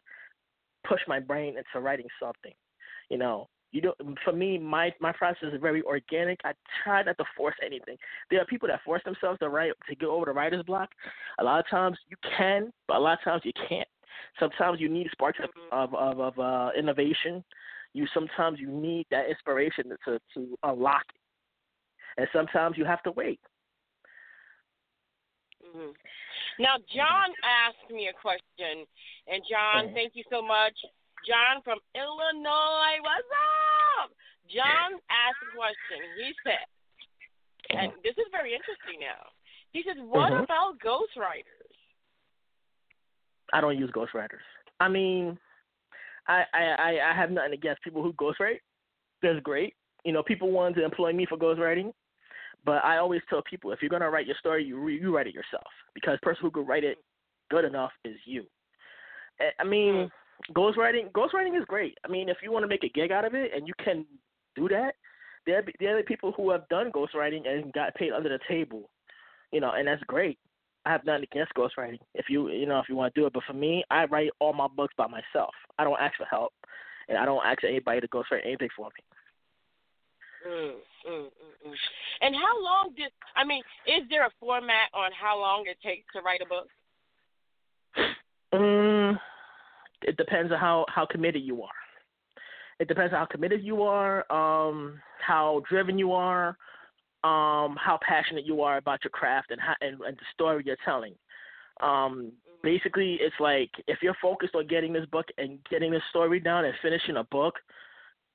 push 0.87 1.01
my 1.07 1.19
brain 1.19 1.55
into 1.57 1.83
writing 1.83 2.07
something. 2.19 2.53
You 3.09 3.17
know, 3.17 3.47
you 3.71 3.81
don't. 3.81 3.97
For 4.23 4.33
me, 4.33 4.57
my 4.57 4.93
my 4.99 5.11
process 5.11 5.53
is 5.53 5.61
very 5.61 5.81
organic. 5.83 6.39
I 6.43 6.53
try 6.83 7.03
not 7.03 7.17
to 7.17 7.25
force 7.37 7.55
anything. 7.63 7.97
There 8.31 8.41
are 8.41 8.45
people 8.45 8.67
that 8.67 8.81
force 8.83 9.01
themselves 9.05 9.39
to 9.39 9.49
write 9.49 9.73
to 9.87 9.95
get 9.95 10.07
over 10.07 10.25
the 10.25 10.31
writer's 10.31 10.63
block. 10.63 10.89
A 11.39 11.43
lot 11.43 11.59
of 11.59 11.69
times 11.69 11.97
you 12.09 12.17
can, 12.37 12.71
but 12.87 12.97
a 12.97 12.99
lot 12.99 13.19
of 13.19 13.23
times 13.23 13.43
you 13.45 13.53
can't. 13.67 13.87
Sometimes 14.39 14.79
you 14.79 14.89
need 14.89 15.07
sparks 15.11 15.39
of 15.43 15.49
of 15.71 15.93
of, 15.93 16.19
of 16.19 16.39
uh, 16.39 16.71
innovation. 16.77 17.43
You 17.93 18.07
sometimes 18.13 18.59
you 18.59 18.69
need 18.69 19.05
that 19.11 19.29
inspiration 19.29 19.91
to 20.05 20.19
to 20.33 20.57
unlock 20.63 21.03
it, 21.09 22.21
and 22.21 22.27
sometimes 22.33 22.77
you 22.77 22.85
have 22.85 23.03
to 23.03 23.11
wait. 23.11 23.39
hmm 25.73 25.91
Now, 26.57 26.77
John 26.95 27.29
asked 27.43 27.91
me 27.91 28.07
a 28.09 28.13
question, 28.13 28.85
and 29.27 29.43
John, 29.49 29.89
Mhm. 29.89 29.93
thank 29.93 30.15
you 30.15 30.23
so 30.29 30.41
much. 30.41 30.73
John 31.27 31.61
from 31.63 31.79
Illinois, 31.95 32.99
what's 33.01 33.31
up? 34.01 34.11
John 34.47 34.99
asked 35.09 35.43
a 35.45 35.55
question. 35.55 35.99
He 36.17 36.33
said, 36.43 36.65
and 37.69 37.91
this 38.03 38.17
is 38.17 38.25
very 38.31 38.53
interesting 38.53 38.99
now. 38.99 39.29
He 39.71 39.83
said, 39.83 39.99
"What 39.99 40.31
Mhm. 40.31 40.43
about 40.43 40.79
ghostwriters?" 40.79 41.75
I 43.53 43.61
don't 43.61 43.77
use 43.77 43.91
ghostwriters. 43.91 44.41
I 44.79 44.87
mean, 44.87 45.37
I, 46.27 46.45
I 46.53 46.99
I 47.01 47.13
have 47.13 47.31
nothing 47.31 47.53
against 47.53 47.83
people 47.83 48.01
who 48.01 48.13
ghostwrite. 48.13 48.61
That's 49.21 49.39
great. 49.41 49.75
You 50.05 50.13
know, 50.13 50.23
people 50.23 50.51
want 50.51 50.75
to 50.75 50.83
employ 50.83 51.13
me 51.13 51.25
for 51.25 51.37
ghostwriting, 51.37 51.93
but 52.63 52.83
I 52.83 52.97
always 52.97 53.21
tell 53.29 53.41
people 53.43 53.71
if 53.71 53.81
you're 53.81 53.89
gonna 53.89 54.09
write 54.09 54.25
your 54.25 54.37
story, 54.37 54.63
you 54.63 54.79
re- 54.79 54.99
you 54.99 55.15
write 55.15 55.27
it 55.27 55.33
yourself 55.35 55.67
because 55.93 56.15
the 56.19 56.25
person 56.25 56.41
who 56.43 56.51
could 56.51 56.67
write 56.67 56.83
it 56.83 56.97
good 57.49 57.65
enough 57.65 57.91
is 58.03 58.17
you. 58.25 58.49
I- 59.39 59.53
I 59.59 59.63
mean, 59.63 60.11
ghostwriting 60.53 61.11
ghostwriting 61.11 61.57
is 61.57 61.65
great. 61.67 61.97
I 62.03 62.07
mean, 62.07 62.29
if 62.29 62.37
you 62.41 62.51
want 62.51 62.63
to 62.63 62.67
make 62.67 62.83
a 62.83 62.89
gig 62.89 63.11
out 63.11 63.25
of 63.25 63.33
it 63.33 63.51
and 63.55 63.67
you 63.67 63.73
can 63.83 64.05
do 64.55 64.67
that, 64.69 64.95
there 65.45 65.61
be- 65.61 65.75
there 65.79 65.97
are 65.97 66.03
people 66.03 66.31
who 66.31 66.49
have 66.51 66.67
done 66.69 66.91
ghostwriting 66.91 67.47
and 67.47 67.73
got 67.73 67.95
paid 67.95 68.11
under 68.11 68.29
the 68.29 68.39
table. 68.47 68.89
You 69.51 69.61
know, 69.61 69.71
and 69.71 69.87
that's 69.87 70.03
great. 70.03 70.37
I 70.85 70.91
have 70.91 71.05
nothing 71.05 71.25
against 71.31 71.53
ghostwriting. 71.55 71.99
If 72.13 72.29
you 72.29 72.49
you 72.49 72.65
know 72.65 72.79
if 72.79 72.89
you 72.89 72.95
want 72.95 73.13
to 73.13 73.21
do 73.21 73.27
it, 73.27 73.33
but 73.33 73.43
for 73.43 73.53
me, 73.53 73.83
I 73.89 74.05
write 74.05 74.31
all 74.39 74.53
my 74.53 74.67
books 74.67 74.93
by 74.97 75.07
myself. 75.07 75.53
I 75.77 75.83
don't 75.83 75.99
ask 75.99 76.15
for 76.17 76.25
help, 76.25 76.53
and 77.07 77.17
I 77.17 77.25
don't 77.25 77.45
ask 77.45 77.63
anybody 77.63 78.01
to 78.01 78.07
ghostwrite 78.07 78.45
anything 78.45 78.69
for 78.75 78.87
me. 78.87 79.03
Mm, 80.47 80.71
mm, 81.07 81.23
mm, 81.23 81.67
mm. 81.67 81.75
And 82.21 82.35
how 82.35 82.63
long 82.63 82.93
did 82.95 83.11
I 83.35 83.43
mean? 83.43 83.61
Is 83.85 84.07
there 84.09 84.25
a 84.25 84.31
format 84.39 84.89
on 84.93 85.11
how 85.11 85.39
long 85.39 85.65
it 85.67 85.77
takes 85.85 86.05
to 86.13 86.21
write 86.21 86.41
a 86.41 86.45
book? 86.45 86.67
Mm, 88.53 89.19
it 90.03 90.17
depends 90.17 90.51
on 90.51 90.59
how 90.59 90.85
how 90.93 91.05
committed 91.05 91.43
you 91.43 91.63
are. 91.63 91.69
It 92.79 92.87
depends 92.87 93.13
on 93.13 93.19
how 93.19 93.25
committed 93.25 93.63
you 93.63 93.83
are, 93.83 94.31
um, 94.31 94.99
how 95.25 95.61
driven 95.69 95.99
you 95.99 96.13
are, 96.13 96.49
um, 97.23 97.75
how 97.77 97.99
passionate 98.07 98.45
you 98.45 98.61
are 98.61 98.77
about 98.77 99.03
your 99.03 99.11
craft 99.11 99.51
and 99.51 99.59
how, 99.59 99.75
and, 99.81 99.99
and 100.01 100.15
the 100.15 100.25
story 100.33 100.63
you're 100.65 100.77
telling. 100.85 101.13
Um, 101.81 102.31
basically, 102.63 103.17
it's 103.21 103.35
like 103.39 103.69
if 103.87 103.99
you're 104.01 104.15
focused 104.21 104.55
on 104.55 104.67
getting 104.67 104.93
this 104.93 105.05
book 105.07 105.25
and 105.37 105.59
getting 105.69 105.91
this 105.91 106.01
story 106.09 106.39
down 106.39 106.65
and 106.65 106.73
finishing 106.81 107.17
a 107.17 107.23
book, 107.25 107.55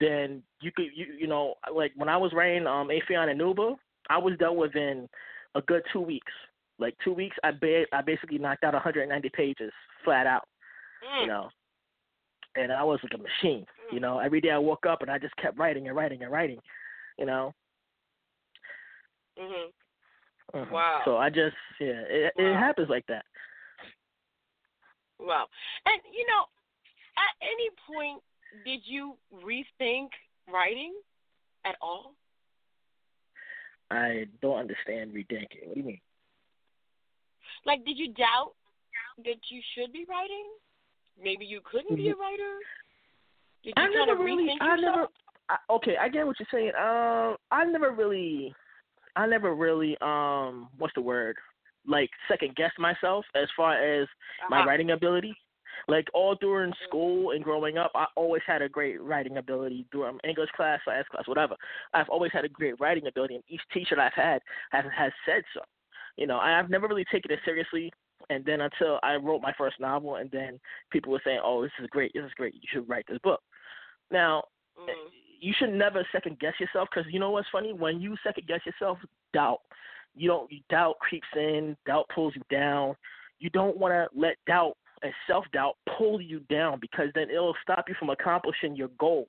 then 0.00 0.42
you 0.60 0.70
could 0.74 0.86
you 0.94 1.06
you 1.18 1.26
know 1.26 1.54
like 1.74 1.92
when 1.96 2.08
I 2.08 2.16
was 2.16 2.32
writing 2.34 2.66
um 2.66 2.88
Aetheon 2.88 3.30
and 3.30 3.40
K'nuba, 3.40 3.76
I 4.10 4.18
was 4.18 4.36
done 4.38 4.56
within 4.56 5.08
a 5.54 5.62
good 5.62 5.82
two 5.92 6.00
weeks. 6.00 6.32
Like 6.78 6.94
two 7.04 7.12
weeks, 7.12 7.36
I 7.44 7.52
ba- 7.52 7.86
I 7.92 8.02
basically 8.02 8.38
knocked 8.38 8.64
out 8.64 8.74
190 8.74 9.28
pages 9.30 9.72
flat 10.04 10.26
out. 10.26 10.46
Mm. 11.04 11.22
You 11.22 11.26
know, 11.26 11.50
and 12.56 12.72
I 12.72 12.82
was 12.82 13.00
like 13.02 13.12
a 13.14 13.22
machine. 13.22 13.66
You 13.92 14.00
know, 14.00 14.18
every 14.18 14.40
day 14.40 14.50
I 14.50 14.58
woke 14.58 14.86
up 14.86 15.02
and 15.02 15.10
I 15.10 15.18
just 15.18 15.36
kept 15.36 15.58
writing 15.58 15.88
and 15.88 15.96
writing 15.96 16.22
and 16.22 16.32
writing. 16.32 16.58
You 17.18 17.26
know. 17.26 17.54
Mhm. 19.38 20.70
Wow. 20.70 21.02
So 21.04 21.16
I 21.16 21.30
just 21.30 21.56
yeah, 21.80 22.02
it 22.08 22.32
it 22.36 22.54
happens 22.54 22.88
like 22.88 23.06
that. 23.08 23.24
Wow. 25.18 25.46
And 25.86 26.00
you 26.12 26.24
know, 26.26 26.44
at 27.16 27.34
any 27.42 27.70
point 27.86 28.22
did 28.64 28.80
you 28.84 29.16
rethink 29.44 30.08
writing 30.48 30.94
at 31.64 31.76
all? 31.82 32.14
I 33.90 34.26
don't 34.40 34.58
understand 34.58 35.12
rethinking. 35.12 35.66
What 35.66 35.74
do 35.74 35.80
you 35.80 35.86
mean? 35.86 36.00
Like 37.66 37.84
did 37.84 37.98
you 37.98 38.12
doubt 38.12 38.52
that 39.24 39.50
you 39.50 39.60
should 39.74 39.92
be 39.92 40.04
writing? 40.08 40.46
Maybe 41.22 41.44
you 41.44 41.60
couldn't 41.64 41.96
be 41.96 42.08
a 42.08 42.14
writer? 42.16 42.58
Did 43.62 43.74
you 43.76 43.82
I 43.82 44.06
never 44.06 44.22
really. 44.22 44.48
I 44.60 44.76
yourself? 44.76 44.80
never. 44.80 45.06
I, 45.48 45.56
okay, 45.74 45.96
I 46.00 46.08
get 46.08 46.26
what 46.26 46.36
you're 46.38 46.48
saying. 46.52 46.72
Um, 46.78 47.36
I 47.50 47.64
never 47.64 47.92
really. 47.92 48.54
I 49.16 49.26
never 49.26 49.54
really. 49.54 49.96
Um, 50.00 50.68
what's 50.78 50.94
the 50.94 51.00
word? 51.02 51.36
Like 51.86 52.10
second 52.28 52.56
guess 52.56 52.72
myself 52.78 53.24
as 53.34 53.48
far 53.56 53.74
as 53.74 54.08
my 54.50 54.58
Uh-huh. 54.60 54.68
writing 54.68 54.90
ability. 54.90 55.34
Like 55.86 56.06
all 56.14 56.34
during 56.36 56.72
school 56.86 57.32
and 57.32 57.44
growing 57.44 57.76
up, 57.76 57.90
I 57.94 58.06
always 58.16 58.40
had 58.46 58.62
a 58.62 58.68
great 58.68 59.02
writing 59.02 59.36
ability 59.36 59.86
during 59.92 60.18
English 60.24 60.48
class, 60.56 60.80
science 60.84 61.06
class, 61.10 61.26
whatever. 61.28 61.56
I've 61.92 62.08
always 62.08 62.32
had 62.32 62.44
a 62.46 62.48
great 62.48 62.80
writing 62.80 63.06
ability, 63.06 63.34
and 63.34 63.44
each 63.48 63.60
teacher 63.72 64.00
I've 64.00 64.14
had 64.14 64.40
has 64.72 64.84
has 64.96 65.12
said 65.26 65.42
so. 65.52 65.60
You 66.16 66.26
know, 66.26 66.38
I've 66.38 66.70
never 66.70 66.86
really 66.88 67.04
taken 67.12 67.30
it 67.32 67.40
seriously, 67.44 67.92
and 68.30 68.44
then 68.44 68.60
until 68.60 68.98
I 69.02 69.16
wrote 69.16 69.42
my 69.42 69.52
first 69.56 69.80
novel, 69.80 70.16
and 70.16 70.30
then 70.30 70.60
people 70.90 71.12
were 71.12 71.22
saying, 71.24 71.40
"Oh, 71.42 71.62
this 71.62 71.72
is 71.80 71.86
great, 71.88 72.12
this 72.14 72.24
is 72.24 72.34
great. 72.34 72.54
You 72.54 72.68
should 72.72 72.88
write 72.88 73.06
this 73.08 73.18
book." 73.18 73.42
Now, 74.10 74.44
Mm. 74.78 75.10
you 75.40 75.52
should 75.52 75.72
never 75.72 76.06
second 76.10 76.38
guess 76.40 76.58
yourself 76.58 76.88
because 76.90 77.10
you 77.12 77.20
know 77.20 77.30
what's 77.30 77.48
funny? 77.50 77.72
When 77.72 78.00
you 78.00 78.16
second 78.22 78.46
guess 78.46 78.64
yourself, 78.66 78.98
doubt 79.32 79.60
you 80.14 80.28
don't 80.28 80.50
you 80.50 80.60
doubt 80.70 80.98
creeps 81.00 81.28
in, 81.34 81.76
doubt 81.86 82.08
pulls 82.14 82.34
you 82.36 82.42
down. 82.50 82.94
You 83.38 83.50
don't 83.50 83.76
want 83.76 83.92
to 83.92 84.08
let 84.18 84.36
doubt 84.46 84.76
and 85.02 85.12
self 85.26 85.44
doubt 85.52 85.76
pull 85.98 86.20
you 86.20 86.40
down 86.50 86.78
because 86.80 87.08
then 87.14 87.30
it'll 87.30 87.56
stop 87.62 87.88
you 87.88 87.94
from 87.98 88.10
accomplishing 88.10 88.76
your 88.76 88.88
goals. 88.98 89.28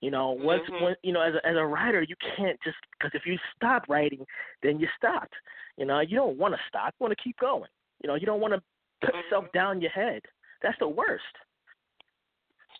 You 0.00 0.10
know, 0.10 0.32
once 0.32 0.62
mm-hmm. 0.70 0.84
when 0.84 0.94
you 1.02 1.12
know 1.12 1.22
as 1.22 1.34
a, 1.34 1.46
as 1.46 1.56
a 1.56 1.64
writer, 1.64 2.02
you 2.02 2.16
can't 2.36 2.58
just 2.62 2.76
because 2.98 3.12
if 3.14 3.24
you 3.26 3.38
stop 3.56 3.84
writing, 3.88 4.26
then 4.62 4.78
you 4.78 4.88
stopped. 4.96 5.34
You 5.78 5.86
know, 5.86 6.00
you 6.00 6.16
don't 6.16 6.38
want 6.38 6.54
to 6.54 6.60
stop. 6.68 6.94
You 6.98 7.04
want 7.04 7.16
to 7.16 7.22
keep 7.22 7.38
going. 7.38 7.70
You 8.02 8.08
know, 8.08 8.14
you 8.14 8.26
don't 8.26 8.40
want 8.40 8.54
to 8.54 8.62
put 9.00 9.14
mm-hmm. 9.14 9.24
yourself 9.24 9.44
down 9.52 9.80
your 9.80 9.90
head. 9.90 10.22
That's 10.62 10.78
the 10.78 10.88
worst. 10.88 11.24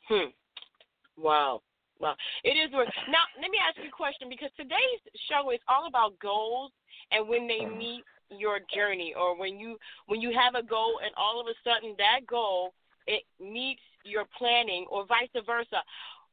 Hmm. 0.08 0.30
Wow. 1.16 1.62
Wow. 1.98 2.14
It 2.44 2.50
is 2.50 2.72
worth. 2.72 2.88
Now, 3.08 3.24
let 3.40 3.50
me 3.50 3.58
ask 3.66 3.76
you 3.78 3.88
a 3.88 3.90
question 3.90 4.28
because 4.28 4.50
today's 4.56 5.00
show 5.28 5.50
is 5.50 5.60
all 5.68 5.86
about 5.88 6.18
goals 6.20 6.72
and 7.10 7.28
when 7.28 7.46
they 7.48 7.64
Mm-hmm. 7.64 7.78
meet 7.78 8.04
your 8.28 8.58
journey 8.74 9.14
or 9.16 9.38
when 9.38 9.58
you 9.58 9.78
when 10.06 10.20
you 10.20 10.34
have 10.34 10.56
a 10.56 10.62
goal 10.66 10.98
and 11.04 11.14
all 11.16 11.40
of 11.40 11.46
a 11.46 11.54
sudden 11.62 11.94
that 11.96 12.26
goal 12.26 12.74
it 13.06 13.22
meets 13.38 13.80
your 14.04 14.24
planning 14.36 14.84
or 14.90 15.06
vice 15.06 15.30
versa. 15.46 15.78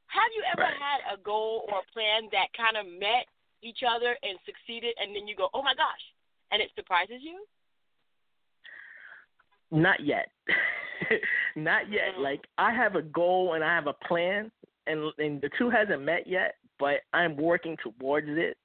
Have 0.08 0.32
you 0.36 0.44
ever 0.52 0.64
Right. 0.64 0.74
had 0.74 1.14
a 1.14 1.18
goal 1.22 1.70
or 1.72 1.80
a 1.80 1.92
plan 1.94 2.30
that 2.32 2.50
kind 2.58 2.78
of 2.78 2.86
met 3.00 3.30
each 3.62 3.84
other 3.88 4.18
and 4.24 4.38
succeeded 4.46 4.96
and 5.00 5.16
then 5.16 5.28
you 5.28 5.36
go, 5.36 5.50
"Oh 5.54 5.62
my 5.62 5.76
gosh." 5.76 6.02
And 6.52 6.62
it 6.62 6.72
surprises 6.76 7.22
you? 7.22 7.46
Not 9.74 10.00
yet. 10.06 10.30
Not 11.56 11.92
yet. 11.92 12.20
Like 12.20 12.42
I 12.58 12.72
have 12.74 12.96
a 12.96 13.02
goal 13.02 13.54
and 13.56 13.64
I 13.64 13.76
have 13.76 13.88
a 13.88 13.94
plan, 14.08 14.52
and 14.88 15.12
and 15.18 15.42
the 15.42 15.50
two 15.58 15.70
hasn't 15.70 16.02
met 16.04 16.28
yet, 16.28 16.56
but 16.80 17.02
I'm 17.12 17.36
working 17.36 17.76
towards 17.78 18.28
it. 18.30 18.56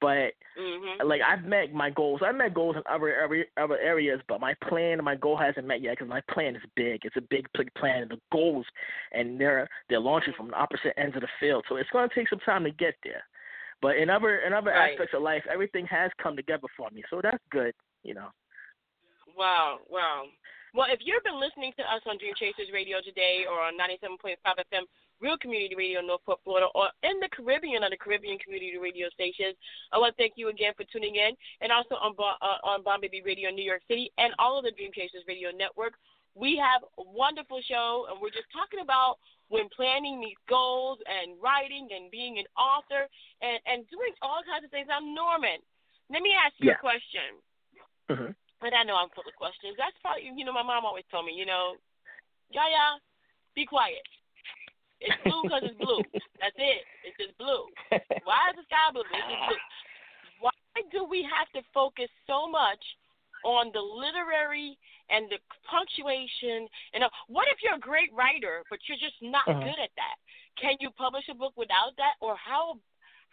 But 0.00 0.34
Mhm. 0.58 1.04
like 1.04 1.22
I've 1.22 1.44
met 1.44 1.72
my 1.72 1.88
goals. 1.90 2.20
I've 2.22 2.34
met 2.34 2.52
goals 2.52 2.76
in 2.76 2.82
other 2.86 3.22
other 3.24 3.46
other 3.56 3.78
areas, 3.78 4.20
but 4.28 4.40
my 4.40 4.54
plan 4.68 4.94
and 4.94 5.04
my 5.04 5.14
goal 5.14 5.36
hasn't 5.36 5.66
met 5.66 5.80
yet 5.80 5.92
because 5.92 6.08
my 6.08 6.20
plan 6.32 6.56
is 6.56 6.62
big. 6.74 7.04
It's 7.04 7.16
a 7.16 7.20
big 7.22 7.46
big 7.56 7.72
plan, 7.74 8.02
and 8.02 8.10
the 8.10 8.20
goals, 8.32 8.66
and 9.12 9.40
they're 9.40 9.68
they're 9.88 10.00
launching 10.00 10.34
from 10.34 10.48
the 10.48 10.54
opposite 10.56 10.98
ends 10.98 11.14
of 11.16 11.22
the 11.22 11.28
field. 11.40 11.64
So 11.68 11.76
it's 11.76 11.90
going 11.90 12.08
to 12.08 12.14
take 12.14 12.28
some 12.28 12.40
time 12.40 12.64
to 12.64 12.70
get 12.72 12.96
there. 13.04 13.22
But 13.80 13.96
in 13.96 14.10
other 14.10 14.38
in 14.38 14.52
other 14.52 14.72
Right. 14.72 14.92
aspects 14.92 15.14
of 15.14 15.22
life, 15.22 15.46
everything 15.48 15.86
has 15.86 16.10
come 16.18 16.36
together 16.36 16.66
for 16.76 16.90
me. 16.90 17.04
So 17.08 17.20
that's 17.22 17.42
good, 17.50 17.74
you 18.02 18.14
know. 18.14 18.30
Wow, 19.36 19.78
wow. 19.90 20.24
Well, 20.74 20.86
if 20.90 21.00
you've 21.04 21.22
been 21.22 21.38
listening 21.38 21.72
to 21.78 21.84
us 21.86 22.02
on 22.06 22.18
Dream 22.18 22.34
Chasers 22.34 22.70
Radio 22.72 22.98
today 22.98 23.46
or 23.46 23.62
on 23.62 23.78
97.5 23.78 24.34
FM, 24.42 24.82
Real 25.20 25.38
Community 25.38 25.74
Radio 25.78 26.00
in 26.00 26.06
Northport, 26.10 26.40
Florida, 26.42 26.66
or 26.74 26.90
in 27.06 27.20
the 27.20 27.28
Caribbean 27.30 27.84
on 27.86 27.90
the 27.94 27.96
Caribbean 27.96 28.38
Community 28.42 28.74
Radio 28.78 29.06
stations, 29.14 29.54
I 29.94 29.98
want 29.98 30.16
to 30.16 30.18
thank 30.22 30.34
you 30.34 30.48
again 30.50 30.72
for 30.76 30.82
tuning 30.90 31.14
in, 31.14 31.30
and 31.62 31.70
also 31.70 31.94
on 31.94 32.14
uh, 32.18 32.58
on 32.66 32.82
Bomb 32.82 33.00
Baby 33.00 33.22
Radio 33.24 33.48
in 33.50 33.54
New 33.54 33.64
York 33.64 33.82
City 33.86 34.10
and 34.18 34.34
all 34.42 34.58
of 34.58 34.64
the 34.66 34.72
Dream 34.74 34.90
Chasers 34.92 35.22
Radio 35.28 35.50
Network. 35.54 35.94
We 36.34 36.58
have 36.58 36.82
a 36.98 37.06
wonderful 37.06 37.62
show, 37.62 38.06
and 38.10 38.18
we're 38.20 38.34
just 38.34 38.50
talking 38.50 38.82
about 38.82 39.22
when 39.54 39.70
planning 39.70 40.18
these 40.20 40.38
goals 40.50 40.98
and 41.06 41.38
writing 41.40 41.86
and 41.94 42.10
being 42.10 42.42
an 42.42 42.50
author 42.58 43.06
and, 43.40 43.62
and 43.70 43.86
doing 43.94 44.10
all 44.20 44.42
kinds 44.42 44.66
of 44.66 44.74
things. 44.74 44.88
I'm 44.90 45.14
Norman. 45.14 45.62
Let 46.10 46.22
me 46.26 46.34
ask 46.34 46.54
you 46.58 46.74
Yeah. 46.74 46.74
a 46.74 46.82
question. 46.82 47.28
hmm 48.10 48.32
And 48.62 48.74
I 48.74 48.82
know 48.82 48.96
I'm 48.96 49.10
full 49.12 49.26
of 49.26 49.34
questions. 49.36 49.74
That's 49.76 49.96
probably, 50.00 50.30
you 50.34 50.44
know, 50.44 50.52
my 50.52 50.62
mom 50.62 50.84
always 50.84 51.04
told 51.10 51.26
me, 51.26 51.32
you 51.36 51.44
know, 51.44 51.76
yeah, 52.50 52.96
be 53.54 53.66
quiet. 53.66 54.02
It's 55.00 55.16
blue 55.24 55.42
because 55.44 55.62
it's 55.68 55.76
blue. 55.76 56.00
That's 56.40 56.56
it. 56.56 56.82
It's 57.04 57.18
just 57.20 57.36
blue. 57.36 57.68
Why 58.24 58.40
is 58.50 58.56
the 58.56 58.64
sky 58.64 58.88
blue? 58.92 59.04
It's 59.04 59.28
just 59.28 59.44
blue. 59.48 59.62
Why 60.48 60.56
do 60.92 61.04
we 61.04 61.26
have 61.28 61.50
to 61.52 61.60
focus 61.74 62.08
so 62.26 62.48
much 62.48 62.80
on 63.44 63.68
the 63.76 63.84
literary 63.84 64.78
and 65.12 65.28
the 65.28 65.36
punctuation? 65.68 66.64
And 66.96 67.04
uh, 67.04 67.12
what 67.28 67.48
if 67.52 67.60
you're 67.60 67.76
a 67.76 67.82
great 67.82 68.08
writer, 68.16 68.64
but 68.72 68.80
you're 68.88 69.00
just 69.00 69.20
not 69.20 69.44
Uh-huh. 69.44 69.60
good 69.60 69.76
at 69.82 69.92
that? 70.00 70.16
Can 70.56 70.80
you 70.80 70.88
publish 70.96 71.28
a 71.28 71.34
book 71.34 71.52
without 71.56 71.92
that, 72.00 72.14
or 72.24 72.36
how 72.36 72.78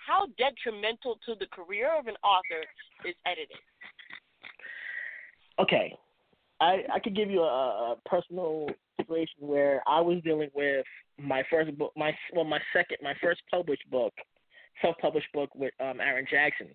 how 0.01 0.25
detrimental 0.35 1.19
to 1.29 1.35
the 1.37 1.45
career 1.53 1.93
of 1.93 2.07
an 2.07 2.17
author 2.25 2.65
is 3.05 3.15
editing? 3.29 3.61
Okay, 5.61 5.95
I 6.59 6.83
I 6.93 6.99
could 6.99 7.15
give 7.15 7.29
you 7.29 7.41
a, 7.41 7.93
a 7.93 7.95
personal 8.05 8.67
situation 8.99 9.35
where 9.39 9.81
I 9.87 10.01
was 10.01 10.21
dealing 10.23 10.49
with 10.53 10.85
my 11.19 11.43
first 11.49 11.77
book, 11.77 11.93
my 11.95 12.15
well, 12.33 12.45
my 12.45 12.59
second, 12.73 12.97
my 13.01 13.13
first 13.21 13.41
published 13.49 13.89
book, 13.89 14.13
self-published 14.81 15.31
book 15.33 15.49
with 15.55 15.73
um 15.79 15.99
Aaron 15.99 16.25
Jackson. 16.29 16.67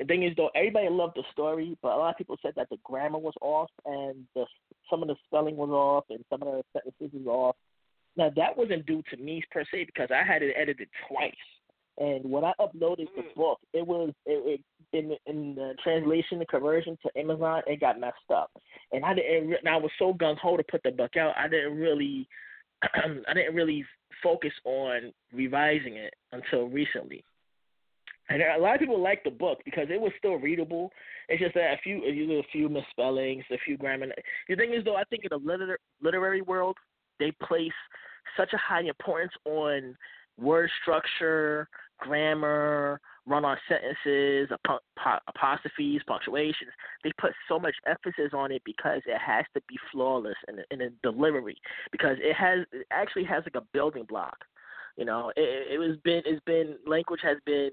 The 0.00 0.06
thing 0.06 0.24
is, 0.24 0.32
though, 0.36 0.50
everybody 0.56 0.88
loved 0.88 1.16
the 1.16 1.22
story, 1.30 1.78
but 1.80 1.92
a 1.92 1.96
lot 1.96 2.10
of 2.10 2.16
people 2.16 2.36
said 2.42 2.54
that 2.56 2.68
the 2.68 2.78
grammar 2.82 3.18
was 3.18 3.34
off 3.40 3.70
and 3.86 4.24
the 4.34 4.44
some 4.90 5.02
of 5.02 5.08
the 5.08 5.16
spelling 5.26 5.56
was 5.56 5.70
off 5.70 6.04
and 6.10 6.24
some 6.28 6.42
of 6.42 6.48
the 6.48 6.62
sentences 6.72 7.20
was 7.24 7.26
off. 7.26 7.56
Now 8.16 8.30
that 8.36 8.56
wasn't 8.56 8.86
due 8.86 9.02
to 9.10 9.16
me 9.16 9.42
per 9.50 9.64
se 9.72 9.86
because 9.86 10.08
I 10.10 10.24
had 10.24 10.42
it 10.42 10.54
edited 10.56 10.88
twice. 11.08 11.32
And 11.98 12.24
when 12.28 12.44
I 12.44 12.52
uploaded 12.60 13.08
the 13.14 13.22
Mm. 13.22 13.34
book, 13.34 13.60
it 13.72 13.86
was 13.86 14.12
it, 14.26 14.60
it 14.60 14.60
in 14.92 15.16
in 15.26 15.54
the 15.54 15.76
translation, 15.82 16.38
the 16.38 16.46
conversion 16.46 16.98
to 17.02 17.18
Amazon, 17.18 17.62
it 17.66 17.80
got 17.80 18.00
messed 18.00 18.30
up, 18.30 18.50
and 18.92 19.04
I 19.04 19.14
didn't. 19.14 19.54
And 19.54 19.68
I 19.68 19.76
was 19.76 19.92
so 19.98 20.12
gung 20.14 20.36
ho 20.38 20.56
to 20.56 20.64
put 20.64 20.82
the 20.82 20.90
book 20.90 21.16
out, 21.16 21.36
I 21.36 21.48
didn't 21.48 21.76
really, 21.76 22.28
I 22.82 23.34
didn't 23.34 23.54
really 23.54 23.84
focus 24.22 24.52
on 24.64 25.12
revising 25.32 25.96
it 25.96 26.14
until 26.32 26.68
recently. 26.68 27.24
And 28.30 28.40
a 28.40 28.58
lot 28.58 28.74
of 28.74 28.80
people 28.80 28.98
liked 28.98 29.24
the 29.24 29.30
book 29.30 29.60
because 29.64 29.88
it 29.90 30.00
was 30.00 30.12
still 30.18 30.36
readable. 30.36 30.90
It's 31.28 31.42
just 31.42 31.54
that 31.54 31.74
a 31.74 31.78
few, 31.82 32.02
a 32.04 32.46
few 32.50 32.68
misspellings, 32.70 33.44
a 33.50 33.58
few 33.66 33.76
grammar. 33.76 34.06
The 34.48 34.56
thing 34.56 34.72
is, 34.72 34.82
though, 34.82 34.96
I 34.96 35.04
think 35.04 35.24
in 35.24 35.28
the 35.30 35.46
liter- 35.46 35.78
literary 36.00 36.40
world, 36.40 36.76
they 37.20 37.32
place 37.42 37.72
such 38.36 38.52
a 38.54 38.56
high 38.56 38.80
importance 38.80 39.32
on 39.44 39.94
word 40.38 40.70
structure, 40.80 41.68
grammar, 41.98 43.00
run-on 43.26 43.56
sentences, 43.68 44.50
apo- 44.52 45.18
apostrophes, 45.28 46.00
punctuations. 46.06 46.70
They 47.02 47.12
put 47.18 47.32
so 47.48 47.58
much 47.58 47.74
emphasis 47.86 48.32
on 48.32 48.52
it 48.52 48.62
because 48.64 49.00
it 49.06 49.18
has 49.18 49.44
to 49.54 49.62
be 49.68 49.76
flawless 49.92 50.36
in 50.48 50.56
the, 50.56 50.64
in 50.70 50.78
the 50.78 50.92
delivery 51.02 51.56
because 51.92 52.16
it 52.20 52.34
has 52.34 52.60
it 52.72 52.86
actually 52.90 53.24
has 53.24 53.44
like 53.44 53.62
a 53.62 53.66
building 53.72 54.04
block. 54.04 54.36
You 54.96 55.04
know, 55.04 55.32
it, 55.36 55.72
it 55.72 55.78
was 55.78 55.96
been 56.04 56.22
it's 56.24 56.44
been 56.44 56.76
language 56.86 57.20
has 57.22 57.38
been 57.46 57.70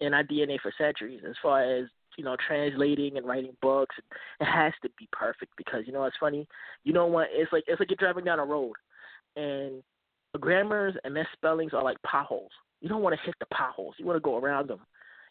in 0.00 0.14
our 0.14 0.24
DNA 0.24 0.58
for 0.60 0.72
centuries 0.78 1.22
as 1.28 1.34
far 1.42 1.62
as 1.62 1.86
you 2.16 2.24
know 2.24 2.36
translating 2.46 3.16
and 3.16 3.26
writing 3.26 3.56
books. 3.62 3.96
It 4.40 4.44
has 4.44 4.72
to 4.82 4.90
be 4.98 5.08
perfect 5.12 5.52
because 5.56 5.84
you 5.86 5.92
know 5.92 6.04
it's 6.04 6.16
funny. 6.20 6.46
You 6.84 6.92
know 6.92 7.06
what? 7.06 7.28
It's 7.30 7.52
like 7.52 7.64
it's 7.66 7.80
like 7.80 7.90
you're 7.90 7.96
driving 7.96 8.24
down 8.24 8.38
a 8.38 8.44
road 8.44 8.74
and 9.36 9.82
grammars 10.38 10.94
and 11.04 11.14
misspellings 11.14 11.72
are 11.72 11.82
like 11.82 12.00
potholes. 12.02 12.50
You 12.80 12.88
don't 12.88 13.02
want 13.02 13.18
to 13.18 13.26
hit 13.26 13.34
the 13.40 13.46
potholes. 13.46 13.94
You 13.98 14.06
want 14.06 14.16
to 14.16 14.20
go 14.20 14.38
around 14.38 14.68
them, 14.68 14.80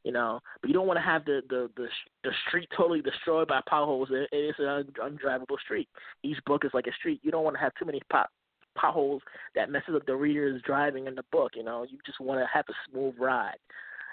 you 0.03 0.11
know. 0.11 0.39
But 0.61 0.69
you 0.69 0.73
don't 0.73 0.87
want 0.87 0.97
to 0.97 1.05
have 1.05 1.25
the 1.25 1.41
the 1.49 1.69
the, 1.75 1.87
the 2.23 2.31
street 2.47 2.69
totally 2.75 3.01
destroyed 3.01 3.47
by 3.47 3.61
potholes. 3.67 4.09
It, 4.11 4.29
it's 4.31 4.59
an 4.59 4.85
undrivable 5.01 5.59
street. 5.63 5.89
Each 6.23 6.37
book 6.45 6.65
is 6.65 6.71
like 6.73 6.87
a 6.87 6.93
street. 6.93 7.19
You 7.23 7.31
don't 7.31 7.43
want 7.43 7.55
to 7.55 7.61
have 7.61 7.73
too 7.79 7.85
many 7.85 8.01
pot 8.11 8.29
potholes 8.77 9.21
that 9.55 9.69
messes 9.69 9.95
up 9.95 10.05
the 10.05 10.15
reader's 10.15 10.61
driving 10.61 11.07
in 11.07 11.15
the 11.15 11.25
book. 11.31 11.51
You 11.55 11.63
know, 11.63 11.85
you 11.89 11.97
just 12.05 12.21
want 12.21 12.39
to 12.39 12.47
have 12.53 12.65
a 12.69 12.73
smooth 12.89 13.15
ride. 13.19 13.57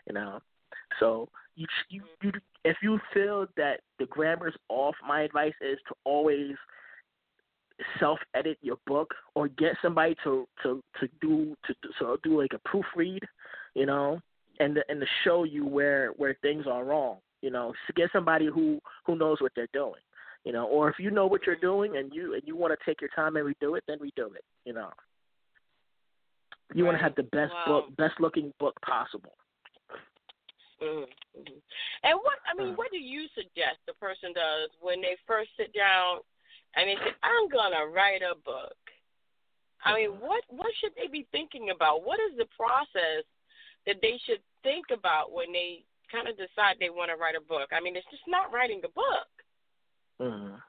You 0.06 0.14
know, 0.14 0.40
so 0.98 1.28
you 1.56 1.66
you 1.88 2.02
you 2.22 2.32
if 2.64 2.76
you 2.82 2.98
feel 3.12 3.46
that 3.56 3.80
the 3.98 4.06
grammar's 4.06 4.56
off, 4.68 4.94
my 5.06 5.22
advice 5.22 5.54
is 5.60 5.78
to 5.88 5.94
always 6.04 6.54
self 8.00 8.18
edit 8.34 8.58
your 8.62 8.76
book 8.86 9.14
or 9.34 9.48
get 9.48 9.76
somebody 9.82 10.14
to 10.24 10.46
to 10.62 10.82
to 11.00 11.08
do 11.20 11.56
to, 11.66 11.74
to 11.98 12.16
do 12.22 12.40
like 12.40 12.52
a 12.54 12.68
proofread, 12.68 13.20
you 13.74 13.86
know, 13.86 14.20
and 14.60 14.78
and 14.88 15.00
to 15.00 15.06
show 15.24 15.44
you 15.44 15.66
where 15.66 16.10
where 16.16 16.36
things 16.42 16.66
are 16.66 16.84
wrong, 16.84 17.18
you 17.42 17.50
know, 17.50 17.72
get 17.94 18.10
somebody 18.12 18.46
who 18.46 18.80
who 19.04 19.16
knows 19.16 19.40
what 19.40 19.52
they're 19.54 19.68
doing, 19.72 20.00
you 20.44 20.52
know, 20.52 20.66
or 20.66 20.88
if 20.88 20.98
you 20.98 21.10
know 21.10 21.26
what 21.26 21.46
you're 21.46 21.56
doing 21.56 21.96
and 21.96 22.12
you 22.14 22.34
and 22.34 22.42
you 22.46 22.56
want 22.56 22.72
to 22.78 22.84
take 22.86 23.00
your 23.00 23.10
time 23.14 23.36
and 23.36 23.46
redo 23.46 23.76
it, 23.76 23.84
then 23.86 23.98
redo 23.98 24.34
it, 24.34 24.44
you 24.64 24.72
know. 24.72 24.90
You 26.74 26.84
want 26.84 26.96
to 26.98 27.02
have 27.02 27.14
the 27.14 27.22
best 27.22 27.52
Wow. 27.52 27.64
book, 27.66 27.96
best 27.96 28.20
looking 28.20 28.52
book 28.58 28.74
possible. 28.82 29.36
Mm-hmm. 30.82 31.52
And 32.02 32.18
what 32.18 32.38
I 32.44 32.54
mean, 32.54 32.74
Mm. 32.74 32.76
what 32.76 32.90
do 32.90 32.98
you 32.98 33.28
suggest 33.34 33.78
the 33.86 33.94
person 33.94 34.32
does 34.32 34.70
when 34.80 35.00
they 35.00 35.16
first 35.26 35.50
sit 35.56 35.72
down 35.72 36.20
and 36.76 36.88
they 36.88 36.96
say, 36.96 37.12
"I'm 37.22 37.48
gonna 37.48 37.86
write 37.86 38.22
a 38.22 38.34
book"? 38.36 38.76
I 39.84 39.94
mean, 39.94 40.10
Mm-hmm. 40.10 40.26
what 40.26 40.44
what 40.48 40.72
should 40.80 40.92
they 40.96 41.06
be 41.08 41.26
thinking 41.32 41.70
about? 41.70 42.04
What 42.04 42.20
is 42.20 42.36
the 42.36 42.46
process 42.56 43.24
that 43.86 43.96
they 44.02 44.18
should 44.26 44.40
think 44.62 44.86
about 44.92 45.32
when 45.32 45.52
they 45.52 45.84
kind 46.10 46.28
of 46.28 46.36
decide 46.36 46.76
they 46.78 46.90
want 46.90 47.10
to 47.10 47.16
write 47.16 47.36
a 47.36 47.40
book? 47.40 47.70
I 47.72 47.80
mean, 47.80 47.96
it's 47.96 48.06
just 48.10 48.26
not 48.26 48.52
writing 48.52 48.80
a 48.84 48.88
book. 48.88 49.28
Mm. 50.20 50.60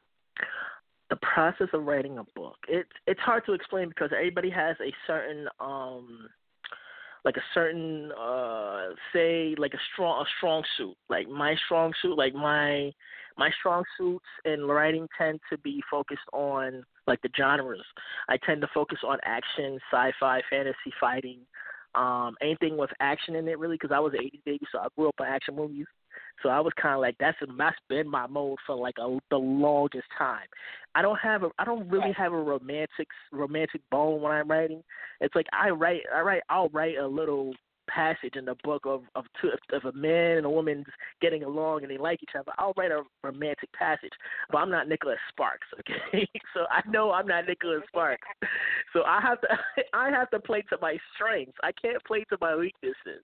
The 1.09 1.15
process 1.17 1.69
of 1.73 1.85
writing 1.85 2.17
a 2.17 2.25
book. 2.35 2.57
It's 2.67 2.89
it's 3.05 3.19
hard 3.21 3.45
to 3.45 3.53
explain 3.53 3.89
because 3.89 4.11
everybody 4.13 4.49
has 4.49 4.75
a 4.81 4.93
certain 5.05 5.47
um 5.59 6.29
like 7.25 7.37
a 7.37 7.43
certain 7.53 8.11
uh 8.11 8.89
say 9.13 9.55
like 9.57 9.73
a 9.73 9.79
strong 9.93 10.21
a 10.21 10.25
strong 10.37 10.63
suit 10.77 10.95
like 11.09 11.27
my 11.27 11.55
strong 11.65 11.93
suit 12.01 12.17
like 12.17 12.33
my 12.33 12.93
my 13.37 13.49
strong 13.59 13.83
suits 13.97 14.25
in 14.45 14.65
writing 14.65 15.07
tend 15.17 15.39
to 15.49 15.57
be 15.59 15.81
focused 15.89 16.19
on 16.33 16.83
like 17.05 17.21
the 17.21 17.29
genres 17.35 17.83
i 18.29 18.37
tend 18.45 18.61
to 18.61 18.67
focus 18.73 18.99
on 19.05 19.17
action 19.23 19.79
sci-fi 19.91 20.41
fantasy 20.49 20.93
fighting 20.99 21.39
um 21.95 22.35
anything 22.41 22.77
with 22.77 22.89
action 22.99 23.35
in 23.35 23.47
it 23.47 23.59
really 23.59 23.75
because 23.75 23.93
i 23.93 23.99
was 23.99 24.13
an 24.13 24.19
80s 24.19 24.43
baby 24.45 24.65
so 24.71 24.79
i 24.79 24.87
grew 24.95 25.09
up 25.09 25.15
on 25.19 25.27
action 25.27 25.55
movies 25.55 25.85
so 26.43 26.49
I 26.49 26.59
was 26.59 26.73
kind 26.79 26.93
of 26.93 27.01
like 27.01 27.15
that's 27.19 27.37
that's 27.57 27.77
been 27.89 28.07
my 28.07 28.27
mode 28.27 28.57
for 28.65 28.75
like 28.75 28.95
a, 28.99 29.17
the 29.29 29.37
longest 29.37 30.07
time. 30.17 30.45
I 30.95 31.01
don't 31.01 31.17
have 31.19 31.43
a 31.43 31.49
I 31.57 31.65
don't 31.65 31.89
really 31.89 32.13
have 32.13 32.33
a 32.33 32.37
romantic 32.37 33.07
romantic 33.31 33.81
bone 33.91 34.21
when 34.21 34.31
I'm 34.31 34.47
writing. 34.47 34.83
It's 35.19 35.35
like 35.35 35.47
I 35.51 35.69
write 35.69 36.01
I 36.15 36.21
write 36.21 36.43
I'll 36.49 36.69
write 36.69 36.97
a 36.97 37.07
little 37.07 37.53
passage 37.87 38.35
in 38.35 38.45
the 38.45 38.55
book 38.63 38.85
of 38.85 39.03
of 39.15 39.25
two 39.41 39.49
of 39.73 39.85
a 39.85 39.97
man 39.97 40.37
and 40.37 40.45
a 40.45 40.49
woman 40.49 40.85
getting 41.21 41.43
along 41.43 41.83
and 41.83 41.91
they 41.91 41.97
like 41.97 42.21
each 42.21 42.35
other. 42.37 42.51
I'll 42.57 42.73
write 42.77 42.91
a 42.91 43.03
romantic 43.23 43.71
passage, 43.73 44.11
but 44.51 44.59
I'm 44.59 44.71
not 44.71 44.87
Nicholas 44.87 45.17
Sparks, 45.29 45.67
okay? 45.79 46.27
so 46.53 46.61
I 46.69 46.87
know 46.89 47.11
I'm 47.11 47.27
not 47.27 47.47
Nicholas 47.47 47.81
Sparks. 47.87 48.27
So 48.93 49.03
I 49.03 49.21
have 49.21 49.41
to 49.41 49.47
I 49.93 50.09
have 50.09 50.29
to 50.31 50.39
play 50.39 50.63
to 50.69 50.77
my 50.81 50.97
strengths. 51.15 51.57
I 51.63 51.71
can't 51.81 52.03
play 52.05 52.25
to 52.29 52.37
my 52.41 52.55
weaknesses. 52.55 53.23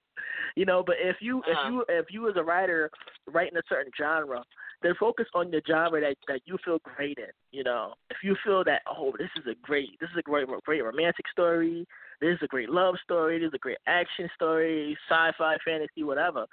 You 0.55 0.65
know, 0.65 0.83
but 0.85 0.95
if 0.99 1.17
you 1.21 1.39
uh-huh. 1.39 1.51
if 1.51 1.71
you 1.71 1.85
if 1.89 2.05
you 2.11 2.29
as 2.29 2.35
a 2.37 2.43
writer 2.43 2.89
writing 3.31 3.57
a 3.57 3.61
certain 3.69 3.91
genre, 3.97 4.43
then 4.83 4.93
focus 4.99 5.25
on 5.33 5.49
the 5.49 5.61
genre 5.67 5.99
that 6.01 6.15
that 6.27 6.41
you 6.45 6.57
feel 6.63 6.79
great 6.83 7.17
in. 7.17 7.31
You 7.51 7.63
know, 7.63 7.93
if 8.09 8.17
you 8.23 8.35
feel 8.45 8.63
that 8.65 8.81
oh 8.89 9.13
this 9.17 9.29
is 9.37 9.45
a 9.47 9.55
great 9.61 9.89
this 9.99 10.09
is 10.11 10.17
a 10.17 10.21
great 10.21 10.47
great 10.65 10.83
romantic 10.83 11.25
story, 11.31 11.87
this 12.21 12.33
is 12.33 12.39
a 12.43 12.47
great 12.47 12.69
love 12.69 12.95
story, 13.03 13.39
this 13.39 13.47
is 13.47 13.53
a 13.53 13.59
great 13.59 13.77
action 13.87 14.29
story, 14.35 14.97
sci-fi, 15.09 15.55
fantasy, 15.65 16.03
whatever. 16.03 16.45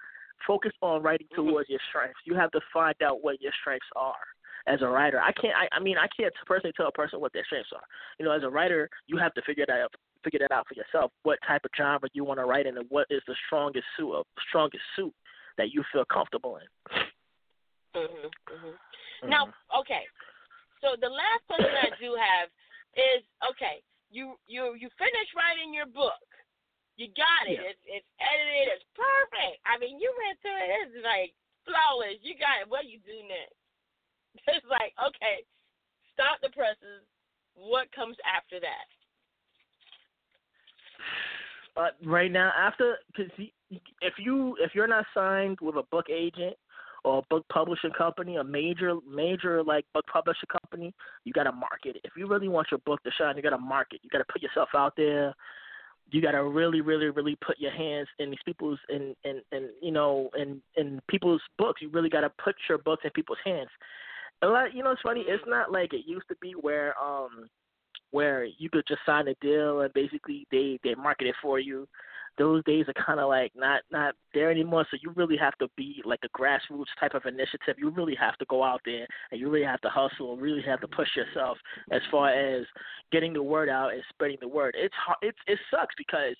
Focus 0.46 0.72
on 0.80 1.02
writing 1.02 1.26
mm-hmm. 1.32 1.48
towards 1.48 1.68
your 1.68 1.80
strengths. 1.90 2.20
You 2.24 2.34
have 2.34 2.50
to 2.52 2.60
find 2.72 2.94
out 3.02 3.22
what 3.22 3.40
your 3.42 3.52
strengths 3.60 3.86
are 3.94 4.14
as 4.66 4.80
a 4.82 4.86
writer. 4.86 5.20
I 5.20 5.32
can't. 5.32 5.54
I, 5.54 5.68
I 5.76 5.80
mean, 5.80 5.96
I 5.98 6.06
can't 6.16 6.32
personally 6.46 6.72
tell 6.76 6.88
a 6.88 6.92
person 6.92 7.20
what 7.20 7.32
their 7.32 7.44
strengths 7.44 7.70
are. 7.74 7.82
You 8.18 8.24
know, 8.24 8.32
as 8.32 8.42
a 8.42 8.48
writer, 8.48 8.88
you 9.06 9.18
have 9.18 9.34
to 9.34 9.42
figure 9.42 9.64
that 9.66 9.80
out. 9.80 9.92
Figure 10.22 10.40
that 10.40 10.52
out 10.52 10.66
for 10.68 10.74
yourself. 10.74 11.12
What 11.22 11.38
type 11.46 11.64
of 11.64 11.70
genre 11.76 12.08
you 12.12 12.24
want 12.24 12.40
to 12.40 12.44
write 12.44 12.66
in, 12.66 12.76
and 12.76 12.86
what 12.90 13.06
is 13.10 13.22
the 13.26 13.34
strongest 13.46 13.86
suit 13.96 14.12
of 14.12 14.26
strongest 14.48 14.82
suit 14.94 15.14
that 15.58 15.72
you 15.72 15.84
feel 15.92 16.04
comfortable 16.10 16.56
in. 16.56 17.00
Mhm. 17.94 18.30
Mhm. 18.48 18.78
Now, 19.24 19.52
okay. 19.74 20.06
So 20.80 20.96
the 20.96 21.08
last 21.08 21.46
question 21.46 21.74
I 21.74 21.90
do 22.00 22.14
have 22.14 22.48
is 22.96 23.22
okay. 23.50 23.82
You 24.10 24.38
you 24.46 24.74
you 24.74 24.88
finish 24.98 25.28
writing 25.34 25.74
your 25.74 25.86
book. 25.86 26.24
You 26.96 27.08
got 27.16 27.48
it. 27.48 27.60
Yeah. 27.60 27.70
It's 27.70 27.84
it's 27.86 28.10
edited. 28.20 28.68
It's 28.74 28.84
perfect. 28.94 29.60
I 29.66 29.78
mean, 29.78 29.98
you 30.00 30.12
went 30.24 30.40
through 30.40 30.56
it. 30.56 30.70
It's 30.86 31.04
like 31.04 31.34
flawless. 31.64 32.18
You 32.22 32.38
got 32.38 32.62
it. 32.62 32.68
What 32.68 32.82
do 32.82 32.88
you 32.88 33.00
do 33.04 33.16
next? 33.26 33.56
It's 34.46 34.66
like 34.66 34.94
okay, 34.98 35.44
stop 36.14 36.40
the 36.40 36.50
presses. 36.50 37.02
What 37.54 37.90
comes 37.92 38.16
after 38.24 38.60
that? 38.60 38.86
Uh, 41.76 41.90
right 42.04 42.30
now, 42.30 42.52
after 42.56 42.98
because 43.14 43.30
if 44.00 44.14
you 44.18 44.56
if 44.60 44.74
you're 44.74 44.88
not 44.88 45.06
signed 45.14 45.58
with 45.60 45.76
a 45.76 45.84
book 45.90 46.06
agent 46.10 46.56
or 47.04 47.18
a 47.18 47.22
book 47.30 47.44
publishing 47.52 47.92
company, 47.96 48.36
a 48.36 48.44
major 48.44 48.94
major 49.08 49.62
like 49.62 49.84
book 49.94 50.04
publishing 50.12 50.48
company, 50.50 50.92
you 51.24 51.32
got 51.32 51.44
to 51.44 51.52
market 51.52 51.96
it. 51.96 52.02
If 52.04 52.12
you 52.16 52.26
really 52.26 52.48
want 52.48 52.68
your 52.70 52.78
book 52.78 53.02
to 53.04 53.10
shine, 53.18 53.36
you 53.36 53.42
got 53.42 53.50
to 53.50 53.58
market. 53.58 54.00
You 54.02 54.10
got 54.10 54.18
to 54.18 54.32
put 54.32 54.42
yourself 54.42 54.68
out 54.74 54.94
there. 54.96 55.34
You 56.10 56.20
got 56.20 56.32
to 56.32 56.42
really, 56.42 56.80
really, 56.80 57.08
really 57.10 57.36
put 57.44 57.58
your 57.58 57.70
hands 57.70 58.08
in 58.18 58.30
these 58.30 58.38
people's 58.44 58.78
in 58.88 59.14
in 59.24 59.40
in 59.52 59.70
you 59.80 59.92
know 59.92 60.30
in 60.36 60.60
in 60.76 61.00
people's 61.08 61.42
books. 61.58 61.80
You 61.80 61.88
really 61.90 62.10
got 62.10 62.22
to 62.22 62.32
put 62.42 62.56
your 62.68 62.78
books 62.78 63.02
in 63.04 63.10
people's 63.10 63.38
hands. 63.44 63.70
A 64.42 64.46
lot, 64.46 64.74
you 64.74 64.82
know, 64.82 64.92
it's 64.92 65.02
funny. 65.02 65.24
It's 65.26 65.44
not 65.46 65.70
like 65.70 65.92
it 65.92 66.06
used 66.06 66.26
to 66.28 66.36
be 66.40 66.52
where 66.52 66.94
um 67.02 67.48
where 68.10 68.44
you 68.44 68.68
could 68.68 68.84
just 68.88 69.00
sign 69.06 69.28
a 69.28 69.34
deal 69.40 69.82
and 69.82 69.92
basically 69.94 70.46
they 70.50 70.78
they 70.82 70.94
market 70.94 71.28
it 71.28 71.34
for 71.40 71.58
you 71.58 71.86
those 72.38 72.64
days 72.64 72.86
are 72.88 73.04
kind 73.04 73.20
of 73.20 73.28
like 73.28 73.52
not 73.54 73.82
not 73.90 74.14
there 74.34 74.50
anymore. 74.50 74.86
So 74.90 74.96
you 75.02 75.12
really 75.16 75.36
have 75.36 75.56
to 75.58 75.68
be 75.76 76.02
like 76.04 76.20
a 76.24 76.38
grassroots 76.38 76.86
type 76.98 77.14
of 77.14 77.26
initiative. 77.26 77.76
You 77.78 77.90
really 77.90 78.14
have 78.14 78.36
to 78.38 78.46
go 78.46 78.62
out 78.62 78.80
there 78.84 79.06
and 79.30 79.40
you 79.40 79.50
really 79.50 79.64
have 79.64 79.80
to 79.82 79.88
hustle 79.88 80.32
and 80.32 80.42
really 80.42 80.62
have 80.62 80.80
to 80.80 80.88
push 80.88 81.08
yourself 81.16 81.58
as 81.90 82.00
far 82.10 82.30
as 82.30 82.64
getting 83.12 83.32
the 83.32 83.42
word 83.42 83.68
out 83.68 83.92
and 83.92 84.02
spreading 84.08 84.38
the 84.40 84.48
word. 84.48 84.74
It's 84.78 84.94
hard, 84.94 85.18
it's 85.22 85.38
it 85.46 85.58
sucks 85.70 85.94
because 85.96 86.36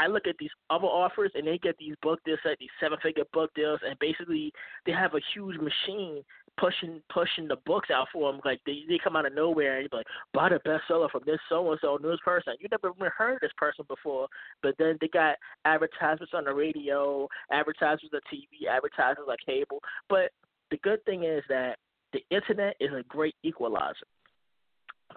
I 0.00 0.06
look 0.06 0.26
at 0.26 0.36
these 0.38 0.50
other 0.70 0.86
offers 0.86 1.30
and 1.34 1.46
they 1.46 1.58
get 1.58 1.76
these 1.78 1.94
book 2.00 2.20
deals, 2.24 2.38
like 2.44 2.58
these 2.58 2.70
seven 2.80 2.96
figure 3.02 3.24
book 3.34 3.50
deals, 3.54 3.80
and 3.86 3.98
basically 3.98 4.50
they 4.86 4.92
have 4.92 5.14
a 5.14 5.20
huge 5.34 5.56
machine 5.56 6.22
pushing 6.58 7.02
pushing 7.12 7.46
the 7.46 7.56
books 7.66 7.90
out 7.90 8.08
for 8.10 8.32
them. 8.32 8.40
Like 8.42 8.60
they 8.64 8.80
they 8.88 8.98
come 9.02 9.14
out 9.14 9.26
of 9.26 9.34
nowhere 9.34 9.76
and 9.76 9.82
you 9.84 9.90
be 9.90 9.98
like, 9.98 10.06
buy 10.32 10.48
the 10.48 10.60
bestseller 10.66 11.10
from 11.10 11.20
this 11.26 11.38
so 11.50 11.70
and 11.70 11.78
so 11.82 11.98
news 12.02 12.20
person. 12.24 12.54
You 12.60 12.68
never 12.70 12.94
even 12.96 13.10
heard 13.16 13.34
of 13.34 13.40
this 13.40 13.52
person 13.58 13.84
before, 13.88 14.26
but 14.62 14.74
then 14.78 14.96
they 15.02 15.08
got 15.08 15.36
advertisements 15.66 16.32
on 16.34 16.44
the 16.44 16.54
radio, 16.54 17.28
advertisements 17.52 18.14
on 18.14 18.20
TV, 18.32 18.68
advertisements 18.70 19.28
on 19.28 19.36
cable. 19.44 19.80
But 20.08 20.30
the 20.70 20.78
good 20.78 21.04
thing 21.04 21.24
is 21.24 21.42
that 21.50 21.76
the 22.14 22.20
internet 22.30 22.74
is 22.80 22.90
a 22.98 23.02
great 23.06 23.34
equalizer. 23.42 24.06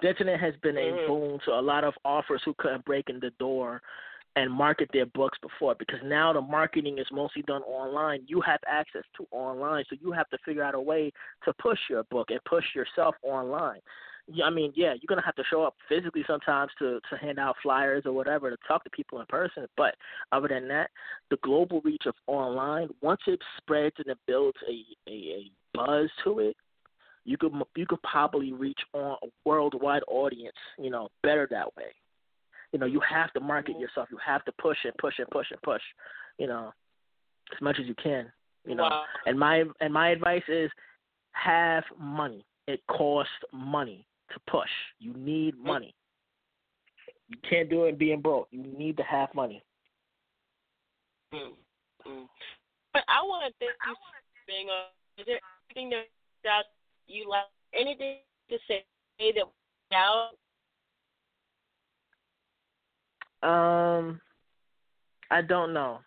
The 0.02 0.10
internet 0.10 0.42
has 0.42 0.56
been 0.62 0.76
a 0.78 0.82
mm-hmm. 0.82 1.08
boon 1.08 1.40
to 1.46 1.52
a 1.52 1.62
lot 1.62 1.86
of 1.86 1.94
offers 2.04 2.42
who 2.44 2.54
couldn't 2.58 2.84
break 2.84 3.10
in 3.10 3.20
the 3.22 3.32
door 3.40 3.82
and 4.36 4.52
market 4.52 4.90
their 4.94 5.06
books 5.06 5.38
before 5.42 5.76
because 5.78 6.00
now 6.04 6.34
the 6.34 6.42
marketing 6.42 6.98
is 6.98 7.06
mostly 7.12 7.44
done 7.44 7.62
online. 7.64 8.24
You 8.28 8.42
have 8.42 8.60
access 8.68 9.04
to 9.18 9.28
online, 9.32 9.84
so 9.90 9.96
you 10.02 10.12
have 10.12 10.30
to 10.30 10.38
figure 10.46 10.64
out 10.64 10.76
a 10.76 10.82
way 10.82 11.12
to 11.46 11.54
push 11.54 11.80
your 11.90 12.04
book 12.06 12.30
and 12.32 12.40
push 12.46 12.66
yourself 12.76 13.16
online. 13.22 13.80
I 14.44 14.50
mean, 14.50 14.72
yeah, 14.76 14.94
you're 14.94 15.10
gonna 15.10 15.26
have 15.26 15.36
to 15.36 15.44
show 15.50 15.64
up 15.64 15.76
physically 15.90 16.24
sometimes 16.26 16.72
to 16.80 17.00
to 17.10 17.18
hand 17.18 17.40
out 17.40 17.56
flyers 17.62 18.04
or 18.06 18.14
whatever 18.14 18.50
to 18.50 18.58
talk 18.68 18.84
to 18.86 18.90
people 18.90 19.20
in 19.20 19.26
person. 19.26 19.68
But 19.76 19.96
other 20.32 20.48
than 20.48 20.68
that, 20.70 20.90
the 21.30 21.38
global 21.44 21.82
reach 21.82 22.04
of 22.06 22.16
online, 22.28 22.88
once 23.02 23.20
it 23.28 23.40
spreads 23.58 23.96
and 23.98 24.08
it 24.08 24.18
builds 24.26 24.58
a 24.68 25.10
a, 25.10 25.14
a 25.14 25.52
buzz 25.74 26.10
to 26.24 26.40
it, 26.40 26.56
you 27.26 27.38
could 27.38 27.52
you 27.76 27.86
could 27.86 28.02
probably 28.02 28.54
reach 28.54 28.80
on 28.94 29.18
a 29.24 29.28
worldwide 29.46 30.04
audience, 30.08 30.56
you 30.80 30.90
know, 30.90 31.10
better 31.22 31.46
that 31.52 31.76
way. 31.76 31.92
You 32.74 32.80
know, 32.80 32.88
you 32.88 33.00
have 33.08 33.32
to 33.34 33.40
market 33.40 33.80
yourself. 33.80 34.10
You 34.12 34.18
have 34.26 34.44
to 34.46 34.52
push 34.54 34.78
and 34.84 34.94
push 34.98 35.14
and 35.20 35.28
push 35.30 35.48
and 35.52 35.62
push. 35.62 35.82
You 36.38 36.48
know, 36.48 36.74
as 37.54 37.62
much 37.62 37.78
as 37.80 37.86
you 37.86 37.96
can. 38.02 38.32
You 38.66 38.76
know, 38.76 38.84
wow. 38.84 39.04
and 39.26 39.38
my 39.38 39.64
and 39.80 39.94
my 39.94 40.10
advice 40.10 40.44
is 40.48 40.72
have 41.34 41.84
money. 42.00 42.46
It 42.68 42.82
costs 42.88 43.32
money 43.52 44.06
to 44.34 44.40
push. 44.50 44.70
You 45.00 45.14
need 45.14 45.58
money. 45.58 45.94
You 47.28 47.38
can't 47.48 47.70
do 47.70 47.86
it 47.86 47.98
being 48.00 48.22
broke. 48.22 48.48
You 48.52 48.64
need 48.64 48.98
to 48.98 49.04
have 49.04 49.30
money. 49.36 49.62
Mm, 51.34 51.52
mm. 52.08 52.26
But 52.94 53.04
I 53.08 53.22
want 53.24 53.46
to 53.46 53.54
thank 53.60 53.74
you 53.88 53.94
for 53.94 54.48
being 54.48 54.68
on. 54.70 54.86
Is 55.18 55.26
there 55.26 55.40
anything 55.76 56.00
that 56.44 56.64
you 57.08 57.30
like? 57.30 57.44
Anything 57.74 58.18
to 58.50 58.58
say 58.68 58.84
that 59.20 59.46
now 59.92 60.30
Um, 63.44 64.22
I 65.30 65.42
don't 65.42 65.74
know. 65.74 66.00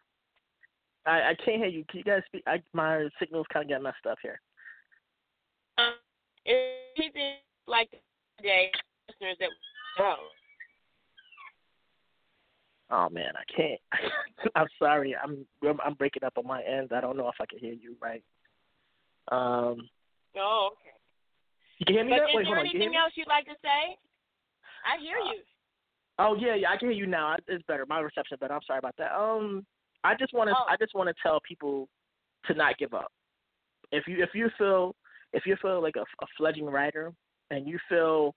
I 1.07 1.31
I 1.31 1.37
can't 1.45 1.59
hear 1.59 1.67
you. 1.67 1.85
Can 1.89 1.99
you 1.99 2.05
guys 2.05 2.23
speak? 2.27 2.43
I, 2.47 2.63
my 2.73 3.09
signals 3.19 3.47
kind 3.53 3.71
of 3.71 3.71
got 3.71 3.83
messed 3.83 4.07
up 4.11 4.19
here. 4.23 4.41
Um, 5.79 5.95
like 7.69 7.91
today, 8.39 8.71
listeners 9.09 9.37
that. 9.41 9.51
Oh 12.91 13.09
man, 13.11 13.33
I 13.35 13.45
can't. 13.55 13.81
I'm 14.55 14.69
sorry. 14.79 15.15
I'm 15.17 15.47
I'm 15.85 15.95
breaking 15.95 16.25
up 16.25 16.35
on 16.39 16.47
my 16.47 16.63
end. 16.63 16.93
I 16.95 17.01
don't 17.01 17.17
know 17.17 17.29
if 17.29 17.35
I 17.41 17.47
can 17.47 17.59
hear 17.59 17.73
you 17.73 17.97
right. 18.01 18.23
Um. 19.31 19.89
Oh, 20.39 20.71
okay. 20.73 20.95
You 21.79 21.87
can 21.87 21.95
hear 21.97 22.05
me 22.05 22.13
but? 22.13 22.31
Is 22.31 22.37
Wait, 22.37 22.47
there 22.47 22.59
anything 22.59 22.95
else 22.97 23.13
you'd 23.17 23.29
like 23.29 23.47
to 23.47 23.57
say? 23.63 23.99
I 24.87 25.03
hear 25.03 25.19
uh, 25.19 25.33
you. 25.33 25.41
Oh 26.19 26.37
yeah, 26.39 26.55
yeah, 26.55 26.71
I 26.71 26.77
can 26.77 26.89
hear 26.89 26.99
you 26.99 27.07
now. 27.07 27.37
It's 27.47 27.65
better. 27.67 27.85
My 27.87 28.01
reception 28.01 28.39
better. 28.41 28.55
I'm 28.55 28.61
sorry 28.67 28.79
about 28.79 28.97
that. 28.99 29.13
Um, 29.15 29.67
I 30.05 30.15
just 30.19 30.33
want 30.33 30.49
to 30.49 30.57
Oh. 30.57 30.65
I 30.69 30.77
just 30.77 30.95
want 30.95 31.09
to 31.09 31.15
tell 31.23 31.41
people 31.47 31.89
to 32.47 32.55
not 32.55 32.79
give 32.79 32.95
up. 32.95 33.13
If 33.93 34.07
you 34.07 34.23
if 34.23 34.31
you 34.35 34.49
feel 34.57 34.95
if 35.33 35.45
you 35.47 35.57
feel 35.61 35.83
like 35.83 35.97
a, 35.97 36.01
a 36.01 36.27
fledgling 36.39 36.73
writer 36.73 37.13
and 37.51 37.67
you 37.69 37.79
feel 37.89 38.35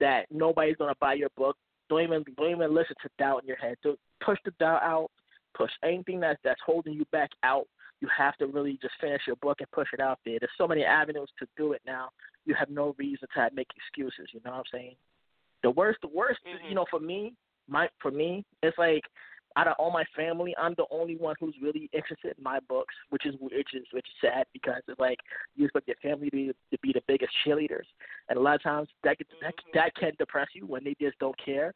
that 0.00 0.26
nobody's 0.30 0.76
gonna 0.76 0.94
buy 1.00 1.14
your 1.14 1.28
book, 1.36 1.56
don't 1.88 2.02
even 2.02 2.24
don't 2.36 2.50
even 2.50 2.74
listen 2.74 2.96
to 3.02 3.10
doubt 3.18 3.42
in 3.42 3.48
your 3.48 3.56
head. 3.58 3.76
Don't 3.82 3.98
push 4.24 4.38
the 4.44 4.52
doubt 4.58 4.82
out. 4.82 5.10
Push 5.56 5.70
anything 5.84 6.20
that's 6.20 6.40
that's 6.44 6.60
holding 6.64 6.94
you 6.94 7.04
back 7.12 7.30
out. 7.42 7.66
You 8.00 8.08
have 8.16 8.36
to 8.36 8.46
really 8.46 8.78
just 8.80 8.94
finish 9.00 9.22
your 9.26 9.36
book 9.36 9.58
and 9.60 9.70
push 9.72 9.88
it 9.92 10.00
out 10.00 10.18
there. 10.24 10.38
There's 10.40 10.52
so 10.56 10.68
many 10.68 10.84
avenues 10.84 11.30
to 11.40 11.46
do 11.56 11.72
it 11.72 11.82
now. 11.84 12.10
You 12.46 12.54
have 12.54 12.70
no 12.70 12.94
reason 12.96 13.26
to 13.34 13.50
make 13.52 13.66
excuses. 13.76 14.30
You 14.32 14.40
know 14.44 14.52
what 14.52 14.58
I'm 14.58 14.64
saying? 14.72 14.94
The 15.62 15.70
worst, 15.70 16.00
the 16.02 16.08
worst, 16.08 16.40
Mhm. 16.44 16.68
you 16.68 16.74
know, 16.74 16.86
for 16.90 17.00
me, 17.00 17.34
my 17.66 17.88
for 18.00 18.10
me, 18.10 18.44
it's 18.62 18.78
like 18.78 19.04
out 19.56 19.66
of 19.66 19.74
all 19.78 19.90
my 19.90 20.04
family, 20.16 20.54
I'm 20.56 20.74
the 20.74 20.86
only 20.90 21.16
one 21.16 21.34
who's 21.40 21.54
really 21.60 21.90
interested 21.92 22.36
in 22.36 22.44
my 22.44 22.60
books, 22.60 22.94
which 23.10 23.26
is 23.26 23.34
which 23.40 23.74
is 23.74 23.84
which 23.90 24.06
is 24.06 24.14
sad 24.20 24.46
because 24.52 24.82
it's 24.86 25.00
like 25.00 25.18
you 25.56 25.64
expect 25.64 25.88
your 25.88 25.96
family 25.96 26.30
to 26.30 26.36
be, 26.36 26.46
to 26.70 26.78
be 26.80 26.92
the 26.92 27.02
biggest 27.08 27.32
cheerleaders, 27.44 27.86
and 28.28 28.38
a 28.38 28.40
lot 28.40 28.54
of 28.54 28.62
times 28.62 28.88
that 29.02 29.16
that 29.40 29.54
that 29.74 29.94
can 29.96 30.12
depress 30.18 30.48
you 30.54 30.64
when 30.66 30.84
they 30.84 30.94
just 31.00 31.18
don't 31.18 31.36
care. 31.38 31.74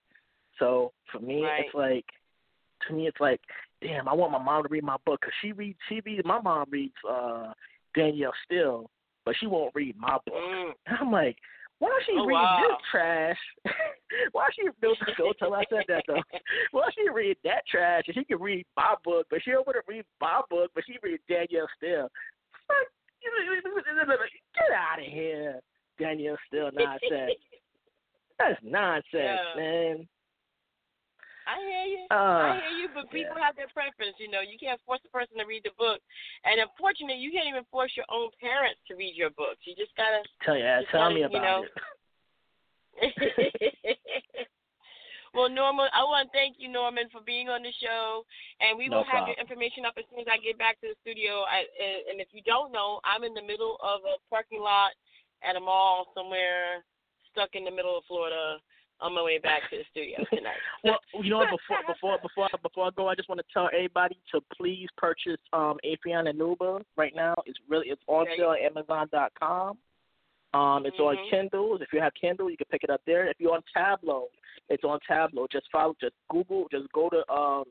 So 0.58 0.92
for 1.10 1.18
me, 1.18 1.42
Right. 1.42 1.64
it's 1.66 1.74
like 1.74 2.06
to 2.86 2.94
me, 2.94 3.06
it's 3.06 3.20
like, 3.20 3.40
damn, 3.80 4.08
I 4.08 4.12
want 4.12 4.32
my 4.32 4.38
mom 4.42 4.62
to 4.62 4.68
read 4.68 4.84
my 4.84 4.96
book 5.04 5.20
because 5.20 5.34
she 5.40 5.52
reads 5.52 5.78
she 5.88 6.00
reads 6.04 6.24
my 6.24 6.40
mom 6.40 6.66
reads 6.70 6.94
uh 7.08 7.52
Danielle 7.94 8.34
Steel, 8.44 8.90
but 9.24 9.34
she 9.36 9.46
won't 9.46 9.74
read 9.74 9.96
my 9.98 10.18
book. 10.24 10.34
Mm. 10.34 10.72
And 10.86 10.98
I'm 10.98 11.10
like, 11.10 11.36
why 11.82 11.88
don't 11.90 12.04
she 12.06 12.14
Oh, 12.14 12.26
read 12.26 12.34
wow. 12.34 12.62
this 12.62 12.78
trash? 12.92 13.38
why 14.32 14.48
she 14.54 14.68
don't 14.80 14.98
go 15.18 15.32
tell 15.36 15.52
I 15.52 15.64
said 15.68 15.82
that 15.88 16.04
though? 16.06 16.22
Why 16.70 16.88
she 16.94 17.10
read 17.10 17.36
that 17.42 17.66
trash 17.66 18.04
and 18.06 18.14
she 18.14 18.24
can 18.24 18.40
read 18.40 18.64
my 18.76 18.94
book, 19.02 19.26
but 19.28 19.42
she 19.42 19.50
don't 19.50 19.66
want 19.66 19.76
to 19.76 19.92
read 19.92 20.04
my 20.20 20.42
book, 20.48 20.70
but 20.76 20.84
she 20.86 20.96
read 21.02 21.18
Danielle 21.28 21.66
Steel. 21.76 22.08
Fuck, 22.68 22.86
get 23.20 24.76
out 24.78 25.00
of 25.00 25.04
here, 25.04 25.58
Danielle 25.98 26.38
Steel 26.46 26.70
nonsense. 26.72 27.32
That's 28.38 28.60
nonsense, 28.62 29.02
Yeah. 29.12 29.54
man. 29.56 30.08
I 31.44 31.58
hear 31.66 31.84
you. 31.98 32.06
Uh, 32.12 32.14
I 32.14 32.60
hear 32.62 32.78
you, 32.78 32.81
but 32.94 33.10
people 33.10 33.36
yeah. 33.36 33.44
have 33.50 33.56
their 33.56 33.72
preference. 33.72 34.16
You 34.20 34.30
know, 34.30 34.44
you 34.44 34.60
can't 34.60 34.80
force 34.86 35.00
a 35.04 35.12
person 35.12 35.36
to 35.40 35.44
read 35.44 35.64
the 35.64 35.74
book, 35.76 36.00
and 36.44 36.60
unfortunately, 36.60 37.20
you 37.20 37.32
can't 37.32 37.48
even 37.48 37.64
force 37.72 37.92
your 37.96 38.06
own 38.12 38.30
parents 38.38 38.80
to 38.88 38.94
read 38.94 39.16
your 39.16 39.30
books. 39.34 39.64
You 39.64 39.74
just 39.74 39.96
gotta. 39.96 40.22
Tell 40.44 40.56
you, 40.56 40.64
Just 40.64 40.92
tell 40.92 41.08
gotta, 41.08 41.14
me 41.14 41.24
you 41.24 41.32
about 41.32 41.42
know. 41.42 41.60
it. 41.64 41.72
well, 45.34 45.48
Norman, 45.48 45.88
I 45.96 46.04
want 46.04 46.28
to 46.28 46.36
thank 46.36 46.56
you, 46.60 46.68
Norman, 46.68 47.08
for 47.10 47.24
being 47.24 47.48
on 47.48 47.62
the 47.64 47.72
show, 47.80 48.24
and 48.60 48.76
we 48.76 48.88
No 48.88 49.00
will 49.00 49.08
have 49.08 49.28
your 49.28 49.36
information 49.40 49.84
up 49.88 49.96
as 49.96 50.04
soon 50.10 50.20
as 50.20 50.30
I 50.30 50.36
get 50.38 50.58
back 50.58 50.80
to 50.80 50.92
the 50.92 50.98
studio. 51.00 51.42
I, 51.48 51.64
and 52.12 52.20
if 52.20 52.28
you 52.32 52.44
don't 52.44 52.72
know, 52.72 53.00
I'm 53.04 53.24
in 53.24 53.34
the 53.34 53.42
middle 53.42 53.80
of 53.80 54.04
a 54.04 54.20
parking 54.28 54.60
lot 54.60 54.92
at 55.42 55.56
a 55.56 55.60
mall 55.60 56.12
somewhere, 56.14 56.84
stuck 57.32 57.54
in 57.54 57.64
the 57.64 57.72
middle 57.72 57.96
of 57.96 58.04
Florida, 58.06 58.60
on 59.02 59.14
my 59.14 59.22
way 59.22 59.38
back 59.38 59.62
to 59.70 59.78
the 59.78 59.84
studio 59.90 60.18
tonight. 60.30 60.56
Well, 60.84 60.98
you 61.22 61.30
know 61.30 61.38
what? 61.38 61.50
Before 61.50 61.78
before 61.86 62.18
before 62.22 62.48
before 62.62 62.86
I 62.86 62.90
go, 62.96 63.08
I 63.08 63.14
just 63.14 63.28
want 63.28 63.40
to 63.40 63.46
tell 63.52 63.68
everybody 63.74 64.16
to 64.32 64.40
please 64.56 64.88
purchase 64.96 65.40
um 65.52 65.78
Aetheon 65.84 66.28
and 66.28 66.38
K'nuba 66.38 66.82
right 66.96 67.14
now. 67.14 67.34
It's 67.46 67.58
really 67.68 67.88
it's 67.88 68.02
on 68.06 68.26
sale 68.36 68.52
at 68.52 68.60
Amazon.com. 68.60 69.78
Um, 70.54 70.84
it's 70.84 70.98
on 70.98 71.16
Mhm. 71.16 71.30
Kindle. 71.30 71.80
If 71.80 71.92
you 71.92 72.00
have 72.00 72.12
Kindle, 72.14 72.50
you 72.50 72.56
can 72.58 72.66
pick 72.70 72.84
it 72.84 72.90
up 72.90 73.00
there. 73.06 73.26
If 73.26 73.40
you're 73.40 73.54
on 73.54 73.62
Tableau, 73.74 74.28
it's 74.68 74.84
on 74.84 74.98
Tableau. 75.08 75.46
Just 75.50 75.66
follow, 75.72 75.94
just 75.98 76.14
Google, 76.28 76.68
just 76.70 76.92
go 76.92 77.08
to 77.08 77.32
um, 77.32 77.64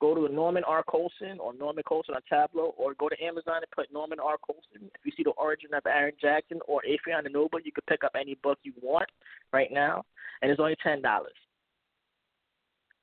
go 0.00 0.14
to 0.14 0.32
Norman 0.32 0.64
R. 0.66 0.82
Colson 0.82 1.38
or 1.40 1.54
Norman 1.54 1.84
Colson 1.86 2.14
on 2.14 2.22
Tableau, 2.28 2.74
or 2.76 2.94
go 2.94 3.08
to 3.08 3.22
Amazon 3.22 3.56
and 3.56 3.70
put 3.74 3.92
Norman 3.92 4.18
R. 4.20 4.36
Colson. 4.38 4.90
If 4.94 5.04
you 5.04 5.12
see 5.16 5.22
the 5.22 5.30
origin 5.30 5.74
of 5.74 5.84
Aaron 5.86 6.14
Jackson 6.20 6.60
or 6.66 6.82
Aetheon 6.84 7.24
K'nuba, 7.26 7.64
you 7.64 7.72
can 7.72 7.84
pick 7.88 8.04
up 8.04 8.12
any 8.18 8.34
book 8.42 8.58
you 8.62 8.72
want 8.82 9.08
right 9.52 9.70
now, 9.72 10.04
and 10.42 10.50
it's 10.50 10.60
only 10.60 10.76
ten 10.82 11.02
dollars. 11.02 11.36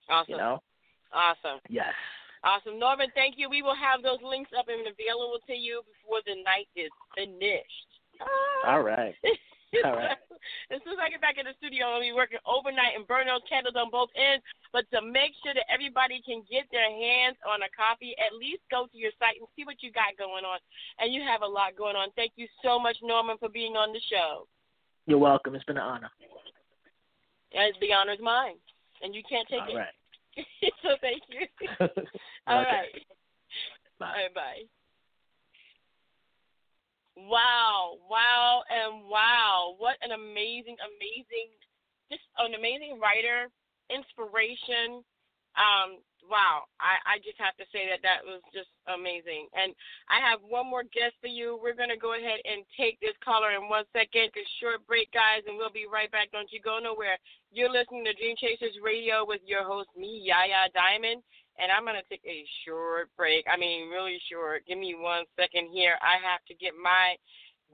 awesome. 0.10 0.32
You 0.32 0.38
know? 0.38 0.62
Awesome. 1.14 1.60
Yes. 1.70 1.94
Awesome. 2.44 2.78
Norman, 2.78 3.08
thank 3.16 3.36
you. 3.38 3.50
We 3.50 3.62
will 3.62 3.76
have 3.76 4.04
those 4.04 4.20
links 4.22 4.52
up 4.58 4.66
and 4.68 4.82
available 4.82 5.40
to 5.48 5.54
you 5.54 5.82
before 5.88 6.20
the 6.26 6.36
night 6.44 6.68
is 6.76 6.92
finished. 7.16 7.90
Ah. 8.22 8.74
All 8.74 8.82
right. 8.82 9.16
All 9.86 9.98
right. 9.98 10.18
as 10.70 10.80
soon 10.86 10.94
as 10.94 11.02
I 11.02 11.10
get 11.10 11.22
back 11.22 11.42
in 11.42 11.50
the 11.50 11.58
studio, 11.58 11.90
I'll 11.90 12.04
be 12.04 12.14
working 12.14 12.38
overnight 12.46 12.94
and 12.94 13.08
burn 13.08 13.26
those 13.26 13.46
candles 13.50 13.74
on 13.74 13.90
both 13.90 14.14
ends. 14.14 14.46
But 14.70 14.86
to 14.94 15.02
make 15.02 15.34
sure 15.42 15.54
that 15.54 15.66
everybody 15.72 16.22
can 16.22 16.46
get 16.46 16.70
their 16.70 16.90
hands 16.90 17.38
on 17.48 17.66
a 17.66 17.72
copy, 17.74 18.14
at 18.22 18.38
least 18.38 18.62
go 18.70 18.86
to 18.86 18.98
your 18.98 19.12
site 19.18 19.42
and 19.42 19.50
see 19.56 19.66
what 19.66 19.82
you 19.82 19.90
got 19.90 20.14
going 20.18 20.46
on. 20.46 20.62
And 21.02 21.14
you 21.14 21.26
have 21.26 21.42
a 21.42 21.50
lot 21.50 21.74
going 21.74 21.96
on. 21.96 22.14
Thank 22.14 22.34
you 22.38 22.46
so 22.62 22.78
much, 22.78 22.98
Norman, 23.02 23.38
for 23.42 23.50
being 23.50 23.74
on 23.74 23.94
the 23.94 24.02
show. 24.10 24.46
You're 25.06 25.22
welcome. 25.22 25.56
It's 25.56 25.66
been 25.66 25.78
an 25.78 25.84
honor. 25.84 26.12
As 27.54 27.74
the 27.82 27.94
honor 27.94 28.14
honor's 28.14 28.24
mine, 28.24 28.58
and 29.02 29.14
you 29.14 29.22
can't 29.30 29.48
take 29.48 29.62
All 29.62 29.74
it. 29.74 29.78
right. 29.78 29.96
so 30.82 30.98
thank 31.02 31.22
you. 31.30 31.46
All 32.48 32.62
Okay. 32.62 32.70
right. 32.70 33.06
Bye. 34.00 34.06
All 34.08 34.14
right, 34.14 34.34
bye. 34.34 34.64
Wow, 37.16 38.02
wow, 38.10 38.64
and 38.70 39.06
wow. 39.06 39.76
What 39.78 39.98
an 40.02 40.12
amazing, 40.12 40.78
amazing, 40.82 41.50
just 42.10 42.26
an 42.42 42.58
amazing 42.58 42.98
writer, 42.98 43.54
inspiration. 43.94 45.06
Um, 45.54 46.02
wow, 46.26 46.66
I, 46.82 46.98
I 47.06 47.16
just 47.22 47.38
have 47.38 47.54
to 47.62 47.70
say 47.70 47.86
that 47.94 48.02
that 48.02 48.26
was 48.26 48.42
just 48.50 48.74
amazing. 48.90 49.46
And 49.54 49.78
I 50.10 50.26
have 50.26 50.42
one 50.42 50.66
more 50.66 50.82
guest 50.90 51.14
for 51.22 51.30
you. 51.30 51.62
We're 51.62 51.78
going 51.78 51.94
to 51.94 52.02
go 52.02 52.18
ahead 52.18 52.42
and 52.50 52.66
take 52.74 52.98
this 52.98 53.14
caller 53.22 53.54
in 53.54 53.70
one 53.70 53.86
second. 53.94 54.34
a 54.34 54.44
short 54.58 54.82
break, 54.90 55.14
guys, 55.14 55.46
and 55.46 55.54
we'll 55.54 55.74
be 55.74 55.86
right 55.86 56.10
back. 56.10 56.34
Don't 56.34 56.50
you 56.50 56.66
go 56.66 56.82
nowhere. 56.82 57.22
You're 57.54 57.70
listening 57.70 58.10
to 58.10 58.18
Dream 58.18 58.34
Chasers 58.42 58.82
Radio 58.82 59.22
with 59.22 59.46
your 59.46 59.62
host, 59.62 59.94
me, 59.94 60.18
Yaya 60.26 60.74
Diamond 60.74 61.22
and 61.60 61.72
I'm 61.72 61.86
gonna 61.86 62.06
take 62.10 62.26
a 62.26 62.46
short 62.66 63.10
break. 63.18 63.46
I 63.52 63.58
mean, 63.58 63.90
really 63.90 64.20
short. 64.32 64.66
Give 64.68 64.78
me 64.78 64.96
one 64.96 65.26
second 65.40 65.70
here. 65.72 65.96
I 66.02 66.18
have 66.22 66.42
to 66.48 66.56
get 66.56 66.74
my 66.74 67.16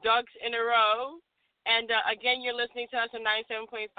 ducks 0.03 0.31
in 0.45 0.53
a 0.53 0.61
row. 0.61 1.19
And 1.65 1.91
uh, 1.91 2.03
again, 2.11 2.41
you're 2.41 2.57
listening 2.57 2.87
to 2.91 2.97
us 2.97 3.11
on 3.13 3.21
97.5 3.21 3.91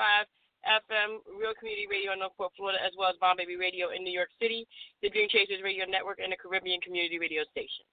FM, 0.65 1.25
Real 1.41 1.57
Community 1.57 1.89
Radio 1.89 2.13
in 2.13 2.21
Northport, 2.21 2.53
Florida, 2.57 2.81
as 2.85 2.93
well 2.99 3.09
as 3.09 3.17
Bomb 3.21 3.37
Baby 3.37 3.57
Radio 3.57 3.93
in 3.95 4.05
New 4.05 4.13
York 4.13 4.29
City, 4.41 4.67
the 5.01 5.09
Dream 5.09 5.29
Chasers 5.29 5.63
Radio 5.65 5.85
Network, 5.89 6.19
and 6.21 6.33
the 6.33 6.37
Caribbean 6.37 6.81
Community 6.81 7.19
Radio 7.19 7.45
Station. 7.49 7.85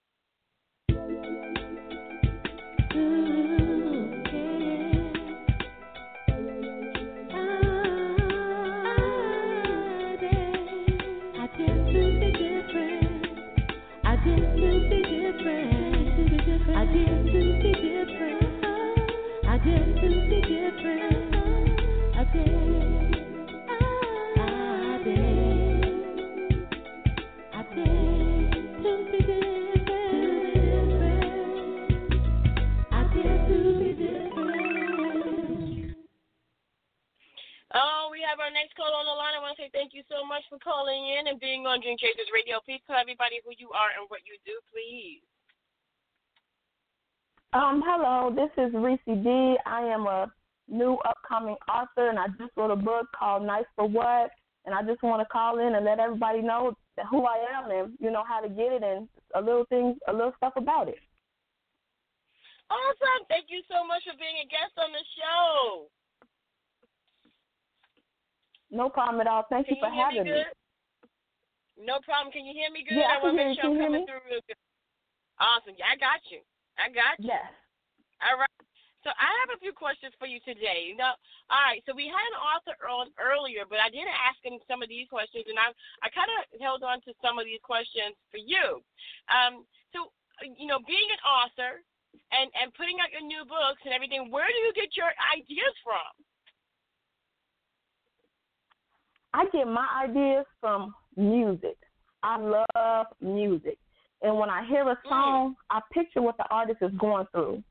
Is 48.68 48.74
Reese 48.76 49.00
D. 49.06 49.56
I 49.66 49.82
am 49.82 50.06
a 50.08 50.32
new 50.68 50.98
upcoming 51.08 51.56
author, 51.70 52.10
and 52.10 52.20
I 52.20 52.28
just 52.40 52.52
wrote 52.56 52.72
a 52.72 52.76
book 52.76 53.08
called 53.18 53.44
Nice 53.44 53.66
for 53.76 53.88
What. 53.88 54.32
And 54.66 54.76
I 54.76 54.84
just 54.84 55.02
want 55.02 55.24
to 55.24 55.32
call 55.32 55.60
in 55.60 55.76
and 55.76 55.86
let 55.86 56.00
everybody 56.00 56.42
know 56.42 56.76
who 57.10 57.24
I 57.24 57.40
am 57.56 57.72
and 57.72 57.94
you 58.02 58.12
know 58.12 58.24
how 58.28 58.42
to 58.42 58.50
get 58.50 58.76
it 58.76 58.84
and 58.84 59.08
a 59.34 59.40
little 59.40 59.64
things, 59.72 59.96
a 60.10 60.12
little 60.12 60.34
stuff 60.36 60.54
about 60.58 60.90
it. 60.90 61.00
Awesome. 62.68 63.24
Thank 63.32 63.48
you 63.48 63.64
so 63.72 63.88
much 63.88 64.04
for 64.04 64.12
being 64.20 64.44
a 64.44 64.48
guest 64.52 64.76
on 64.76 64.92
the 64.92 65.06
show. 65.16 65.88
No 68.68 68.90
problem 68.90 69.22
at 69.22 69.28
all. 69.28 69.48
Thank 69.48 69.68
Can 69.72 69.80
you 69.80 69.82
for 69.82 69.88
you 69.88 70.04
having 70.04 70.24
me 70.28 70.36
good? 70.36 70.52
No 71.80 72.04
problem. 72.04 72.36
Can 72.36 72.44
you 72.44 72.52
hear 72.52 72.68
me 72.68 72.84
good? 72.84 73.00
Yeah, 73.00 73.16
I 73.16 73.20
I 73.20 73.24
want 73.24 73.40
to 73.40 73.46
make 73.46 73.56
sure 73.56 73.72
I'm 73.72 73.72
Can 73.72 73.72
you 73.72 73.80
hear 73.80 73.88
coming 73.88 74.04
me? 74.04 74.08
through 74.12 74.24
real 74.28 74.44
good. 74.52 74.60
Awesome. 75.40 75.80
Yeah, 75.80 75.88
I 75.94 75.96
got 75.96 76.20
you. 76.28 76.44
I 76.76 76.92
got 76.92 77.16
you. 77.24 77.32
Yes. 77.32 77.48
All 78.22 78.38
right. 78.40 78.62
So 79.06 79.14
I 79.14 79.30
have 79.46 79.56
a 79.56 79.62
few 79.62 79.72
questions 79.72 80.12
for 80.20 80.28
you 80.28 80.42
today. 80.44 80.92
Now, 80.98 81.16
all 81.48 81.64
right. 81.64 81.80
So 81.88 81.96
we 81.96 82.10
had 82.12 82.28
an 82.34 82.42
author 82.44 82.76
on 82.90 83.14
earlier, 83.16 83.64
but 83.64 83.80
I 83.80 83.88
didn't 83.88 84.12
ask 84.12 84.36
him 84.44 84.60
some 84.68 84.84
of 84.84 84.90
these 84.90 85.08
questions, 85.08 85.48
and 85.48 85.56
I 85.56 85.72
I 86.04 86.12
kind 86.12 86.28
of 86.28 86.60
held 86.60 86.84
on 86.84 87.00
to 87.08 87.16
some 87.24 87.40
of 87.40 87.46
these 87.48 87.64
questions 87.64 88.18
for 88.34 88.42
you. 88.42 88.84
Um. 89.32 89.64
So 89.94 90.12
you 90.44 90.68
know, 90.68 90.82
being 90.84 91.10
an 91.14 91.24
author 91.24 91.80
and 92.34 92.50
and 92.58 92.74
putting 92.76 93.00
out 93.00 93.14
your 93.14 93.24
new 93.24 93.46
books 93.46 93.80
and 93.86 93.94
everything, 93.94 94.28
where 94.34 94.50
do 94.50 94.60
you 94.60 94.74
get 94.76 94.98
your 94.98 95.14
ideas 95.32 95.74
from? 95.86 96.12
I 99.34 99.46
get 99.54 99.68
my 99.68 99.88
ideas 100.04 100.46
from 100.60 100.96
music. 101.16 101.78
I 102.24 102.38
love 102.42 103.08
music. 103.22 103.78
And 104.22 104.38
when 104.38 104.50
I 104.50 104.66
hear 104.66 104.90
a 104.90 104.98
song, 105.08 105.56
I 105.70 105.80
picture 105.94 106.22
what 106.22 106.38
the 106.38 106.46
artist 106.50 106.80
is 106.82 106.92
going 106.98 107.28
through. 107.32 107.64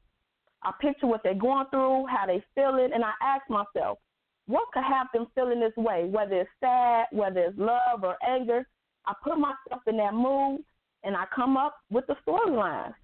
I 0.63 0.73
picture 0.81 1.07
what 1.07 1.23
they're 1.23 1.35
going 1.35 1.67
through, 1.71 2.07
how 2.07 2.27
they 2.27 2.43
feel 2.55 2.77
it, 2.77 2.93
and 2.93 3.05
I 3.05 3.13
ask 3.23 3.49
myself, 3.49 3.99
what 4.47 4.69
could 4.73 4.85
have 4.85 5.09
them 5.13 5.27
feeling 5.35 5.61
this 5.61 5.77
way? 5.77 6.05
Whether 6.05 6.41
it's 6.43 6.51
sad, 6.61 7.07
whether 7.11 7.41
it's 7.41 7.59
love 7.59 8.03
or 8.03 8.17
anger, 8.27 8.67
I 9.07 9.15
put 9.23 9.39
myself 9.39 9.83
in 9.87 9.97
that 9.99 10.15
mood, 10.15 10.61
and 11.05 11.17
I 11.17 11.25
come 11.35 11.57
up 11.57 11.77
with 11.91 12.07
the 12.07 12.17
storyline. 12.27 12.95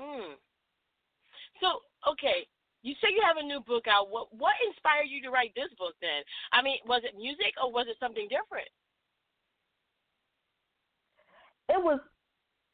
Hmm. 0.00 0.34
So, 1.60 1.82
okay, 2.10 2.46
you 2.82 2.94
say 2.94 3.08
you 3.12 3.22
have 3.26 3.36
a 3.36 3.46
new 3.46 3.60
book 3.60 3.84
out. 3.86 4.08
What 4.10 4.28
what 4.32 4.54
inspired 4.66 5.06
you 5.08 5.20
to 5.22 5.30
write 5.30 5.52
this 5.54 5.68
book 5.78 5.94
then? 6.00 6.22
I 6.52 6.62
mean, 6.62 6.78
was 6.86 7.02
it 7.04 7.18
music 7.18 7.52
or 7.62 7.70
was 7.70 7.86
it 7.88 7.96
something 8.00 8.26
different? 8.28 8.68
It 11.68 11.82
was 11.82 12.00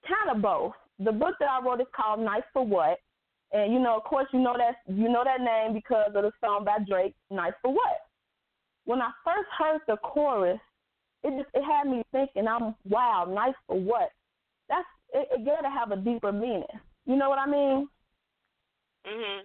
kind 0.07 0.36
of 0.36 0.42
both. 0.42 0.72
The 0.99 1.12
book 1.12 1.34
that 1.40 1.49
I 1.51 1.64
wrote 1.64 1.80
is 1.80 1.86
called 1.94 2.20
Nice 2.20 2.42
for 2.53 2.64
What, 2.64 2.99
and 3.53 3.72
you 3.72 3.78
know, 3.78 3.97
of 3.97 4.05
course, 4.05 4.26
you 4.32 4.40
know 4.40 4.57
that 4.57 4.76
you 4.92 5.09
know 5.09 5.24
that 5.24 5.40
name 5.40 5.74
because 5.74 6.12
of 6.14 6.22
the 6.22 6.32
song 6.40 6.64
by 6.64 6.78
Drake, 6.88 7.14
Nice 7.30 7.53
for 7.62 7.72
What. 7.72 8.01
When 8.86 9.03
I 9.03 9.11
first 9.24 9.49
heard 9.59 9.80
the 9.86 9.97
chorus, 9.99 10.61
it 11.22 11.36
just 11.36 11.51
it 11.55 11.64
had 11.64 11.88
me 11.88 12.03
thinking, 12.12 12.47
I'm 12.49 12.74
wow, 12.88 13.26
nice 13.28 13.55
for 13.66 13.78
what? 13.78 14.11
That's 14.68 14.86
it, 15.12 15.28
it 15.32 15.44
got 15.44 15.62
to 15.62 15.70
have 15.70 15.90
a 15.90 15.97
deeper 15.97 16.32
meaning. 16.32 16.64
You 17.05 17.16
know 17.16 17.28
what 17.28 17.38
I 17.38 17.47
mean? 17.47 17.88
Mhm. 19.07 19.40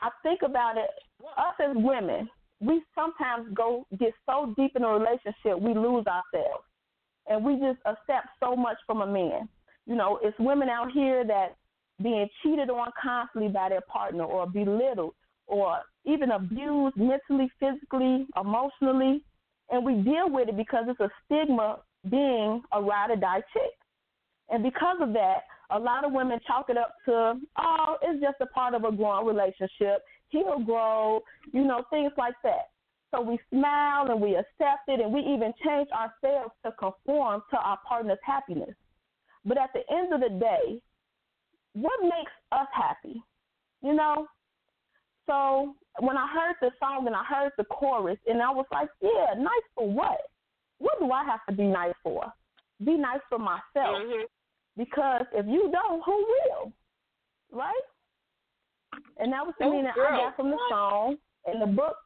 I 0.00 0.10
think 0.22 0.42
about 0.42 0.76
it. 0.76 0.90
Us 1.38 1.54
as 1.60 1.76
women, 1.76 2.28
we 2.60 2.82
sometimes 2.94 3.52
go 3.54 3.86
get 3.98 4.12
so 4.26 4.54
deep 4.56 4.76
in 4.76 4.84
a 4.84 4.88
relationship 4.88 5.58
we 5.58 5.74
lose 5.74 6.06
ourselves, 6.06 6.64
and 7.28 7.44
we 7.44 7.54
just 7.54 7.78
accept 7.84 8.28
so 8.40 8.54
much 8.56 8.76
from 8.86 9.02
a 9.02 9.06
man. 9.06 9.48
You 9.86 9.96
know, 9.96 10.18
it's 10.22 10.38
women 10.38 10.68
out 10.68 10.92
here 10.92 11.24
that 11.24 11.56
being 12.02 12.28
cheated 12.42 12.70
on 12.70 12.90
constantly 13.00 13.50
by 13.50 13.68
their 13.68 13.82
partner, 13.82 14.24
or 14.24 14.46
belittled, 14.46 15.14
or 15.46 15.80
even 16.04 16.30
abused 16.32 16.96
mentally, 16.96 17.50
physically, 17.60 18.26
emotionally, 18.40 19.22
and 19.70 19.84
we 19.84 19.94
deal 19.94 20.28
with 20.28 20.48
it 20.48 20.56
because 20.56 20.84
it's 20.88 21.00
a 21.00 21.10
stigma 21.24 21.80
being 22.10 22.62
a 22.72 22.82
ride 22.82 23.10
or 23.10 23.16
die 23.16 23.42
chick. 23.52 23.72
And 24.50 24.62
because 24.62 24.98
of 25.00 25.12
that, 25.12 25.42
a 25.70 25.78
lot 25.78 26.04
of 26.04 26.12
women 26.12 26.38
chalk 26.46 26.66
it 26.68 26.76
up 26.76 26.94
to, 27.06 27.34
oh, 27.58 27.96
it's 28.02 28.20
just 28.20 28.36
a 28.40 28.46
part 28.46 28.74
of 28.74 28.84
a 28.84 28.92
growing 28.92 29.26
relationship. 29.26 30.04
He'll 30.28 30.58
grow, 30.58 31.22
you 31.52 31.64
know, 31.64 31.84
things 31.90 32.12
like 32.18 32.34
that. 32.42 32.70
So 33.14 33.20
we 33.20 33.38
smile 33.50 34.10
and 34.10 34.20
we 34.20 34.34
accept 34.34 34.88
it 34.88 35.00
and 35.00 35.12
we 35.12 35.20
even 35.20 35.52
change 35.64 35.88
ourselves 35.90 36.52
to 36.64 36.72
conform 36.72 37.42
to 37.50 37.56
our 37.58 37.78
partner's 37.86 38.18
happiness. 38.24 38.74
But 39.44 39.58
at 39.58 39.70
the 39.72 39.82
end 39.92 40.12
of 40.12 40.20
the 40.20 40.28
day, 40.38 40.80
what 41.74 42.02
makes 42.02 42.32
us 42.52 42.66
happy? 42.72 43.22
You 43.82 43.94
know? 43.94 44.26
So 45.26 45.74
when 46.00 46.16
I 46.16 46.26
heard 46.32 46.56
the 46.60 46.70
song 46.78 47.06
and 47.06 47.16
I 47.16 47.24
heard 47.24 47.52
the 47.56 47.64
chorus 47.64 48.18
and 48.26 48.42
I 48.42 48.50
was 48.50 48.66
like, 48.72 48.88
yeah, 49.00 49.34
nice 49.36 49.66
for 49.74 49.90
what? 49.90 50.18
What 50.78 50.98
do 50.98 51.10
I 51.10 51.24
have 51.24 51.40
to 51.48 51.54
be 51.54 51.64
nice 51.64 51.94
for? 52.02 52.24
Be 52.84 52.96
nice 52.96 53.20
for 53.28 53.38
myself. 53.38 53.62
Mm-hmm. 53.76 54.24
Because 54.76 55.26
if 55.32 55.46
you 55.46 55.70
don't, 55.72 56.02
who 56.04 56.26
will? 56.26 56.72
Right? 57.52 57.72
And 59.18 59.32
that 59.32 59.44
was 59.44 59.54
the 59.58 59.66
Oh, 59.66 59.70
meaning 59.70 59.92
I 59.94 60.16
got 60.16 60.36
from 60.36 60.50
the 60.50 60.58
song, 60.68 61.16
and 61.46 61.60
the 61.62 61.66
book. 61.66 61.96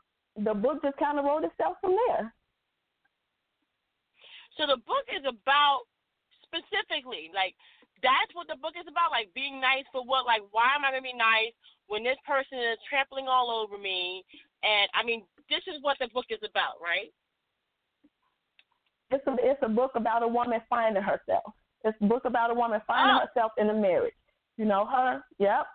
The 0.45 0.53
book 0.53 0.83
just 0.83 0.99
kind 0.99 1.19
of 1.19 1.25
wrote 1.25 1.45
itself 1.45 1.77
from 1.81 1.97
there. 2.09 2.35
So 4.59 4.67
the 4.67 4.77
book 4.77 5.09
is 5.09 5.25
about 5.27 5.85
specifically 6.57 7.29
like 7.37 7.53
that's 8.05 8.33
what 8.37 8.49
the 8.49 8.57
book 8.61 8.77
is 8.77 8.85
about, 8.89 9.11
like 9.13 9.33
being 9.35 9.61
nice 9.61 9.85
for 9.93 10.05
what? 10.05 10.25
Like 10.27 10.43
why 10.53 10.73
am 10.77 10.85
I 10.85 10.91
gonna 10.93 11.03
be 11.05 11.17
nice 11.17 11.53
when 11.89 12.05
this 12.05 12.19
person 12.27 12.59
is 12.59 12.79
trampling 12.89 13.29
all 13.29 13.51
over 13.53 13.77
me? 13.79 14.25
And 14.65 14.89
I 14.97 15.05
mean, 15.05 15.23
this 15.49 15.63
is 15.69 15.81
what 15.83 15.97
the 16.01 16.09
book 16.13 16.27
is 16.31 16.41
about, 16.45 16.81
right? 16.83 17.13
It's 19.11 19.27
a 19.27 19.37
it's 19.39 19.63
a 19.63 19.69
book 19.69 19.93
about 19.95 20.23
a 20.23 20.29
woman 20.29 20.61
finding 20.69 21.03
herself. 21.03 21.55
It's 21.85 21.97
a 22.01 22.07
book 22.07 22.25
about 22.25 22.51
a 22.51 22.55
woman 22.55 22.81
finding 22.87 23.17
Oh. 23.17 23.27
herself 23.27 23.53
in 23.59 23.71
a 23.71 23.75
marriage. 23.75 24.15
You 24.57 24.65
know 24.65 24.85
her. 24.87 25.23
Yep. 25.39 25.67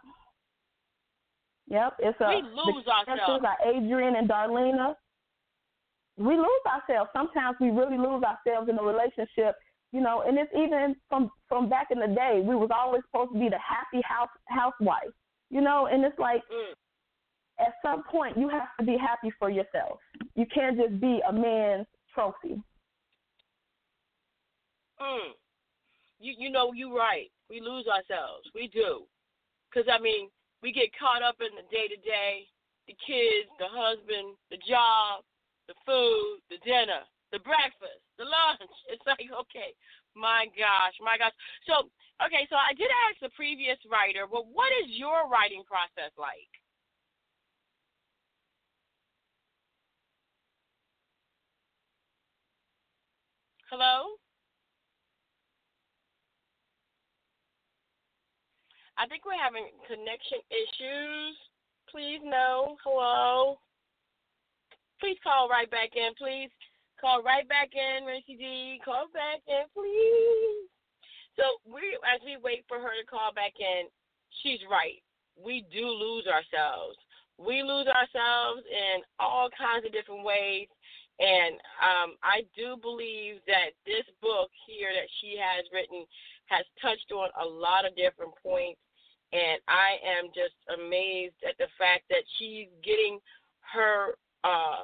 Yep. 1.68 1.94
It's 2.00 2.20
a 2.22 2.28
We 2.28 2.42
lose 2.42 2.86
the 2.86 2.92
ourselves. 2.92 3.46
are 3.46 3.58
Adrian 3.66 4.16
and 4.16 4.28
Darlena. 4.30 4.96
We 6.18 6.36
lose 6.36 6.66
ourselves. 6.68 7.10
Sometimes 7.14 7.56
we 7.62 7.70
really 7.70 7.98
lose 7.98 8.22
ourselves 8.24 8.70
in 8.70 8.78
a 8.78 8.84
relationship. 8.84 9.56
You 9.92 10.02
know, 10.02 10.22
and 10.22 10.38
it's 10.38 10.52
even 10.56 10.96
from 11.10 11.30
from 11.50 11.68
back 11.70 11.88
in 11.92 12.00
the 12.00 12.08
day. 12.08 12.42
We 12.44 12.56
was 12.56 12.70
always 12.74 13.02
supposed 13.10 13.34
to 13.34 13.40
be 13.40 13.50
the 13.50 13.60
happy 13.60 14.02
house 14.06 14.30
housewife. 14.48 15.12
You 15.50 15.62
know, 15.62 15.88
and 15.88 16.04
it's 16.06 16.18
like 16.18 16.42
Mm. 16.50 16.74
at 17.60 17.74
some 17.82 18.04
point 18.04 18.38
you 18.38 18.48
have 18.50 18.70
to 18.80 18.86
be 18.86 18.98
happy 18.98 19.32
for 19.38 19.50
yourself. 19.50 20.00
You 20.36 20.46
can't 20.46 20.78
just 20.78 21.00
be 21.02 21.22
a 21.28 21.34
man's 21.34 21.88
trophy. 22.14 22.62
Mm. 25.02 25.34
You 26.20 26.34
you 26.38 26.50
know 26.50 26.72
you're 26.74 26.96
right. 26.96 27.30
We 27.50 27.60
lose 27.60 27.88
ourselves. 27.88 28.48
We 28.56 28.68
do. 28.68 29.04
Cause 29.74 29.86
I 29.92 30.00
mean, 30.00 30.30
we 30.62 30.72
get 30.72 30.90
caught 30.98 31.24
up 31.24 31.36
in 31.42 31.50
the 31.56 31.64
day 31.76 31.88
to 31.88 31.96
day, 31.98 32.48
the 32.88 32.96
kids, 33.06 33.50
the 33.58 33.68
husband, 33.68 34.36
the 34.52 34.58
job, 34.68 35.24
the 35.68 35.74
food, 35.86 36.40
the 36.50 36.58
dinner, 36.64 37.02
the 37.32 37.40
breakfast, 37.40 38.04
the 38.22 38.30
lunch. 38.30 38.70
It's 38.94 39.06
like 39.10 39.26
okay, 39.26 39.74
my 40.14 40.46
gosh, 40.54 40.94
my 41.02 41.18
gosh. 41.18 41.34
So 41.66 41.90
okay, 42.22 42.46
so 42.54 42.56
I 42.56 42.78
did 42.78 42.94
ask 43.10 43.18
the 43.26 43.34
previous 43.34 43.82
writer, 43.90 44.30
well, 44.30 44.46
what 44.54 44.70
is 44.86 44.94
your 44.94 45.26
writing 45.26 45.66
process 45.66 46.14
like? 46.22 46.54
Hello? 53.74 54.20
I 59.00 59.08
think 59.08 59.26
we're 59.26 59.40
having 59.40 59.66
connection 59.88 60.44
issues. 60.52 61.36
Please 61.90 62.20
no. 62.22 62.76
Hello. 62.84 63.58
Please 65.00 65.18
call 65.24 65.50
right 65.50 65.72
back 65.72 65.96
in, 65.96 66.14
please. 66.20 66.52
Call 67.02 67.24
right 67.24 67.48
back 67.50 67.74
in, 67.74 68.06
Recie 68.06 68.38
D. 68.38 68.80
Call 68.86 69.08
back 69.14 69.42
in, 69.50 69.66
please. 69.74 70.70
So 71.36 71.44
we 71.66 71.98
as 72.06 72.22
we 72.24 72.38
wait 72.38 72.64
for 72.68 72.78
her 72.78 72.94
to 72.94 73.06
call 73.10 73.34
back 73.34 73.54
in, 73.60 73.90
she's 74.44 74.62
right. 74.70 75.02
We 75.34 75.66
do 75.74 75.90
lose 75.90 76.28
ourselves. 76.28 76.98
We 77.38 77.64
lose 77.64 77.88
ourselves 77.88 78.62
in 78.70 79.02
all 79.18 79.50
kinds 79.58 79.86
of 79.86 79.92
different 79.92 80.24
ways. 80.24 80.68
And 81.18 81.58
um, 81.82 82.16
I 82.22 82.46
do 82.56 82.78
believe 82.78 83.42
that 83.48 83.74
this 83.86 84.06
book 84.22 84.50
here 84.68 84.90
that 84.94 85.10
she 85.20 85.38
has 85.42 85.66
written 85.74 86.06
has 86.48 86.66
touched 86.82 87.12
on 87.12 87.30
a 87.42 87.48
lot 87.48 87.86
of 87.86 87.96
different 87.96 88.34
points 88.44 88.80
and 89.34 89.62
I 89.68 89.96
am 90.04 90.28
just 90.36 90.56
amazed 90.68 91.40
at 91.48 91.58
the 91.58 91.72
fact 91.80 92.04
that 92.10 92.24
she's 92.38 92.68
getting 92.84 93.20
her 93.74 94.16
uh 94.44 94.84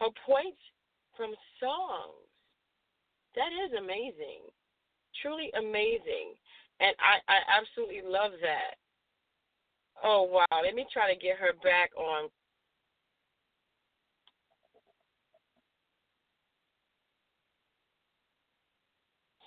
her 0.00 0.10
points 0.26 0.58
from 1.16 1.34
songs. 1.60 2.28
That 3.34 3.50
is 3.50 3.72
amazing. 3.78 4.46
Truly 5.22 5.50
amazing. 5.58 6.34
And 6.80 6.94
I, 6.98 7.22
I 7.30 7.38
absolutely 7.58 8.02
love 8.06 8.32
that. 8.42 8.78
Oh 10.02 10.22
wow. 10.22 10.60
Let 10.62 10.74
me 10.74 10.86
try 10.92 11.12
to 11.12 11.18
get 11.18 11.38
her 11.38 11.52
back 11.62 11.90
on 11.96 12.28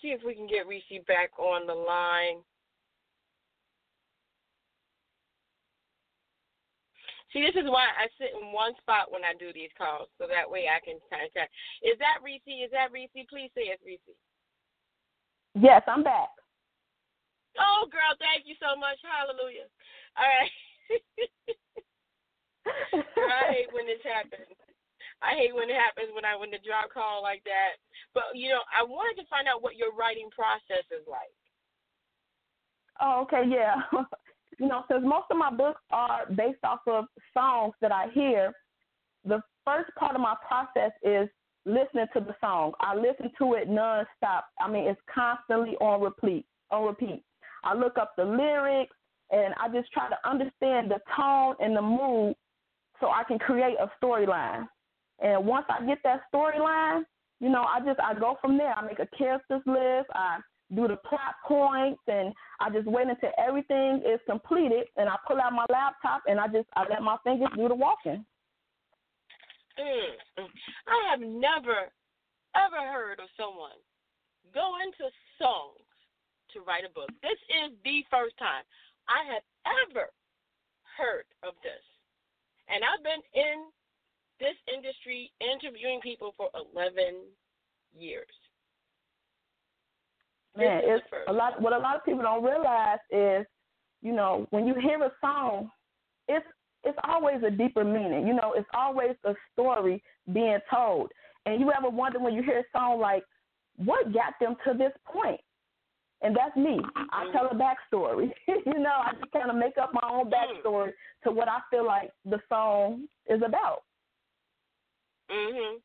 see 0.02 0.10
if 0.10 0.22
we 0.26 0.36
can 0.36 0.48
get 0.48 0.68
Reese 0.68 0.84
back 1.08 1.32
on 1.40 1.68
the 1.68 1.74
line. 1.74 2.44
See, 7.36 7.44
this 7.44 7.60
is 7.60 7.68
why 7.68 7.92
I 7.92 8.08
sit 8.16 8.32
in 8.40 8.56
one 8.56 8.72
spot 8.80 9.12
when 9.12 9.28
I 9.28 9.36
do 9.36 9.52
these 9.52 9.74
calls, 9.76 10.08
so 10.16 10.32
that 10.32 10.48
way 10.48 10.72
I 10.72 10.80
can 10.80 10.96
kind 11.12 11.28
of 11.28 11.34
chat. 11.36 11.52
Is 11.84 12.00
that 12.00 12.24
Reese? 12.24 12.46
Is 12.48 12.72
that 12.72 12.96
Reese? 12.96 13.12
Please 13.28 13.52
say 13.52 13.68
it's 13.68 13.84
Reese. 13.84 14.00
Yes, 15.60 15.84
I'm 15.92 16.08
back. 16.08 16.32
Oh, 17.60 17.90
girl, 17.92 18.16
thank 18.22 18.48
you 18.48 18.56
so 18.62 18.80
much. 18.80 18.96
Hallelujah. 19.04 19.68
All 20.16 20.30
right. 20.30 20.54
I 22.68 23.44
hate 23.52 23.72
when 23.76 23.90
this 23.90 24.04
happens. 24.08 24.48
I 25.20 25.34
hate 25.34 25.56
when 25.56 25.68
it 25.68 25.76
happens 25.76 26.14
when 26.14 26.24
I 26.24 26.38
when 26.38 26.54
the 26.54 26.62
drop 26.62 26.94
call 26.94 27.26
like 27.26 27.42
that. 27.50 27.82
But 28.14 28.38
you 28.38 28.54
know, 28.54 28.62
I 28.70 28.86
wanted 28.86 29.20
to 29.20 29.28
find 29.28 29.50
out 29.50 29.66
what 29.66 29.76
your 29.76 29.92
writing 29.98 30.30
process 30.30 30.86
is 30.94 31.04
like. 31.10 31.34
Oh, 33.02 33.26
okay, 33.26 33.44
yeah. 33.50 33.82
you 34.60 34.68
know, 34.68 34.84
since 34.90 35.04
most 35.04 35.26
of 35.30 35.38
my 35.38 35.52
books 35.52 35.82
are 35.92 36.26
based 36.36 36.64
off 36.64 36.80
of 36.88 37.06
songs 37.34 37.74
that 37.82 37.92
I 37.92 38.08
hear, 38.14 38.54
the 39.26 39.42
first 39.66 39.90
part 39.96 40.16
of 40.16 40.22
my 40.22 40.36
process 40.48 40.92
is 41.04 41.30
listening 41.66 42.08
to 42.14 42.22
the 42.22 42.36
song. 42.42 42.72
I 42.80 42.96
listen 42.96 43.30
to 43.40 43.54
it 43.54 43.70
nonstop. 43.70 44.44
I 44.60 44.70
mean, 44.70 44.88
it's 44.88 45.02
constantly 45.14 45.76
on 45.78 46.02
repeat. 46.02 46.46
On 46.72 46.86
repeat. 46.86 47.24
I 47.64 47.74
look 47.74 47.98
up 47.98 48.14
the 48.18 48.24
lyrics 48.24 48.96
and 49.32 49.54
I 49.62 49.68
just 49.70 49.92
try 49.92 50.10
to 50.10 50.30
understand 50.30 50.90
the 50.90 51.00
tone 51.16 51.56
and 51.60 51.76
the 51.76 51.82
mood 51.82 52.36
so 53.00 53.08
I 53.10 53.24
can 53.28 53.38
create 53.38 53.76
a 53.80 53.92
storyline. 54.02 54.68
And 55.20 55.46
once 55.46 55.66
I 55.70 55.86
get 55.86 56.00
that 56.04 56.22
storyline, 56.34 57.04
you 57.40 57.50
know, 57.50 57.64
I 57.64 57.80
just 57.86 58.00
I 58.00 58.18
go 58.18 58.38
from 58.42 58.58
there. 58.58 58.74
I 58.74 58.86
make 58.86 59.00
a 59.00 59.08
characters 59.18 59.62
list. 59.66 60.08
I 60.14 60.40
do 60.76 60.88
the 60.88 60.98
plot 60.98 61.36
points, 61.48 62.02
and 62.08 62.34
I 62.60 62.70
just 62.70 62.88
wait 62.88 63.08
until 63.08 63.32
everything 63.38 64.04
is 64.06 64.20
completed, 64.26 64.88
and 64.98 65.08
I 65.08 65.16
pull 65.28 65.40
out 65.40 65.54
my 65.54 65.66
laptop 65.70 66.24
and 66.28 66.40
I 66.40 66.48
just 66.48 66.68
I 66.76 66.86
let 66.90 67.02
my 67.02 67.18
fingers 67.24 67.50
do 67.56 67.68
the 67.68 67.76
walking. 67.76 68.26
Mm. 69.80 70.48
I 70.88 71.12
have 71.12 71.22
never 71.22 71.88
ever 72.58 72.82
heard 72.92 73.20
of 73.20 73.30
someone 73.38 73.78
go 74.54 74.74
into 74.82 75.12
songs 75.38 75.86
to 76.54 76.66
write 76.66 76.84
a 76.84 76.92
book. 76.92 77.10
This 77.22 77.38
is 77.52 77.76
the 77.84 78.02
first 78.10 78.38
time 78.40 78.66
I 79.06 79.22
have 79.34 79.46
ever 79.88 80.10
heard 80.98 81.30
of 81.44 81.54
this. 81.62 81.84
And 82.68 82.82
I've 82.84 83.04
been 83.06 83.24
in 83.36 83.70
this 84.40 84.58
industry 84.66 85.32
interviewing 85.40 86.02
people 86.02 86.34
for 86.36 86.50
11 86.74 87.30
years. 87.96 88.34
Man, 90.58 90.82
it's 90.84 91.06
a 91.28 91.34
lot. 91.34 91.62
What 91.62 91.74
a 91.74 91.78
lot 91.78 91.96
of 91.96 92.04
people 92.06 92.22
don't 92.24 92.44
realize 92.44 93.00
is, 93.12 93.46
you 94.02 94.14
know, 94.14 94.48
when 94.50 94.66
you 94.66 94.74
hear 94.76 95.02
a 95.04 95.12
song, 95.22 95.70
it's 96.28 96.46
it's 96.84 96.98
always 97.04 97.42
a 97.44 97.52
deeper 97.52 97.84
meaning. 97.84 98.28
You 98.28 98.34
know, 98.34 98.54
it's 98.56 98.68
always 98.74 99.16
a 99.26 99.34
story 99.54 100.02
being 100.34 100.60
told. 100.74 101.12
And 101.46 101.60
you 101.60 101.72
ever 101.72 101.90
wonder 101.90 102.20
when 102.20 102.34
you 102.34 102.44
hear 102.44 102.60
a 102.60 102.78
song 102.78 103.00
like, 103.00 103.24
what 103.78 104.14
got 104.14 104.34
them 104.40 104.56
to 104.66 104.74
this 104.74 104.92
point? 105.06 105.40
And 106.22 106.36
that's 106.36 106.56
me. 106.56 106.80
I 107.12 107.26
Mm. 107.26 107.32
tell 107.32 107.48
a 107.48 107.56
backstory. 107.56 108.34
you 108.48 108.80
know, 108.80 108.94
I 109.06 109.14
just 109.20 109.32
kind 109.32 109.50
of 109.50 109.56
make 109.56 109.78
up 109.78 109.94
my 109.94 110.08
own 110.10 110.30
backstory 110.32 110.94
to 111.24 111.32
what 111.32 111.48
I 111.48 111.60
feel 111.70 111.86
like 111.86 112.12
the 112.26 112.42
song 112.50 113.08
is 113.28 113.42
about. 113.44 113.84
Mhm. 115.30 115.82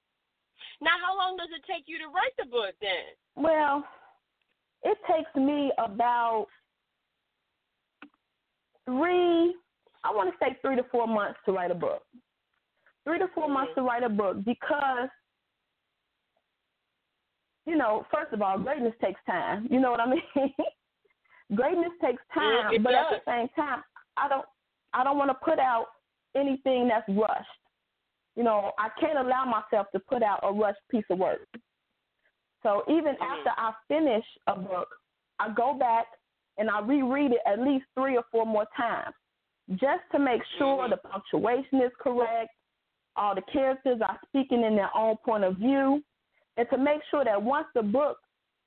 Now, 0.81 0.99
how 1.05 1.17
long 1.17 1.37
does 1.37 1.51
it 1.51 1.65
take 1.65 1.85
you 1.87 1.99
to 1.99 2.09
write 2.09 2.35
the 2.39 2.47
book 2.47 2.75
then? 2.81 3.15
Well, 3.37 3.85
it 4.85 4.99
takes 5.11 5.35
me 5.37 5.73
about 5.79 6.47
three, 8.85 9.55
I 10.05 10.11
want 10.13 10.31
to 10.33 10.37
say 10.45 10.57
three 10.61 10.77
to 10.77 10.85
four 10.91 11.07
months 11.07 11.39
to 11.47 11.53
write 11.53 11.71
a 11.71 11.75
book. 11.75 12.03
Three 13.05 13.19
to 13.19 13.27
4 13.35 13.49
months 13.49 13.73
to 13.75 13.83
write 13.83 14.05
a 14.05 14.09
book 14.09 14.45
because, 14.45 15.09
you 17.67 17.77
know, 17.77 18.07
first 18.15 18.33
of 18.33 18.43
all, 18.43 18.59
greatness 18.59 18.95
takes 19.03 19.21
time. 19.27 19.67
You 19.71 19.81
know 19.81 19.91
what 19.91 20.01
I 20.01 20.07
mean? 20.11 20.23
greatness 21.55 21.93
takes 22.01 22.23
time, 22.33 22.75
it 22.75 22.83
but 22.83 22.95
at 22.95 23.07
the 23.11 23.21
same 23.27 23.49
time, 23.57 23.83
I 24.17 24.29
don't, 24.29 24.45
I 24.95 25.03
don't 25.03 25.19
want 25.19 25.31
to 25.31 25.45
put 25.45 25.59
out 25.59 25.87
anything 26.37 26.89
that's 26.89 27.09
rushed. 27.09 27.49
You 28.37 28.45
know, 28.45 28.71
I 28.79 28.89
can't 29.01 29.19
allow 29.19 29.45
myself 29.45 29.89
to 29.93 30.01
put 30.01 30.23
out 30.23 30.41
a 30.43 30.53
rushed 30.53 30.81
piece 30.91 31.05
of 31.11 31.19
work. 31.19 31.47
So 32.63 32.83
even 32.89 33.17
after 33.21 33.51
I 33.57 33.73
finish 33.89 34.25
a 34.47 34.57
book, 34.57 34.89
I 35.39 35.53
go 35.53 35.75
back 35.75 36.07
and 36.59 36.71
I 36.71 36.81
reread 36.81 37.33
it 37.33 37.41
at 37.47 37.61
least 37.61 37.87
three 37.95 38.17
or 38.17 38.25
four 38.31 38.47
more 38.47 38.67
times 38.77 39.15
just 39.71 40.03
to 40.13 40.19
make 40.19 40.43
sure 40.59 40.89
the 40.89 40.97
punctuation 40.97 41.81
is 41.81 41.93
correct, 42.01 42.51
all 43.17 43.35
the 43.35 43.43
characters 43.53 44.01
are 44.07 44.19
speaking 44.27 44.65
in 44.65 44.77
their 44.77 44.91
own 44.97 45.17
point 45.25 45.45
of 45.45 45.57
view, 45.57 46.03
and 46.57 46.69
to 46.71 46.79
make 46.79 47.01
sure 47.11 47.25
that 47.25 47.41
once 47.41 47.67
the 47.75 47.83
book 47.83 48.19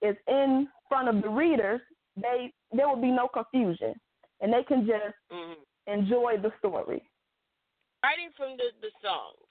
is 0.01 0.15
in 0.27 0.67
front 0.89 1.09
of 1.09 1.21
the 1.21 1.29
readers, 1.29 1.81
they 2.15 2.51
there 2.71 2.87
will 2.87 3.01
be 3.01 3.11
no 3.11 3.27
confusion 3.27 3.93
and 4.41 4.51
they 4.51 4.63
can 4.63 4.85
just 4.87 5.15
Mhm. 5.31 5.57
enjoy 5.87 6.37
the 6.37 6.51
story. 6.59 7.01
Writing 8.03 8.31
from 8.31 8.57
the 8.57 8.71
the 8.81 8.91
songs, 9.01 9.47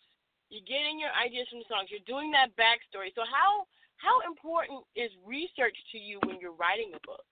you're 0.48 0.62
getting 0.62 0.98
your 0.98 1.12
ideas 1.12 1.48
from 1.48 1.60
the 1.60 1.64
songs. 1.66 1.90
You're 1.90 2.00
doing 2.00 2.30
that 2.32 2.54
backstory. 2.56 3.14
So 3.14 3.24
how 3.24 3.66
how 4.04 4.20
important 4.28 4.84
is 4.94 5.10
research 5.24 5.76
to 5.92 5.98
you 5.98 6.20
when 6.26 6.38
you're 6.40 6.52
writing 6.52 6.92
a 6.94 7.00
book? 7.06 7.24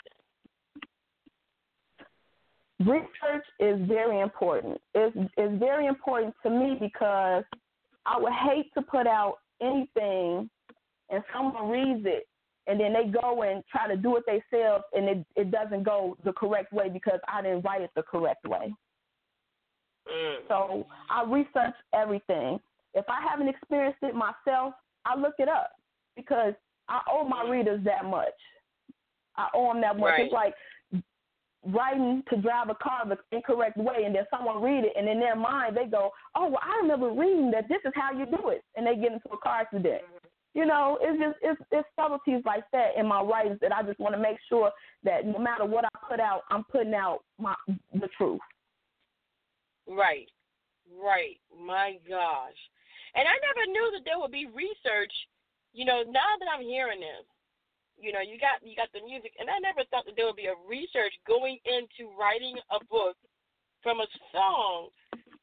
research 2.87 3.47
is 3.61 3.79
very 3.87 4.21
important. 4.21 4.81
It's, 4.95 5.17
it's 5.37 5.59
very 5.59 5.87
important 5.87 6.35
to 6.43 6.51
me 6.51 6.77
because 6.81 7.45
I 8.07 8.19
would 8.19 8.33
hate 8.33 8.73
to 8.75 8.83
put 8.83 9.07
out 9.07 9.37
anything 9.61 10.51
and 11.11 11.23
someone 11.33 11.71
reads 11.71 12.05
it 12.05 12.27
and 12.67 12.81
then 12.81 12.93
they 12.93 13.11
go 13.11 13.43
and 13.43 13.63
try 13.71 13.89
to 13.89 13.97
do 13.97 14.17
it 14.17 14.25
themselves 14.27 14.85
and 14.93 15.09
it, 15.09 15.27
it 15.37 15.51
doesn't 15.51 15.85
go 15.85 16.17
the 16.25 16.33
correct 16.33 16.73
way 16.73 16.89
because 16.89 17.21
I 17.29 17.43
didn't 17.43 17.63
write 17.63 17.83
it 17.83 17.91
the 17.95 18.03
correct 18.03 18.47
way. 18.47 18.75
Mm. 20.09 20.37
So 20.49 20.87
I 21.11 21.25
research 21.25 21.75
everything. 21.95 22.59
If 22.95 23.05
I 23.09 23.21
haven't 23.29 23.49
experienced 23.49 24.01
it 24.03 24.15
myself, 24.15 24.75
I 25.05 25.17
look 25.17 25.35
it 25.39 25.49
up 25.49 25.71
because 26.17 26.55
I 26.89 27.01
owe 27.11 27.27
my 27.27 27.49
readers 27.49 27.81
that 27.85 28.05
much. 28.05 28.35
I 29.37 29.49
owe 29.55 29.73
them 29.73 29.81
that 29.83 29.97
much. 29.97 30.11
Right. 30.11 30.25
It's 30.25 30.33
like 30.33 30.55
writing 31.65 32.23
to 32.29 32.37
drive 32.37 32.69
a 32.69 32.75
car 32.75 33.07
the 33.07 33.19
incorrect 33.35 33.77
way, 33.77 34.05
and 34.05 34.15
then 34.15 34.27
someone 34.31 34.63
read 34.63 34.85
it, 34.85 34.93
and 34.97 35.09
in 35.09 35.21
their 35.21 35.37
mind 35.37 35.77
they 35.77 35.87
go, 35.87 36.11
"Oh, 36.35 36.49
well, 36.49 36.61
I 36.63 36.77
remember 36.83 37.11
reading 37.11 37.51
that 37.53 37.69
this 37.69 37.79
is 37.85 37.93
how 37.95 38.13
you 38.13 38.27
do 38.27 38.49
it," 38.49 38.65
and 38.77 38.87
they 38.87 38.97
get 38.97 39.13
into 39.13 39.29
a 39.33 39.39
car 39.39 39.61
accident. 39.61 40.03
Mm-hmm. 40.03 40.27
You 40.55 40.67
know, 40.67 40.99
it's 41.01 41.19
just 41.19 41.39
it's 41.41 41.61
it's 41.71 41.89
subtleties 41.97 42.43
like 42.45 42.65
that 42.73 42.97
in 42.97 43.07
my 43.07 43.23
writings 43.23 43.59
that 43.61 43.73
I 43.73 43.83
just 43.83 43.99
want 43.99 44.15
to 44.15 44.21
make 44.21 44.37
sure 44.49 44.71
that 45.05 45.25
no 45.25 45.39
matter 45.39 45.65
what 45.65 45.85
I 45.85 45.89
put 46.09 46.21
out, 46.21 46.43
I'm 46.51 46.65
putting 46.65 46.95
out 46.95 47.21
my 47.39 47.55
the 47.95 48.09
truth. 48.19 48.41
Right, 49.89 50.29
right. 51.03 51.39
My 51.59 51.97
gosh, 52.09 52.59
and 53.15 53.27
I 53.27 53.37
never 53.41 53.71
knew 53.71 53.91
that 53.95 54.05
there 54.05 54.19
would 54.19 54.33
be 54.33 54.47
research. 54.47 55.13
You 55.73 55.85
know, 55.85 56.05
now 56.05 56.37
that 56.39 56.49
I'm 56.53 56.65
hearing 56.65 57.01
this, 57.01 57.25
you 57.97 58.13
know, 58.13 58.21
you 58.21 58.37
got 58.37 58.61
you 58.61 58.77
got 58.77 58.93
the 58.93 59.05
music, 59.05 59.33
and 59.39 59.49
I 59.49 59.59
never 59.59 59.85
thought 59.89 60.05
that 60.07 60.17
there 60.17 60.27
would 60.27 60.41
be 60.41 60.51
a 60.51 60.59
research 60.69 61.15
going 61.27 61.59
into 61.65 62.13
writing 62.17 62.57
a 62.71 62.83
book 62.91 63.17
from 63.83 64.01
a 64.01 64.09
song. 64.33 64.89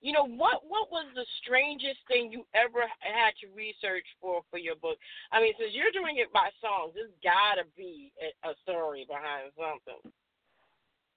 You 0.01 0.13
know, 0.13 0.25
what 0.25 0.63
what 0.67 0.91
was 0.91 1.07
the 1.15 1.25
strangest 1.43 1.99
thing 2.07 2.31
you 2.31 2.45
ever 2.55 2.83
had 2.99 3.35
to 3.41 3.51
research 3.55 4.05
for 4.21 4.41
for 4.49 4.57
your 4.57 4.75
book? 4.75 4.97
I 5.31 5.41
mean, 5.41 5.53
since 5.59 5.71
you're 5.73 5.95
doing 5.95 6.17
it 6.17 6.31
by 6.31 6.49
songs, 6.59 6.93
there's 6.95 7.15
gotta 7.23 7.67
be 7.75 8.11
a, 8.19 8.31
a 8.49 8.53
story 8.63 9.05
behind 9.07 9.51
something. 9.55 10.11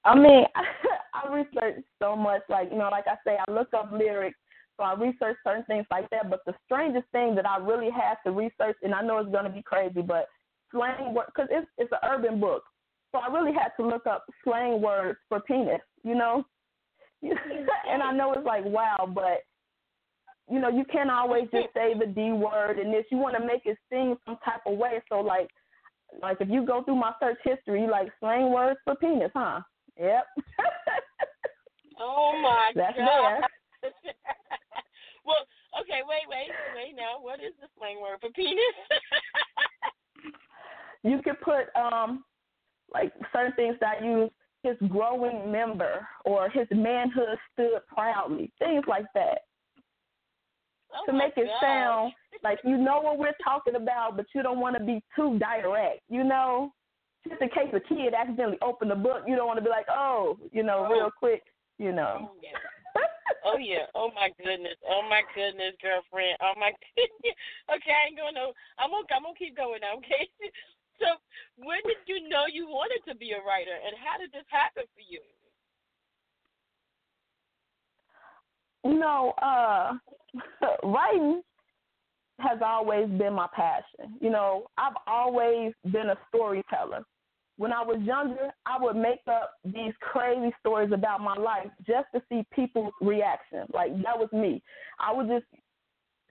I 0.05 0.15
mean, 0.19 0.45
I 1.15 1.31
research 1.31 1.85
so 2.01 2.17
much. 2.17 2.43
Like 2.49 2.71
you 2.71 2.79
know, 2.79 2.91
like 2.91 3.07
I 3.07 3.17
say, 3.27 3.39
I 3.39 3.51
look 3.51 3.75
up 3.75 3.91
lyrics, 3.93 4.39
so 4.83 4.87
I 4.87 4.95
research 4.95 5.37
certain 5.45 5.65
things 5.65 5.87
like 5.91 6.11
that. 6.11 6.29
But 6.29 6.41
the 6.45 6.55
strangest 6.65 7.07
thing 7.13 7.35
that 7.37 7.49
I 7.49 7.59
really 7.59 7.91
had 7.91 8.17
to 8.25 8.33
research, 8.33 8.77
and 8.83 8.95
I 8.95 9.03
know 9.03 9.19
it's 9.19 9.31
going 9.31 9.45
to 9.45 9.51
be 9.51 9.63
crazy, 9.63 10.03
but 10.03 10.27
slang 10.73 11.15
word 11.15 11.27
because 11.27 11.49
it's 11.51 11.69
it's 11.79 11.93
an 11.93 11.99
urban 12.09 12.41
book, 12.41 12.65
so 13.13 13.19
I 13.19 13.33
really 13.33 13.53
had 13.53 13.71
to 13.79 13.87
look 13.87 14.07
up 14.07 14.25
slang 14.43 14.83
words 14.83 15.19
for 15.29 15.41
penis. 15.41 15.81
You 16.03 16.17
know, 16.17 16.45
and 17.23 18.03
I 18.03 18.13
know 18.13 18.33
it's 18.33 18.47
like 18.47 18.65
wow, 18.65 19.09
but 19.15 19.43
you 20.51 20.59
know 20.59 20.69
you 20.69 20.85
can't 20.91 21.11
always 21.11 21.45
just 21.53 21.73
say 21.75 21.95
the 21.99 22.07
D 22.07 22.33
word 22.33 22.79
and 22.79 22.93
this. 22.93 23.05
You 23.11 23.19
want 23.19 23.37
to 23.37 23.47
make 23.47 23.63
it 23.65 23.79
seem 23.91 24.17
some 24.27 24.37
type 24.45 24.63
of 24.67 24.77
way. 24.77 25.01
So 25.09 25.21
like, 25.21 25.49
like 26.21 26.39
if 26.41 26.49
you 26.49 26.67
go 26.67 26.83
through 26.83 26.97
my 26.97 27.13
search 27.21 27.39
history, 27.45 27.87
like 27.89 28.09
slang 28.19 28.51
words 28.51 28.81
for 28.85 28.97
penis, 28.97 29.31
huh? 29.35 29.61
Yep. 30.01 30.25
Oh 32.05 32.33
my 32.43 32.73
God. 32.75 32.83
That's 32.83 32.99
god. 32.99 33.43
well, 35.25 35.47
okay, 35.81 36.01
wait, 36.07 36.29
wait, 36.29 36.51
wait. 36.75 36.97
Now, 36.97 37.21
what 37.21 37.41
is 37.41 37.53
the 37.61 37.69
slang 37.79 38.01
word 38.01 38.19
for 38.21 38.31
penis? 38.31 38.59
you 41.03 41.21
could 41.23 41.41
put 41.41 41.75
um 41.81 42.25
like 42.93 43.13
certain 43.33 43.53
things 43.55 43.77
that 43.81 44.05
use 44.05 44.31
his 44.63 44.77
growing 44.89 45.51
member 45.51 46.07
or 46.25 46.49
his 46.49 46.67
manhood 46.71 47.39
stood 47.53 47.81
proudly, 47.89 48.53
things 48.59 48.85
like 48.87 49.07
that. 49.15 49.41
oh 50.93 51.05
to 51.07 51.13
make 51.13 51.33
it 51.37 51.49
sound 51.61 52.13
like 52.45 52.59
you 52.65 52.77
know 52.77 53.01
what 53.01 53.19
we're 53.19 53.35
talking 53.43 53.77
about, 53.77 54.17
but 54.17 54.27
you 54.35 54.43
don't 54.43 54.61
want 54.61 54.77
to 54.77 54.85
be 54.85 55.03
too 55.17 55.39
direct, 55.39 56.01
you 56.09 56.25
know? 56.25 56.73
Just 57.29 57.41
in 57.41 57.49
case 57.51 57.73
a 57.73 57.81
kid 57.81 58.15
accidentally 58.15 58.59
opened 58.63 58.91
the 58.91 58.97
book, 58.97 59.23
you 59.29 59.37
don't 59.37 59.47
want 59.47 59.59
to 59.59 59.65
be 59.65 59.71
like, 59.71 59.87
oh, 59.89 60.37
you 60.51 60.65
know, 60.65 60.89
real 60.91 61.09
quick, 61.17 61.43
you 61.79 61.93
know. 61.93 62.31
Oh 62.31 62.35
yeah. 62.43 62.59
Oh 63.45 63.59
yeah. 63.59 63.87
Oh 63.95 64.11
my 64.15 64.31
goodness. 64.39 64.77
Oh 64.89 65.03
my 65.09 65.23
goodness, 65.35 65.75
girlfriend. 65.83 66.37
Oh 66.41 66.55
my. 66.59 66.73
Okay, 67.73 67.95
I 67.95 68.11
ain't 68.11 68.19
gonna. 68.19 68.53
I'm 68.79 68.91
gonna. 68.91 69.07
I'm 69.15 69.23
gonna 69.23 69.39
keep 69.39 69.57
going 69.57 69.81
now. 69.81 69.99
Okay. 69.99 70.29
So, 71.01 71.19
when 71.57 71.83
did 71.83 71.99
you 72.07 72.29
know 72.29 72.45
you 72.47 72.69
wanted 72.69 73.01
to 73.11 73.17
be 73.17 73.33
a 73.33 73.43
writer, 73.43 73.75
and 73.75 73.97
how 73.99 74.21
did 74.21 74.31
this 74.31 74.47
happen 74.47 74.85
for 74.95 75.03
you? 75.03 75.19
No, 78.85 79.33
uh 79.43 79.95
writing 80.85 81.43
has 82.39 82.59
always 82.65 83.09
been 83.19 83.33
my 83.33 83.49
passion. 83.55 84.17
You 84.21 84.31
know, 84.31 84.67
I've 84.79 84.97
always 85.07 85.73
been 85.91 86.11
a 86.11 86.19
storyteller. 86.29 87.05
When 87.59 87.73
I 87.73 87.83
was 87.83 88.01
younger, 88.03 88.51
I 88.67 88.81
would 88.81 88.97
make 88.97 89.21
up 89.29 89.53
these 89.65 89.93
crazy 90.01 90.53
stories 90.61 90.91
about 90.93 91.21
my 91.21 91.37
life 91.37 91.69
just 91.87 92.07
to 92.15 92.23
see 92.29 92.47
people's 92.55 92.95
reaction. 93.01 93.67
Like 93.73 93.93
that 94.03 94.19
was 94.19 94.29
me. 94.33 94.63
I 94.99 95.13
would 95.13 95.29
just 95.29 95.47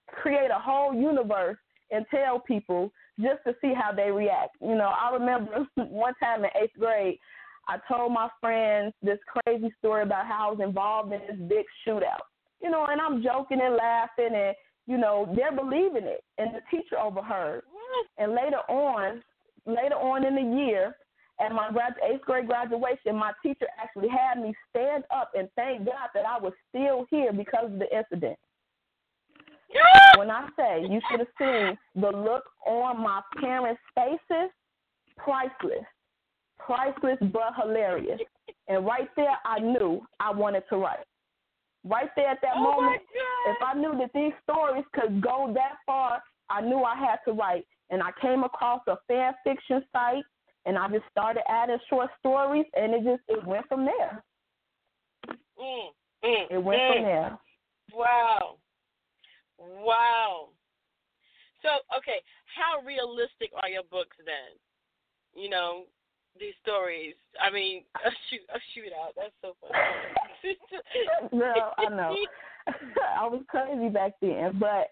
create 0.08 0.52
a 0.52 0.60
whole 0.60 0.94
universe 0.94 1.58
and 1.92 2.06
tell 2.10 2.40
people 2.40 2.92
just 3.20 3.40
to 3.46 3.54
see 3.62 3.74
how 3.74 3.92
they 3.92 4.12
react. 4.12 4.56
You 4.62 4.76
know, 4.76 4.92
I 5.00 5.14
remember 5.14 5.68
one 5.76 6.14
time 6.22 6.44
in 6.44 6.50
eighth 6.62 6.78
grade, 6.78 7.20
I 7.68 7.78
told 7.88 8.12
my 8.12 8.30
friends 8.40 8.94
this 9.02 9.20
crazy 9.28 9.72
story 9.80 10.04
about 10.04 10.26
how 10.26 10.50
I 10.50 10.52
was 10.52 10.60
involved 10.62 11.14
in 11.14 11.22
this 11.28 11.48
big 11.48 11.66
shootout. 11.88 12.26
You 12.62 12.70
know, 12.70 12.88
and 12.90 13.00
I'm 13.00 13.24
joking 13.24 13.60
and 13.62 13.76
laughing, 13.76 14.36
and 14.36 14.56
you 14.88 14.98
know 14.98 15.32
they're 15.36 15.56
believing 15.56 16.04
it, 16.04 16.24
and 16.38 16.50
the 16.54 16.62
teacher 16.70 17.00
overheard. 17.00 17.64
And 18.18 18.34
later 18.34 18.60
on, 18.70 19.22
later 19.66 19.96
on 19.96 20.26
in 20.26 20.36
the 20.36 20.64
year, 20.64 20.96
at 21.42 21.52
my 21.52 21.72
grad- 21.72 21.96
eighth 22.04 22.22
grade 22.22 22.48
graduation, 22.48 23.16
my 23.16 23.32
teacher 23.42 23.68
actually 23.82 24.10
had 24.10 24.40
me 24.40 24.54
stand 24.70 25.04
up 25.10 25.32
and 25.36 25.50
thank 25.56 25.86
God 25.86 26.10
that 26.14 26.26
I 26.26 26.38
was 26.40 26.54
still 26.70 27.06
here 27.10 27.34
because 27.34 27.66
of 27.66 27.80
the 27.80 27.96
incident. 27.96 28.38
when 30.18 30.30
I 30.30 30.50
say 30.58 30.82
you 30.82 31.00
should 31.10 31.20
have 31.22 31.30
seen 31.38 31.78
the 31.96 32.12
look 32.12 32.44
on 32.66 33.02
my 33.02 33.22
parents' 33.40 33.82
faces, 33.96 34.52
priceless, 35.18 35.86
priceless 36.60 37.18
but 37.32 37.54
hilarious. 37.56 38.20
And 38.68 38.86
right 38.86 39.10
there, 39.16 39.38
I 39.46 39.60
knew 39.60 40.02
I 40.20 40.32
wanted 40.32 40.64
to 40.70 40.78
write. 40.78 41.06
Right 41.84 42.10
there 42.16 42.28
at 42.28 42.42
that 42.42 42.56
oh 42.58 42.64
moment, 42.64 43.02
if 43.48 43.58
I 43.66 43.74
knew 43.74 43.98
that 43.98 44.12
these 44.14 44.34
stories 44.44 44.84
could 44.94 45.22
go 45.22 45.52
that 45.56 45.78
far, 45.86 46.22
I 46.50 46.62
knew 46.62 46.84
I 46.84 46.96
had 46.96 47.18
to 47.26 47.32
write. 47.32 47.66
And 47.90 48.04
I 48.04 48.12
came 48.22 48.44
across 48.44 48.82
a 48.88 48.98
fan 49.08 49.34
fiction 49.44 49.84
site 49.92 50.24
and 50.66 50.78
I 50.78 50.88
just 50.90 51.06
started 51.12 51.44
adding 51.50 51.78
short 51.90 52.10
stories, 52.20 52.66
and 52.76 52.94
it 52.94 53.04
just 53.04 53.24
it 53.28 53.46
went 53.46 53.68
from 53.68 53.86
there. 53.86 54.24
Mm, 55.60 55.90
mm, 56.24 56.46
it 56.52 56.64
went 56.64 56.82
mm. 56.82 56.94
from 56.94 57.04
there. 57.04 57.40
Wow, 57.94 58.56
wow. 59.58 60.48
So, 61.62 61.70
okay, 61.98 62.22
how 62.58 62.86
realistic 62.86 63.52
are 63.62 63.70
your 63.70 63.84
books 63.92 64.18
then? 64.26 64.58
You 65.36 65.50
know, 65.50 65.84
these 66.40 66.54
stories. 66.62 67.16
I 67.40 67.52
mean, 67.52 67.84
a 67.96 68.10
shoot, 68.30 68.42
a 68.50 68.60
shootout. 68.74 69.14
That's 69.16 69.34
so 69.42 69.56
funny. 69.62 70.58
no, 71.32 71.54
I 71.78 71.90
know. 71.90 72.16
I 73.18 73.28
was 73.28 73.42
crazy 73.48 73.90
back 73.90 74.14
then, 74.22 74.58
but 74.60 74.90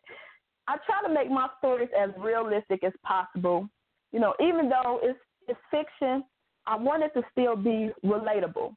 I 0.67 0.77
try 0.85 1.07
to 1.07 1.13
make 1.13 1.29
my 1.29 1.47
stories 1.57 1.89
as 1.97 2.09
realistic 2.17 2.83
as 2.83 2.93
possible. 3.03 3.69
You 4.11 4.19
know, 4.19 4.33
even 4.39 4.69
though 4.69 4.99
it's 5.03 5.19
it's 5.49 5.59
fiction, 5.71 6.23
I 6.65 6.75
want 6.75 7.03
it 7.03 7.13
to 7.15 7.23
still 7.31 7.55
be 7.55 7.91
relatable. 8.05 8.75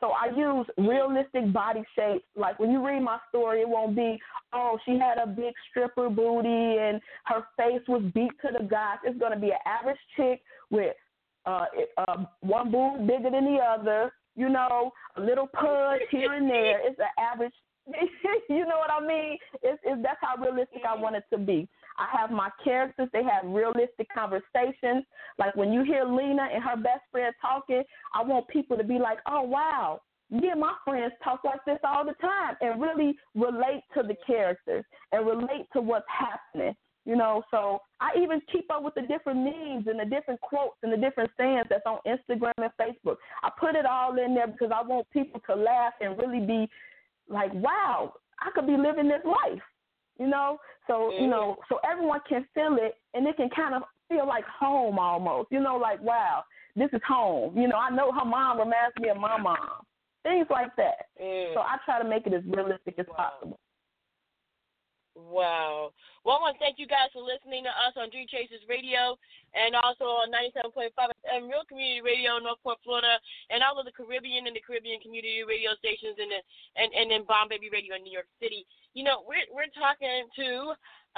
So 0.00 0.12
I 0.12 0.34
use 0.34 0.66
realistic 0.78 1.52
body 1.52 1.84
shapes. 1.94 2.24
Like 2.34 2.58
when 2.58 2.70
you 2.70 2.84
read 2.84 3.02
my 3.02 3.18
story, 3.28 3.60
it 3.60 3.68
won't 3.68 3.94
be, 3.94 4.18
oh, 4.52 4.78
she 4.86 4.98
had 4.98 5.18
a 5.18 5.26
big 5.26 5.52
stripper 5.68 6.08
booty 6.08 6.48
and 6.48 7.00
her 7.24 7.44
face 7.56 7.82
was 7.86 8.02
beat 8.14 8.32
to 8.40 8.48
the 8.58 8.64
gods. 8.64 9.02
It's 9.04 9.18
going 9.18 9.32
to 9.32 9.38
be 9.38 9.50
an 9.50 9.58
average 9.66 9.98
chick 10.16 10.40
with 10.70 10.96
uh, 11.44 11.66
uh, 11.98 12.24
one 12.40 12.70
boob 12.70 13.06
bigger 13.06 13.30
than 13.30 13.44
the 13.44 13.58
other, 13.58 14.12
you 14.36 14.48
know, 14.48 14.90
a 15.16 15.20
little 15.20 15.46
pudge 15.46 16.00
here 16.10 16.32
and 16.32 16.48
there. 16.48 16.80
It's 16.86 16.98
an 16.98 17.06
average. 17.18 17.52
you 18.48 18.66
know 18.66 18.78
what 18.78 18.90
I 18.90 19.06
mean? 19.06 19.36
It's, 19.62 19.80
it's 19.84 20.02
that's 20.02 20.18
how 20.22 20.42
realistic 20.42 20.82
I 20.88 20.98
want 20.98 21.16
it 21.16 21.24
to 21.30 21.38
be. 21.38 21.68
I 22.00 22.08
have 22.18 22.30
my 22.30 22.48
characters. 22.64 23.08
They 23.12 23.22
have 23.22 23.44
realistic 23.44 24.08
conversations. 24.14 25.04
Like 25.38 25.54
when 25.54 25.70
you 25.70 25.84
hear 25.84 26.04
Lena 26.04 26.48
and 26.52 26.62
her 26.64 26.76
best 26.76 27.02
friend 27.12 27.32
talking, 27.40 27.82
I 28.14 28.22
want 28.22 28.48
people 28.48 28.78
to 28.78 28.84
be 28.84 28.98
like, 28.98 29.18
oh, 29.26 29.42
wow, 29.42 30.00
me 30.30 30.48
and 30.48 30.60
my 30.60 30.72
friends 30.84 31.12
talk 31.22 31.44
like 31.44 31.60
this 31.66 31.78
all 31.84 32.06
the 32.06 32.14
time 32.14 32.56
and 32.62 32.80
really 32.80 33.16
relate 33.34 33.82
to 33.94 34.02
the 34.02 34.16
characters 34.26 34.84
and 35.12 35.26
relate 35.26 35.66
to 35.74 35.82
what's 35.82 36.06
happening. 36.08 36.74
You 37.04 37.16
know, 37.16 37.42
so 37.50 37.80
I 38.00 38.10
even 38.22 38.40
keep 38.52 38.70
up 38.70 38.82
with 38.82 38.94
the 38.94 39.02
different 39.02 39.40
memes 39.40 39.86
and 39.86 39.98
the 39.98 40.04
different 40.04 40.40
quotes 40.40 40.76
and 40.82 40.92
the 40.92 40.98
different 40.98 41.30
sayings 41.38 41.66
that's 41.68 41.86
on 41.86 41.98
Instagram 42.06 42.52
and 42.58 42.70
Facebook. 42.80 43.16
I 43.42 43.50
put 43.58 43.74
it 43.74 43.86
all 43.86 44.16
in 44.18 44.34
there 44.34 44.46
because 44.46 44.70
I 44.74 44.86
want 44.86 45.08
people 45.10 45.40
to 45.48 45.54
laugh 45.54 45.94
and 46.00 46.18
really 46.18 46.44
be 46.46 46.68
like, 47.28 47.52
wow, 47.54 48.12
I 48.40 48.50
could 48.54 48.66
be 48.66 48.76
living 48.76 49.08
this 49.08 49.24
life 49.24 49.62
you 50.20 50.28
know. 50.28 50.58
So 50.86 51.10
you 51.18 51.26
know, 51.26 51.56
so 51.68 51.80
everyone 51.90 52.20
can 52.28 52.46
feel 52.54 52.76
it, 52.80 52.94
and 53.14 53.26
it 53.26 53.36
can 53.36 53.48
kind 53.50 53.74
of 53.74 53.82
feel 54.08 54.28
like 54.28 54.44
home 54.44 54.98
almost. 54.98 55.50
You 55.50 55.60
know, 55.60 55.76
like 55.76 56.00
wow, 56.02 56.44
this 56.76 56.90
is 56.92 57.00
home. 57.06 57.56
You 57.56 57.66
know, 57.66 57.76
I 57.76 57.90
know 57.90 58.12
her 58.12 58.24
mom 58.24 58.58
reminds 58.58 58.96
me 59.00 59.08
of 59.08 59.16
my 59.16 59.36
mom. 59.38 59.82
Things 60.22 60.46
like 60.50 60.76
that. 60.76 61.06
Mm. 61.20 61.54
So 61.54 61.60
I 61.60 61.78
try 61.86 62.00
to 62.02 62.08
make 62.08 62.26
it 62.26 62.34
as 62.34 62.42
realistic 62.44 62.98
as 62.98 63.06
wow. 63.08 63.30
possible. 63.32 63.58
Wow. 65.28 65.92
Well, 66.24 66.36
I 66.36 66.40
want 66.40 66.56
to 66.56 66.62
thank 66.62 66.78
you 66.78 66.88
guys 66.88 67.12
for 67.12 67.24
listening 67.24 67.64
to 67.64 67.72
us 67.72 67.96
on 67.96 68.12
Dream 68.12 68.28
Chasers 68.28 68.64
Radio 68.68 69.16
and 69.52 69.74
also 69.76 70.20
on 70.20 70.32
97.5 70.32 70.92
FM 70.92 71.48
Real 71.48 71.66
Community 71.66 72.00
Radio 72.00 72.36
in 72.38 72.44
Northport, 72.44 72.80
Florida, 72.84 73.20
and 73.48 73.60
all 73.60 73.76
of 73.80 73.88
the 73.88 73.96
Caribbean 73.96 74.46
and 74.46 74.54
the 74.54 74.62
Caribbean 74.62 75.00
community 75.00 75.42
radio 75.42 75.76
stations 75.80 76.16
and 76.20 76.30
the, 76.30 76.40
and 76.76 76.88
and 76.94 77.06
then 77.10 77.28
Bomb 77.28 77.50
Baby 77.50 77.72
Radio 77.72 77.96
in 77.96 78.04
New 78.04 78.14
York 78.14 78.28
City. 78.38 78.64
You 78.94 79.04
know, 79.04 79.24
we're 79.26 79.48
we're 79.50 79.72
talking 79.74 80.28
to 80.38 80.48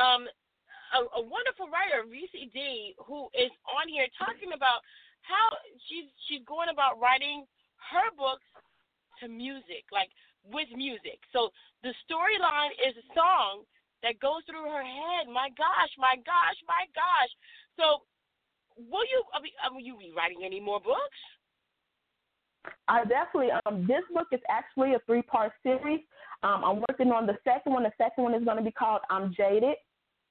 um 0.00 0.26
a, 0.92 1.00
a 1.18 1.22
wonderful 1.22 1.68
writer, 1.72 2.04
Recie 2.04 2.52
D, 2.52 2.94
who 3.00 3.28
is 3.34 3.52
on 3.68 3.88
here 3.88 4.08
talking 4.16 4.54
about 4.56 4.84
how 5.24 5.56
she's 5.88 6.08
she's 6.28 6.44
going 6.46 6.70
about 6.70 7.00
writing 7.00 7.44
her 7.90 8.08
books 8.14 8.46
to 9.20 9.28
music, 9.28 9.88
like 9.92 10.08
with 10.46 10.68
music. 10.74 11.20
So 11.32 11.50
the 11.82 11.94
storyline 12.06 12.72
is 12.78 12.94
a 12.98 13.06
song 13.14 13.64
that 14.02 14.20
goes 14.20 14.42
through 14.46 14.66
her 14.66 14.84
head. 14.84 15.30
My 15.30 15.48
gosh, 15.56 15.92
my 15.98 16.18
gosh, 16.26 16.58
my 16.66 16.84
gosh. 16.94 17.32
So, 17.78 18.02
will 18.76 19.06
you? 19.06 19.22
I 19.32 19.40
mean, 19.40 19.52
will 19.72 19.80
you 19.80 19.96
be 19.96 20.12
writing 20.16 20.42
any 20.44 20.60
more 20.60 20.80
books? 20.80 21.20
I 22.88 23.04
definitely. 23.04 23.50
Um, 23.66 23.86
this 23.86 24.02
book 24.12 24.28
is 24.32 24.40
actually 24.48 24.94
a 24.94 25.00
three-part 25.06 25.52
series. 25.62 26.00
Um, 26.42 26.62
I'm 26.64 26.84
working 26.88 27.10
on 27.10 27.26
the 27.26 27.38
second 27.44 27.72
one. 27.72 27.82
The 27.82 27.92
second 27.98 28.24
one 28.24 28.34
is 28.34 28.44
going 28.44 28.58
to 28.58 28.62
be 28.62 28.72
called 28.72 29.00
"I'm 29.10 29.32
Jaded," 29.34 29.76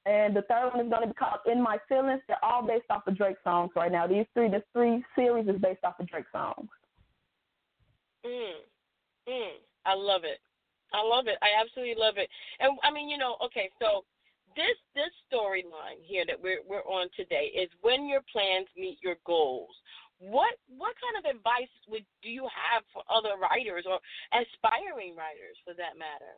and 0.06 0.36
the 0.36 0.44
third 0.44 0.72
one 0.74 0.86
is 0.86 0.90
going 0.90 1.02
to 1.02 1.08
be 1.08 1.14
called 1.14 1.40
"In 1.46 1.62
My 1.62 1.78
Feelings." 1.88 2.22
They're 2.28 2.44
all 2.44 2.66
based 2.66 2.86
off 2.90 3.08
of 3.08 3.18
Drake 3.18 3.38
songs 3.44 3.72
right 3.76 3.92
now. 3.92 4.08
These 4.08 4.26
three, 4.34 4.50
this 4.50 4.64
three 4.74 5.04
series 5.16 5.48
is 5.48 5.60
based 5.62 5.84
off 5.84 6.00
of 6.00 6.08
Drake 6.08 6.26
songs. 6.32 6.68
Mm, 8.26 8.62
mm, 9.28 9.52
I 9.86 9.96
love 9.96 10.24
it. 10.24 10.40
I 10.94 11.04
love 11.04 11.28
it. 11.28 11.38
I 11.42 11.60
absolutely 11.60 11.96
love 11.98 12.16
it. 12.18 12.30
And 12.60 12.78
I 12.84 12.92
mean, 12.92 13.10
you 13.10 13.18
know, 13.18 13.38
okay, 13.46 13.70
so 13.80 14.04
this 14.56 14.76
this 14.96 15.12
storyline 15.32 16.04
here 16.04 16.26
that 16.28 16.36
we're 16.36 16.62
we're 16.68 16.84
on 16.84 17.08
today 17.16 17.52
is 17.56 17.70
when 17.82 18.08
your 18.08 18.22
plans 18.32 18.68
meet 18.76 19.00
your 19.02 19.16
goals. 19.26 19.72
What 20.20 20.54
what 20.78 20.94
kind 21.00 21.18
of 21.18 21.36
advice 21.36 21.72
would 21.90 22.06
do 22.22 22.30
you 22.30 22.48
have 22.52 22.84
for 22.94 23.04
other 23.10 23.40
writers 23.40 23.86
or 23.88 24.00
aspiring 24.36 25.16
writers 25.16 25.58
for 25.66 25.74
that 25.76 25.98
matter? 25.98 26.36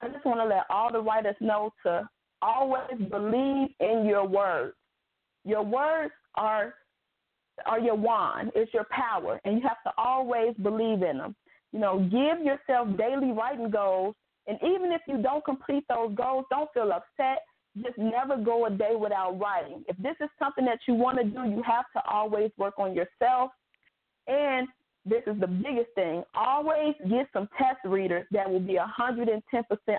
I 0.00 0.08
just 0.08 0.24
want 0.24 0.40
to 0.40 0.46
let 0.46 0.64
all 0.70 0.92
the 0.92 1.00
writers 1.00 1.36
know 1.40 1.72
to 1.82 2.08
always 2.40 2.98
believe 3.10 3.68
in 3.80 4.06
your 4.06 4.26
words. 4.26 4.74
Your 5.44 5.64
words 5.64 6.12
are 6.36 6.74
are 7.66 7.80
your 7.80 7.96
wand. 7.96 8.52
It's 8.54 8.72
your 8.72 8.86
power, 8.90 9.40
and 9.44 9.56
you 9.56 9.62
have 9.68 9.82
to 9.84 9.92
always 9.98 10.54
believe 10.62 11.02
in 11.02 11.18
them. 11.18 11.34
You 11.72 11.80
know, 11.80 11.98
give 12.00 12.44
yourself 12.44 12.88
daily 12.96 13.32
writing 13.32 13.70
goals. 13.70 14.14
And 14.46 14.58
even 14.62 14.92
if 14.92 15.02
you 15.06 15.22
don't 15.22 15.44
complete 15.44 15.84
those 15.88 16.14
goals, 16.14 16.46
don't 16.50 16.70
feel 16.72 16.90
upset. 16.92 17.42
Just 17.82 17.98
never 17.98 18.36
go 18.36 18.66
a 18.66 18.70
day 18.70 18.94
without 18.98 19.38
writing. 19.38 19.84
If 19.88 19.96
this 19.98 20.16
is 20.20 20.30
something 20.38 20.64
that 20.64 20.78
you 20.88 20.94
want 20.94 21.18
to 21.18 21.24
do, 21.24 21.44
you 21.44 21.62
have 21.62 21.84
to 21.94 22.02
always 22.10 22.50
work 22.56 22.74
on 22.78 22.94
yourself. 22.94 23.50
And 24.26 24.68
this 25.08 25.22
is 25.26 25.40
the 25.40 25.46
biggest 25.46 25.88
thing. 25.94 26.22
Always 26.34 26.94
get 27.08 27.28
some 27.32 27.48
test 27.56 27.78
readers 27.84 28.26
that 28.30 28.50
will 28.50 28.60
be 28.60 28.78
110% 28.78 29.40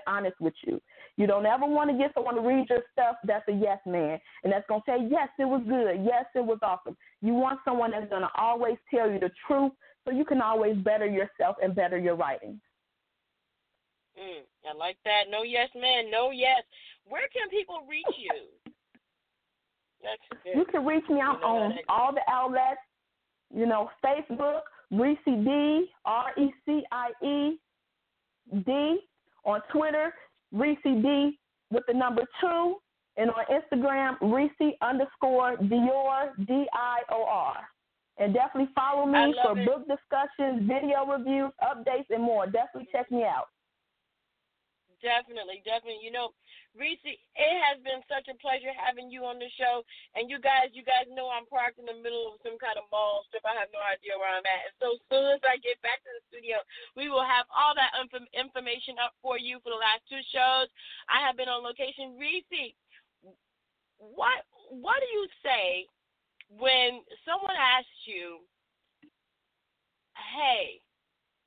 honest 0.08 0.36
with 0.40 0.54
you. 0.66 0.80
You 1.18 1.28
don't 1.28 1.46
ever 1.46 1.66
want 1.66 1.90
to 1.90 1.98
get 1.98 2.14
someone 2.14 2.36
to 2.36 2.42
read 2.42 2.70
your 2.70 2.84
stuff 2.92 3.16
that's 3.24 3.48
a 3.48 3.54
yes 3.54 3.80
man 3.86 4.20
and 4.44 4.54
that's 4.54 4.68
going 4.68 4.82
to 4.86 4.92
say, 4.92 5.08
yes, 5.10 5.30
it 5.40 5.46
was 5.46 5.62
good. 5.68 6.06
Yes, 6.06 6.26
it 6.36 6.46
was 6.46 6.60
awesome. 6.62 6.96
You 7.22 7.34
want 7.34 7.60
someone 7.66 7.92
that's 7.92 8.10
going 8.10 8.22
to 8.22 8.30
always 8.38 8.78
tell 8.94 9.10
you 9.10 9.20
the 9.20 9.32
truth 9.48 9.72
so 10.06 10.12
you 10.12 10.26
can 10.26 10.42
always 10.42 10.76
better 10.78 11.06
yourself 11.06 11.56
and 11.62 11.76
better 11.76 11.98
your 11.98 12.16
writing. 12.16 12.60
Mm, 14.20 14.44
I 14.70 14.76
like 14.78 14.98
that. 15.06 15.24
No 15.30 15.44
yes, 15.44 15.70
man. 15.76 16.12
No 16.12 16.32
yes. 16.32 16.64
Where 17.08 17.28
can 17.32 17.50
people 17.50 17.86
reach 17.88 18.06
you? 18.18 18.32
you 20.56 20.66
can 20.66 20.86
reach 20.86 21.04
me 21.10 21.20
out 21.20 21.42
on 21.44 21.74
all 21.88 22.14
the 22.14 22.22
outlets. 22.30 22.82
You 23.54 23.66
know, 23.66 23.90
Facebook, 24.06 24.62
Recie 24.94 25.44
D, 25.44 25.90
R 26.06 26.32
E 26.38 26.52
C 26.66 26.84
I 26.92 27.10
E 27.26 27.58
D. 28.66 29.00
On 29.46 29.62
Twitter, 29.72 30.14
Recie 30.54 31.02
D 31.02 31.40
with 31.72 31.84
the 31.88 31.94
number 31.94 32.24
two. 32.42 32.76
And 33.18 33.32
on 33.32 33.44
Instagram, 33.52 34.18
Recie 34.22 34.78
underscore 34.82 35.58
Dior, 35.58 36.30
D 36.46 36.66
I 36.74 37.00
O 37.12 37.26
R. 37.26 37.69
And 38.20 38.36
definitely 38.36 38.68
follow 38.76 39.08
me 39.08 39.34
for 39.42 39.56
it. 39.56 39.64
book 39.64 39.88
discussions, 39.88 40.68
video 40.68 41.08
reviews, 41.08 41.56
updates, 41.64 42.12
and 42.12 42.22
more. 42.22 42.46
Definitely 42.46 42.92
check 42.92 43.08
me 43.10 43.24
out. 43.24 43.48
Definitely, 45.00 45.64
definitely. 45.64 46.04
You 46.04 46.12
know, 46.12 46.36
Recie, 46.76 47.16
it 47.16 47.56
has 47.64 47.80
been 47.80 48.04
such 48.12 48.28
a 48.28 48.36
pleasure 48.44 48.76
having 48.76 49.08
you 49.08 49.24
on 49.24 49.40
the 49.40 49.48
show. 49.56 49.88
And 50.20 50.28
you 50.28 50.36
guys, 50.44 50.76
you 50.76 50.84
guys 50.84 51.08
know 51.08 51.32
I'm 51.32 51.48
parked 51.48 51.80
in 51.80 51.88
the 51.88 51.96
middle 51.96 52.36
of 52.36 52.44
some 52.44 52.60
kind 52.60 52.76
of 52.76 52.92
mall 52.92 53.24
strip. 53.32 53.48
I 53.48 53.56
have 53.56 53.72
no 53.72 53.80
idea 53.80 54.20
where 54.20 54.28
I'm 54.28 54.44
at. 54.44 54.68
And 54.68 54.76
so 54.84 55.00
as 55.00 55.04
soon 55.08 55.26
as 55.32 55.42
I 55.48 55.56
get 55.64 55.80
back 55.80 56.04
to 56.04 56.12
the 56.12 56.24
studio, 56.28 56.60
we 57.00 57.08
will 57.08 57.24
have 57.24 57.48
all 57.48 57.72
that 57.80 57.96
inf- 58.04 58.36
information 58.36 59.00
up 59.00 59.16
for 59.24 59.40
you 59.40 59.64
for 59.64 59.72
the 59.72 59.80
last 59.80 60.04
two 60.12 60.20
shows. 60.36 60.68
I 61.08 61.24
have 61.24 61.40
been 61.40 61.48
on 61.48 61.64
location. 61.64 62.20
Recie, 62.20 62.76
what 64.00 64.44
what 64.70 65.00
do 65.00 65.08
you 65.12 65.26
say 65.44 65.88
when 66.58 67.02
someone 67.26 67.56
asks 67.56 68.06
you, 68.06 68.40
"Hey, 70.34 70.82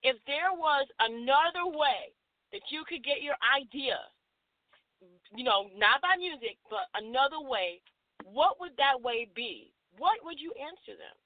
if 0.03 0.17
there 0.27 0.53
was 0.53 0.87
another 1.01 1.67
way 1.67 2.15
that 2.53 2.63
you 2.71 2.85
could 2.85 3.03
get 3.03 3.23
your 3.23 3.37
idea, 3.55 3.99
you 5.35 5.45
know, 5.45 5.71
not 5.77 6.01
by 6.03 6.17
music, 6.17 6.59
but 6.71 6.89
another 6.95 7.41
way, 7.41 7.81
what 8.25 8.61
would 8.61 8.77
that 8.77 9.01
way 9.01 9.27
be? 9.35 9.73
What 9.99 10.25
would 10.25 10.39
you 10.41 10.53
answer 10.61 10.97
them? 10.97 11.17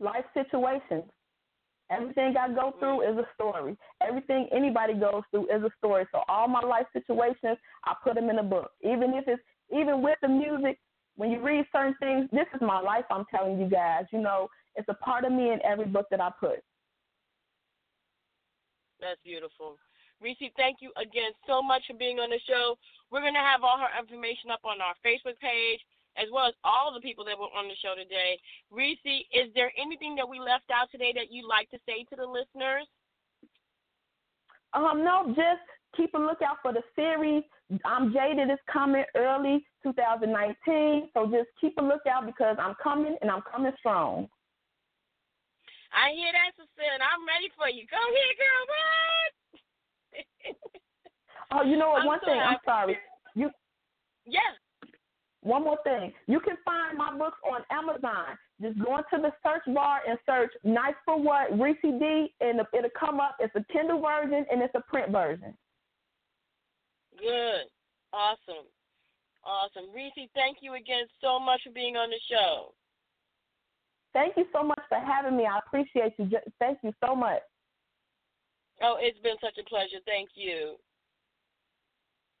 Life 0.00 0.26
situations. 0.34 1.10
Everything 1.90 2.34
I 2.36 2.48
go 2.48 2.70
mm-hmm. 2.70 2.78
through 2.78 3.00
is 3.02 3.18
a 3.18 3.26
story. 3.34 3.76
Everything 4.00 4.48
anybody 4.52 4.94
goes 4.94 5.22
through 5.30 5.44
is 5.54 5.62
a 5.62 5.70
story. 5.78 6.06
So 6.12 6.22
all 6.28 6.48
my 6.48 6.60
life 6.60 6.86
situations, 6.92 7.58
I 7.84 7.94
put 8.02 8.14
them 8.14 8.30
in 8.30 8.38
a 8.38 8.42
book. 8.42 8.70
Even 8.82 9.14
if 9.14 9.24
it's 9.26 9.42
even 9.70 10.02
with 10.02 10.18
the 10.22 10.28
music, 10.28 10.78
when 11.16 11.30
you 11.30 11.40
read 11.40 11.66
certain 11.72 11.94
things, 12.00 12.28
this 12.32 12.46
is 12.54 12.60
my 12.60 12.80
life. 12.80 13.04
I'm 13.10 13.24
telling 13.30 13.60
you 13.60 13.68
guys. 13.68 14.04
You 14.12 14.20
know, 14.20 14.48
it's 14.76 14.88
a 14.88 14.94
part 14.94 15.24
of 15.24 15.32
me 15.32 15.52
in 15.52 15.60
every 15.64 15.86
book 15.86 16.06
that 16.10 16.20
I 16.20 16.30
put. 16.40 16.62
That's 19.00 19.20
beautiful. 19.24 19.76
Recie, 20.22 20.54
thank 20.56 20.78
you 20.80 20.92
again 20.96 21.32
so 21.46 21.60
much 21.60 21.82
for 21.88 21.98
being 21.98 22.18
on 22.18 22.30
the 22.30 22.38
show. 22.46 22.78
We're 23.10 23.20
going 23.20 23.34
to 23.34 23.42
have 23.42 23.64
all 23.64 23.76
her 23.76 23.90
information 23.98 24.50
up 24.50 24.62
on 24.64 24.80
our 24.80 24.94
Facebook 25.04 25.36
page, 25.42 25.80
as 26.16 26.30
well 26.32 26.46
as 26.46 26.54
all 26.62 26.94
the 26.94 27.00
people 27.00 27.24
that 27.26 27.36
were 27.36 27.50
on 27.50 27.66
the 27.66 27.74
show 27.82 27.98
today. 27.98 28.38
Recie, 28.72 29.26
is 29.34 29.50
there 29.54 29.72
anything 29.76 30.14
that 30.14 30.28
we 30.28 30.38
left 30.38 30.70
out 30.70 30.88
today 30.92 31.12
that 31.16 31.34
you'd 31.34 31.48
like 31.48 31.68
to 31.70 31.78
say 31.84 32.06
to 32.08 32.16
the 32.16 32.24
listeners? 32.24 32.86
Um, 34.72 35.04
no, 35.04 35.26
just 35.34 35.66
keep 35.96 36.14
a 36.14 36.18
lookout 36.18 36.58
for 36.62 36.72
the 36.72 36.82
series. 36.94 37.42
Um, 37.70 37.80
I'm 37.84 38.12
Jaded 38.12 38.50
is 38.50 38.58
coming 38.70 39.04
early 39.16 39.64
2019, 39.82 41.08
so 41.14 41.26
just 41.26 41.48
keep 41.60 41.76
a 41.78 41.82
lookout 41.82 42.26
because 42.26 42.56
I'm 42.58 42.74
coming 42.82 43.16
and 43.20 43.30
I'm 43.30 43.42
coming 43.50 43.72
strong. 43.78 44.28
I 45.92 46.12
hear 46.16 46.32
that, 46.32 46.56
sister, 46.56 46.88
and 46.88 47.02
I'm 47.02 47.26
ready 47.28 47.52
for 47.56 47.68
you. 47.68 47.84
Go 47.88 48.00
ahead, 48.00 48.34
girl. 48.40 48.62
What? 48.72 49.32
oh, 51.52 51.62
you 51.68 51.76
know 51.76 51.90
what? 51.90 52.02
I'm 52.02 52.06
One 52.06 52.20
so 52.24 52.32
thing. 52.32 52.40
I'm 52.40 52.56
sorry. 52.64 52.98
You. 53.34 53.50
Yeah. 54.26 54.56
One 55.42 55.64
more 55.64 55.78
thing. 55.84 56.12
You 56.28 56.40
can 56.40 56.56
find 56.64 56.96
my 56.96 57.16
books 57.18 57.38
on 57.44 57.62
Amazon. 57.70 58.38
Just 58.60 58.78
go 58.78 58.96
into 58.96 59.20
the 59.20 59.32
search 59.42 59.74
bar 59.74 60.00
and 60.08 60.18
search 60.24 60.52
"Nice 60.62 60.94
for 61.04 61.20
What" 61.20 61.50
Recie 61.52 61.98
D, 61.98 62.32
and 62.40 62.60
it'll 62.72 62.90
come 62.98 63.20
up. 63.20 63.36
It's 63.40 63.54
a 63.56 63.64
Kindle 63.72 64.00
version 64.00 64.46
and 64.50 64.62
it's 64.62 64.74
a 64.74 64.80
print 64.82 65.10
version. 65.10 65.54
Good. 67.22 67.70
Awesome. 68.12 68.66
Awesome. 69.46 69.94
Recie, 69.94 70.28
thank 70.34 70.58
you 70.60 70.74
again 70.74 71.06
so 71.20 71.38
much 71.38 71.62
for 71.64 71.72
being 71.72 71.96
on 71.96 72.10
the 72.10 72.20
show. 72.28 72.74
Thank 74.12 74.36
you 74.36 74.44
so 74.52 74.62
much 74.62 74.82
for 74.88 74.98
having 74.98 75.36
me. 75.36 75.46
I 75.46 75.58
appreciate 75.58 76.12
you. 76.18 76.28
Thank 76.58 76.78
you 76.82 76.92
so 77.04 77.14
much. 77.14 77.40
Oh, 78.82 78.98
it's 79.00 79.18
been 79.22 79.38
such 79.40 79.56
a 79.58 79.64
pleasure. 79.64 80.02
Thank 80.04 80.30
you. 80.34 80.76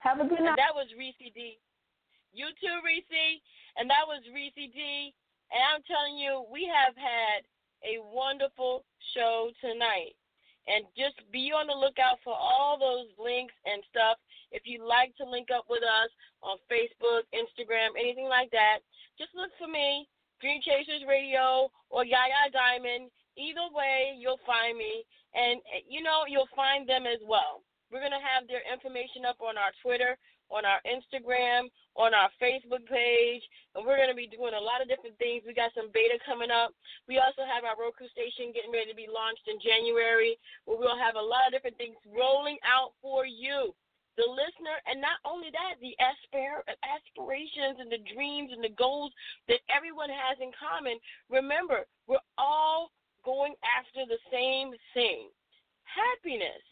Have 0.00 0.18
a 0.18 0.26
good 0.26 0.42
night. 0.42 0.58
And 0.58 0.58
that 0.58 0.74
was 0.74 0.90
Recie 0.98 1.32
D. 1.32 1.58
You 2.34 2.50
too, 2.60 2.76
Recie. 2.82 3.40
And 3.78 3.88
that 3.88 4.04
was 4.06 4.20
Recie 4.34 4.72
D. 4.74 5.14
And 5.54 5.62
I'm 5.62 5.82
telling 5.86 6.18
you, 6.18 6.44
we 6.50 6.66
have 6.66 6.94
had 6.98 7.46
a 7.86 8.02
wonderful 8.02 8.84
show 9.14 9.50
tonight. 9.60 10.18
And 10.70 10.86
just 10.94 11.18
be 11.34 11.50
on 11.50 11.66
the 11.66 11.74
lookout 11.74 12.22
for 12.22 12.34
all 12.34 12.78
those 12.78 13.10
links 13.18 13.54
and 13.66 13.82
stuff. 13.90 14.16
If 14.54 14.62
you'd 14.64 14.86
like 14.86 15.10
to 15.18 15.26
link 15.26 15.48
up 15.50 15.66
with 15.68 15.82
us 15.82 16.10
on 16.42 16.58
Facebook, 16.70 17.26
Instagram, 17.34 17.98
anything 17.98 18.30
like 18.30 18.50
that, 18.54 18.78
just 19.18 19.34
look 19.34 19.50
for 19.58 19.66
me 19.66 20.06
Dream 20.42 20.58
Chasers 20.58 21.06
Radio 21.06 21.70
or 21.88 22.04
Yaya 22.04 22.50
Diamond. 22.50 23.14
Either 23.38 23.70
way, 23.70 24.18
you'll 24.18 24.42
find 24.42 24.76
me. 24.76 25.06
And, 25.38 25.62
eh, 25.70 25.86
you 25.88 26.02
know, 26.02 26.26
you'll 26.26 26.50
find 26.54 26.82
them 26.82 27.06
as 27.06 27.22
well. 27.22 27.62
We're 27.90 28.02
going 28.02 28.16
to 28.16 28.26
have 28.26 28.50
their 28.50 28.66
information 28.66 29.22
up 29.22 29.38
on 29.38 29.56
our 29.56 29.70
Twitter, 29.80 30.18
on 30.50 30.66
our 30.66 30.82
Instagram, 30.82 31.70
on 31.94 32.12
our 32.12 32.28
Facebook 32.42 32.82
page, 32.90 33.42
and 33.74 33.84
we're 33.84 33.96
going 33.96 34.12
to 34.12 34.18
be 34.18 34.28
doing 34.28 34.52
a 34.52 34.60
lot 34.60 34.84
of 34.84 34.88
different 34.88 35.16
things. 35.16 35.42
We 35.46 35.56
got 35.56 35.72
some 35.72 35.92
beta 35.92 36.20
coming 36.24 36.52
up. 36.52 36.76
We 37.08 37.18
also 37.18 37.44
have 37.48 37.64
our 37.64 37.78
Roku 37.78 38.08
station 38.12 38.52
getting 38.52 38.72
ready 38.72 38.92
to 38.92 38.98
be 38.98 39.08
launched 39.08 39.48
in 39.48 39.56
January, 39.62 40.36
where 40.64 40.76
we'll 40.76 41.00
have 41.00 41.16
a 41.16 41.22
lot 41.22 41.48
of 41.48 41.54
different 41.56 41.80
things 41.80 41.96
rolling 42.08 42.60
out 42.64 42.92
for 43.00 43.24
you 43.24 43.72
the 44.20 44.28
listener, 44.28 44.76
and 44.84 45.00
not 45.00 45.16
only 45.24 45.48
that, 45.56 45.80
the 45.80 45.96
aspir- 45.96 46.68
aspirations 46.84 47.80
and 47.80 47.88
the 47.88 48.04
dreams 48.12 48.52
and 48.52 48.60
the 48.60 48.76
goals 48.76 49.08
that 49.48 49.64
everyone 49.72 50.12
has 50.12 50.36
in 50.36 50.52
common. 50.52 51.00
Remember, 51.32 51.88
we're 52.04 52.20
all 52.36 52.92
going 53.24 53.56
after 53.64 54.04
the 54.04 54.20
same 54.28 54.76
thing 54.92 55.32
happiness. 55.92 56.62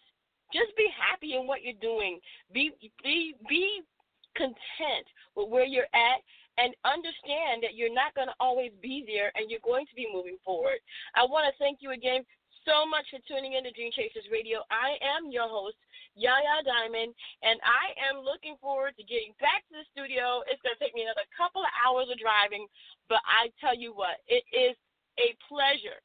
Just 0.52 0.74
be 0.76 0.88
happy 0.90 1.36
in 1.36 1.46
what 1.46 1.62
you're 1.62 1.78
doing. 1.80 2.18
Be 2.52 2.72
be 3.04 3.34
be 3.48 3.82
content 4.36 5.06
with 5.36 5.48
where 5.48 5.64
you're 5.64 5.90
at 5.94 6.20
and 6.60 6.76
understand 6.84 7.64
that 7.64 7.72
you're 7.72 7.92
not 7.92 8.12
going 8.12 8.28
to 8.28 8.36
always 8.36 8.70
be 8.84 9.00
there 9.08 9.32
and 9.32 9.48
you're 9.48 9.64
going 9.64 9.88
to 9.88 9.96
be 9.96 10.04
moving 10.12 10.36
forward. 10.44 10.76
I 11.16 11.24
want 11.24 11.48
to 11.48 11.56
thank 11.56 11.80
you 11.80 11.96
again 11.96 12.20
so 12.68 12.84
much 12.84 13.08
for 13.08 13.16
tuning 13.24 13.56
in 13.56 13.64
to 13.64 13.72
Dream 13.72 13.88
Chasers 13.96 14.28
Radio. 14.28 14.60
I 14.68 15.00
am 15.00 15.32
your 15.32 15.48
host, 15.48 15.80
Yaya 16.12 16.60
Diamond, 16.60 17.16
and 17.40 17.56
I 17.64 17.96
am 18.12 18.20
looking 18.20 18.60
forward 18.60 18.92
to 19.00 19.04
getting 19.08 19.32
back 19.40 19.64
to 19.72 19.80
the 19.80 19.88
studio. 19.88 20.44
It's 20.52 20.60
going 20.60 20.76
to 20.76 20.82
take 20.84 20.92
me 20.92 21.08
another 21.08 21.24
couple 21.32 21.64
of 21.64 21.72
hours 21.80 22.12
of 22.12 22.20
driving, 22.20 22.68
but 23.08 23.24
I 23.24 23.48
tell 23.56 23.72
you 23.72 23.96
what, 23.96 24.20
it 24.28 24.44
is 24.52 24.76
a 25.16 25.32
pleasure. 25.48 25.96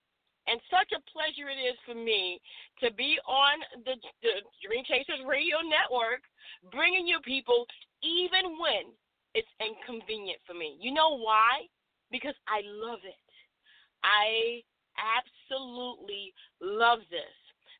And 0.47 0.61
such 0.69 0.93
a 0.93 1.01
pleasure 1.09 1.49
it 1.49 1.57
is 1.57 1.75
for 1.83 1.97
me 1.97 2.39
to 2.79 2.93
be 2.93 3.17
on 3.25 3.59
the, 3.83 3.97
the 4.21 4.45
Dream 4.61 4.85
Chasers 4.87 5.19
Radio 5.25 5.59
Network, 5.65 6.23
bringing 6.69 7.03
you 7.03 7.19
people 7.25 7.65
even 8.05 8.55
when 8.61 8.93
it's 9.35 9.51
inconvenient 9.59 10.39
for 10.47 10.55
me. 10.55 10.77
You 10.79 10.93
know 10.93 11.19
why? 11.19 11.67
Because 12.09 12.35
I 12.47 12.63
love 12.63 13.03
it. 13.03 13.27
I 14.01 14.63
absolutely 14.95 16.33
love 16.61 16.99
this. 17.11 17.35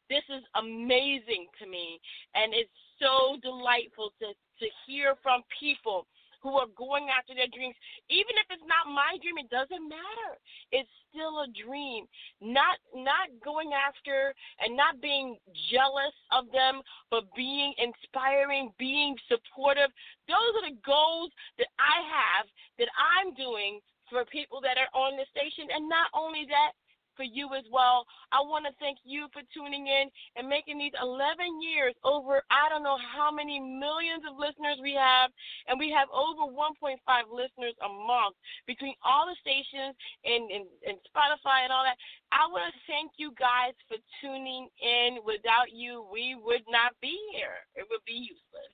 This 0.10 0.24
is 0.30 0.44
amazing 0.54 1.48
to 1.58 1.66
me, 1.66 2.00
and 2.36 2.54
it's 2.54 2.70
so 3.00 3.40
delightful 3.42 4.12
to, 4.20 4.28
to 4.28 4.68
hear 4.86 5.16
from 5.24 5.42
people 5.60 6.06
who 6.46 6.62
are 6.62 6.70
going 6.78 7.10
after 7.10 7.34
their 7.34 7.50
dreams. 7.50 7.74
Even 8.14 8.38
if 8.38 8.46
it's 8.54 8.70
not 8.70 8.86
my 8.86 9.18
dream, 9.18 9.42
it 9.42 9.50
doesn't 9.50 9.90
matter. 9.90 10.32
It's 10.70 10.94
still 11.10 11.42
a 11.42 11.50
dream. 11.58 12.06
Not 12.38 12.78
not 12.94 13.34
going 13.42 13.74
after 13.74 14.30
and 14.62 14.78
not 14.78 15.02
being 15.02 15.42
jealous 15.74 16.14
of 16.30 16.46
them, 16.54 16.86
but 17.10 17.26
being 17.34 17.74
inspiring, 17.82 18.70
being 18.78 19.18
supportive. 19.26 19.90
Those 20.30 20.54
are 20.62 20.70
the 20.70 20.78
goals 20.86 21.34
that 21.58 21.74
I 21.82 22.06
have 22.06 22.46
that 22.78 22.94
I'm 22.94 23.34
doing 23.34 23.82
for 24.14 24.22
people 24.30 24.62
that 24.62 24.78
are 24.78 24.94
on 24.94 25.18
the 25.18 25.26
station. 25.34 25.74
And 25.74 25.90
not 25.90 26.14
only 26.14 26.46
that, 26.54 26.78
for 27.16 27.24
you 27.24 27.50
as 27.56 27.66
well. 27.72 28.06
I 28.32 28.40
want 28.44 28.66
to 28.66 28.74
thank 28.80 29.00
you 29.04 29.28
for 29.34 29.42
tuning 29.54 29.88
in 29.88 30.12
and 30.36 30.48
making 30.48 30.78
these 30.78 30.96
11 31.02 31.62
years 31.62 31.96
over, 32.04 32.44
I 32.52 32.70
don't 32.70 32.84
know 32.84 33.00
how 33.00 33.32
many 33.32 33.60
millions 33.60 34.24
of 34.28 34.38
listeners 34.38 34.78
we 34.82 34.94
have, 34.94 35.32
and 35.68 35.80
we 35.80 35.92
have 35.92 36.08
over 36.12 36.48
1.5 36.52 37.00
listeners 37.32 37.76
a 37.84 37.90
month 37.90 38.36
between 38.68 38.96
all 39.04 39.26
the 39.26 39.38
stations 39.40 39.96
and, 40.24 40.52
and, 40.52 40.66
and 40.88 40.98
Spotify 41.08 41.66
and 41.66 41.72
all 41.72 41.84
that. 41.84 41.98
I 42.32 42.48
want 42.52 42.68
to 42.68 42.76
thank 42.88 43.16
you 43.18 43.32
guys 43.40 43.74
for 43.88 43.98
tuning 44.20 44.68
in. 44.82 45.24
Without 45.24 45.72
you, 45.72 46.06
we 46.12 46.36
would 46.36 46.68
not 46.68 46.94
be 47.02 47.16
here. 47.32 47.64
It 47.76 47.88
would 47.90 48.04
be 48.06 48.28
useless. 48.28 48.74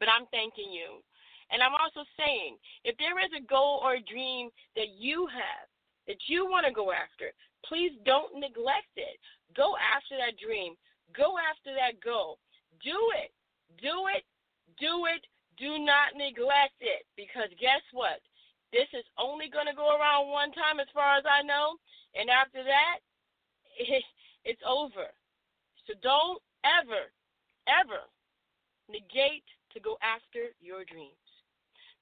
But 0.00 0.08
I'm 0.10 0.26
thanking 0.30 0.70
you. 0.70 1.02
And 1.50 1.62
I'm 1.62 1.72
also 1.72 2.04
saying, 2.18 2.56
if 2.84 2.96
there 2.98 3.16
is 3.18 3.32
a 3.36 3.46
goal 3.46 3.80
or 3.82 3.94
a 3.94 4.04
dream 4.04 4.50
that 4.76 4.92
you 4.98 5.26
have, 5.32 5.66
that 6.08 6.18
you 6.26 6.48
want 6.48 6.66
to 6.66 6.72
go 6.72 6.90
after, 6.90 7.30
please 7.68 7.92
don't 8.04 8.34
neglect 8.40 8.90
it. 8.96 9.20
Go 9.54 9.76
after 9.78 10.16
that 10.18 10.40
dream. 10.40 10.74
Go 11.14 11.36
after 11.38 11.76
that 11.76 12.00
goal. 12.02 12.40
Do 12.82 12.96
it. 13.20 13.30
Do 13.78 14.08
it. 14.10 14.24
Do 14.80 15.06
it. 15.06 15.22
Do 15.60 15.78
not 15.78 16.16
neglect 16.16 16.80
it. 16.80 17.04
Because 17.14 17.52
guess 17.60 17.84
what? 17.92 18.18
This 18.72 18.88
is 18.92 19.04
only 19.16 19.48
going 19.48 19.68
to 19.68 19.76
go 19.76 19.96
around 19.96 20.28
one 20.28 20.52
time, 20.52 20.80
as 20.80 20.90
far 20.92 21.16
as 21.16 21.24
I 21.24 21.44
know. 21.44 21.76
And 22.16 22.28
after 22.28 22.64
that, 22.64 22.98
it, 23.78 24.04
it's 24.44 24.62
over. 24.66 25.12
So 25.86 25.94
don't 26.02 26.40
ever 26.64 27.12
ever 27.68 28.08
negate 28.88 29.44
to 29.76 29.78
go 29.80 30.00
after 30.00 30.56
your 30.58 30.82
dreams. 30.88 31.27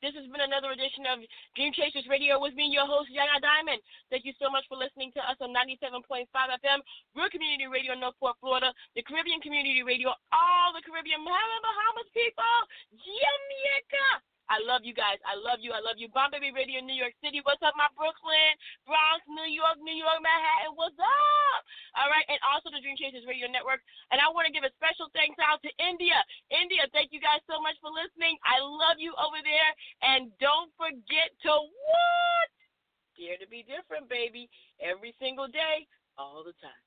This 0.04 0.12
has 0.12 0.28
been 0.28 0.44
another 0.44 0.76
edition 0.76 1.08
of 1.08 1.24
Dream 1.56 1.72
Chasers 1.72 2.04
Radio 2.04 2.36
with 2.36 2.52
me, 2.52 2.68
your 2.68 2.84
host, 2.84 3.08
Yaya 3.08 3.40
Diamond. 3.40 3.80
Thank 4.12 4.28
you 4.28 4.36
so 4.36 4.52
much 4.52 4.68
for 4.68 4.76
listening 4.76 5.08
to 5.16 5.24
us 5.24 5.40
on 5.40 5.56
97.5 5.56 6.28
FM, 6.28 6.84
Real 7.16 7.32
Community 7.32 7.64
Radio, 7.64 7.96
Northport, 7.96 8.36
Florida, 8.44 8.76
the 8.92 9.00
Caribbean 9.00 9.40
Community 9.40 9.80
Radio, 9.80 10.12
all 10.36 10.76
the 10.76 10.84
Caribbean 10.84 11.24
Bahamas 11.24 12.08
people, 12.12 12.56
Jamaica. 12.92 14.35
I 14.46 14.62
love 14.62 14.86
you 14.86 14.94
guys. 14.94 15.18
I 15.26 15.34
love 15.34 15.58
you. 15.58 15.74
I 15.74 15.82
love 15.82 15.98
you. 15.98 16.06
Bomb 16.14 16.30
Baby 16.30 16.54
Radio, 16.54 16.78
New 16.78 16.94
York 16.94 17.14
City. 17.18 17.42
What's 17.42 17.62
up, 17.66 17.74
my 17.74 17.90
Brooklyn, 17.98 18.54
Bronx, 18.86 19.26
New 19.26 19.50
York, 19.50 19.78
New 19.82 19.94
York, 19.94 20.22
Manhattan. 20.22 20.78
What's 20.78 20.98
up? 20.98 21.60
All 21.98 22.06
right, 22.10 22.22
and 22.30 22.38
also 22.46 22.70
the 22.70 22.78
Dream 22.78 22.94
Chasers 22.94 23.26
Radio 23.26 23.50
Network. 23.50 23.82
And 24.14 24.22
I 24.22 24.30
want 24.30 24.46
to 24.46 24.54
give 24.54 24.62
a 24.62 24.70
special 24.78 25.10
thanks 25.10 25.38
out 25.42 25.58
to 25.66 25.70
India. 25.82 26.14
India, 26.54 26.86
thank 26.94 27.10
you 27.10 27.18
guys 27.18 27.42
so 27.50 27.58
much 27.58 27.74
for 27.82 27.90
listening. 27.90 28.38
I 28.46 28.62
love 28.62 29.02
you 29.02 29.10
over 29.18 29.42
there. 29.42 29.70
And 30.06 30.30
don't 30.38 30.70
forget 30.78 31.34
to 31.42 31.52
what? 31.52 32.48
Dare 33.18 33.40
to 33.42 33.48
be 33.50 33.66
different, 33.66 34.06
baby. 34.06 34.46
Every 34.78 35.10
single 35.18 35.50
day, 35.50 35.90
all 36.14 36.46
the 36.46 36.54
time. 36.62 36.86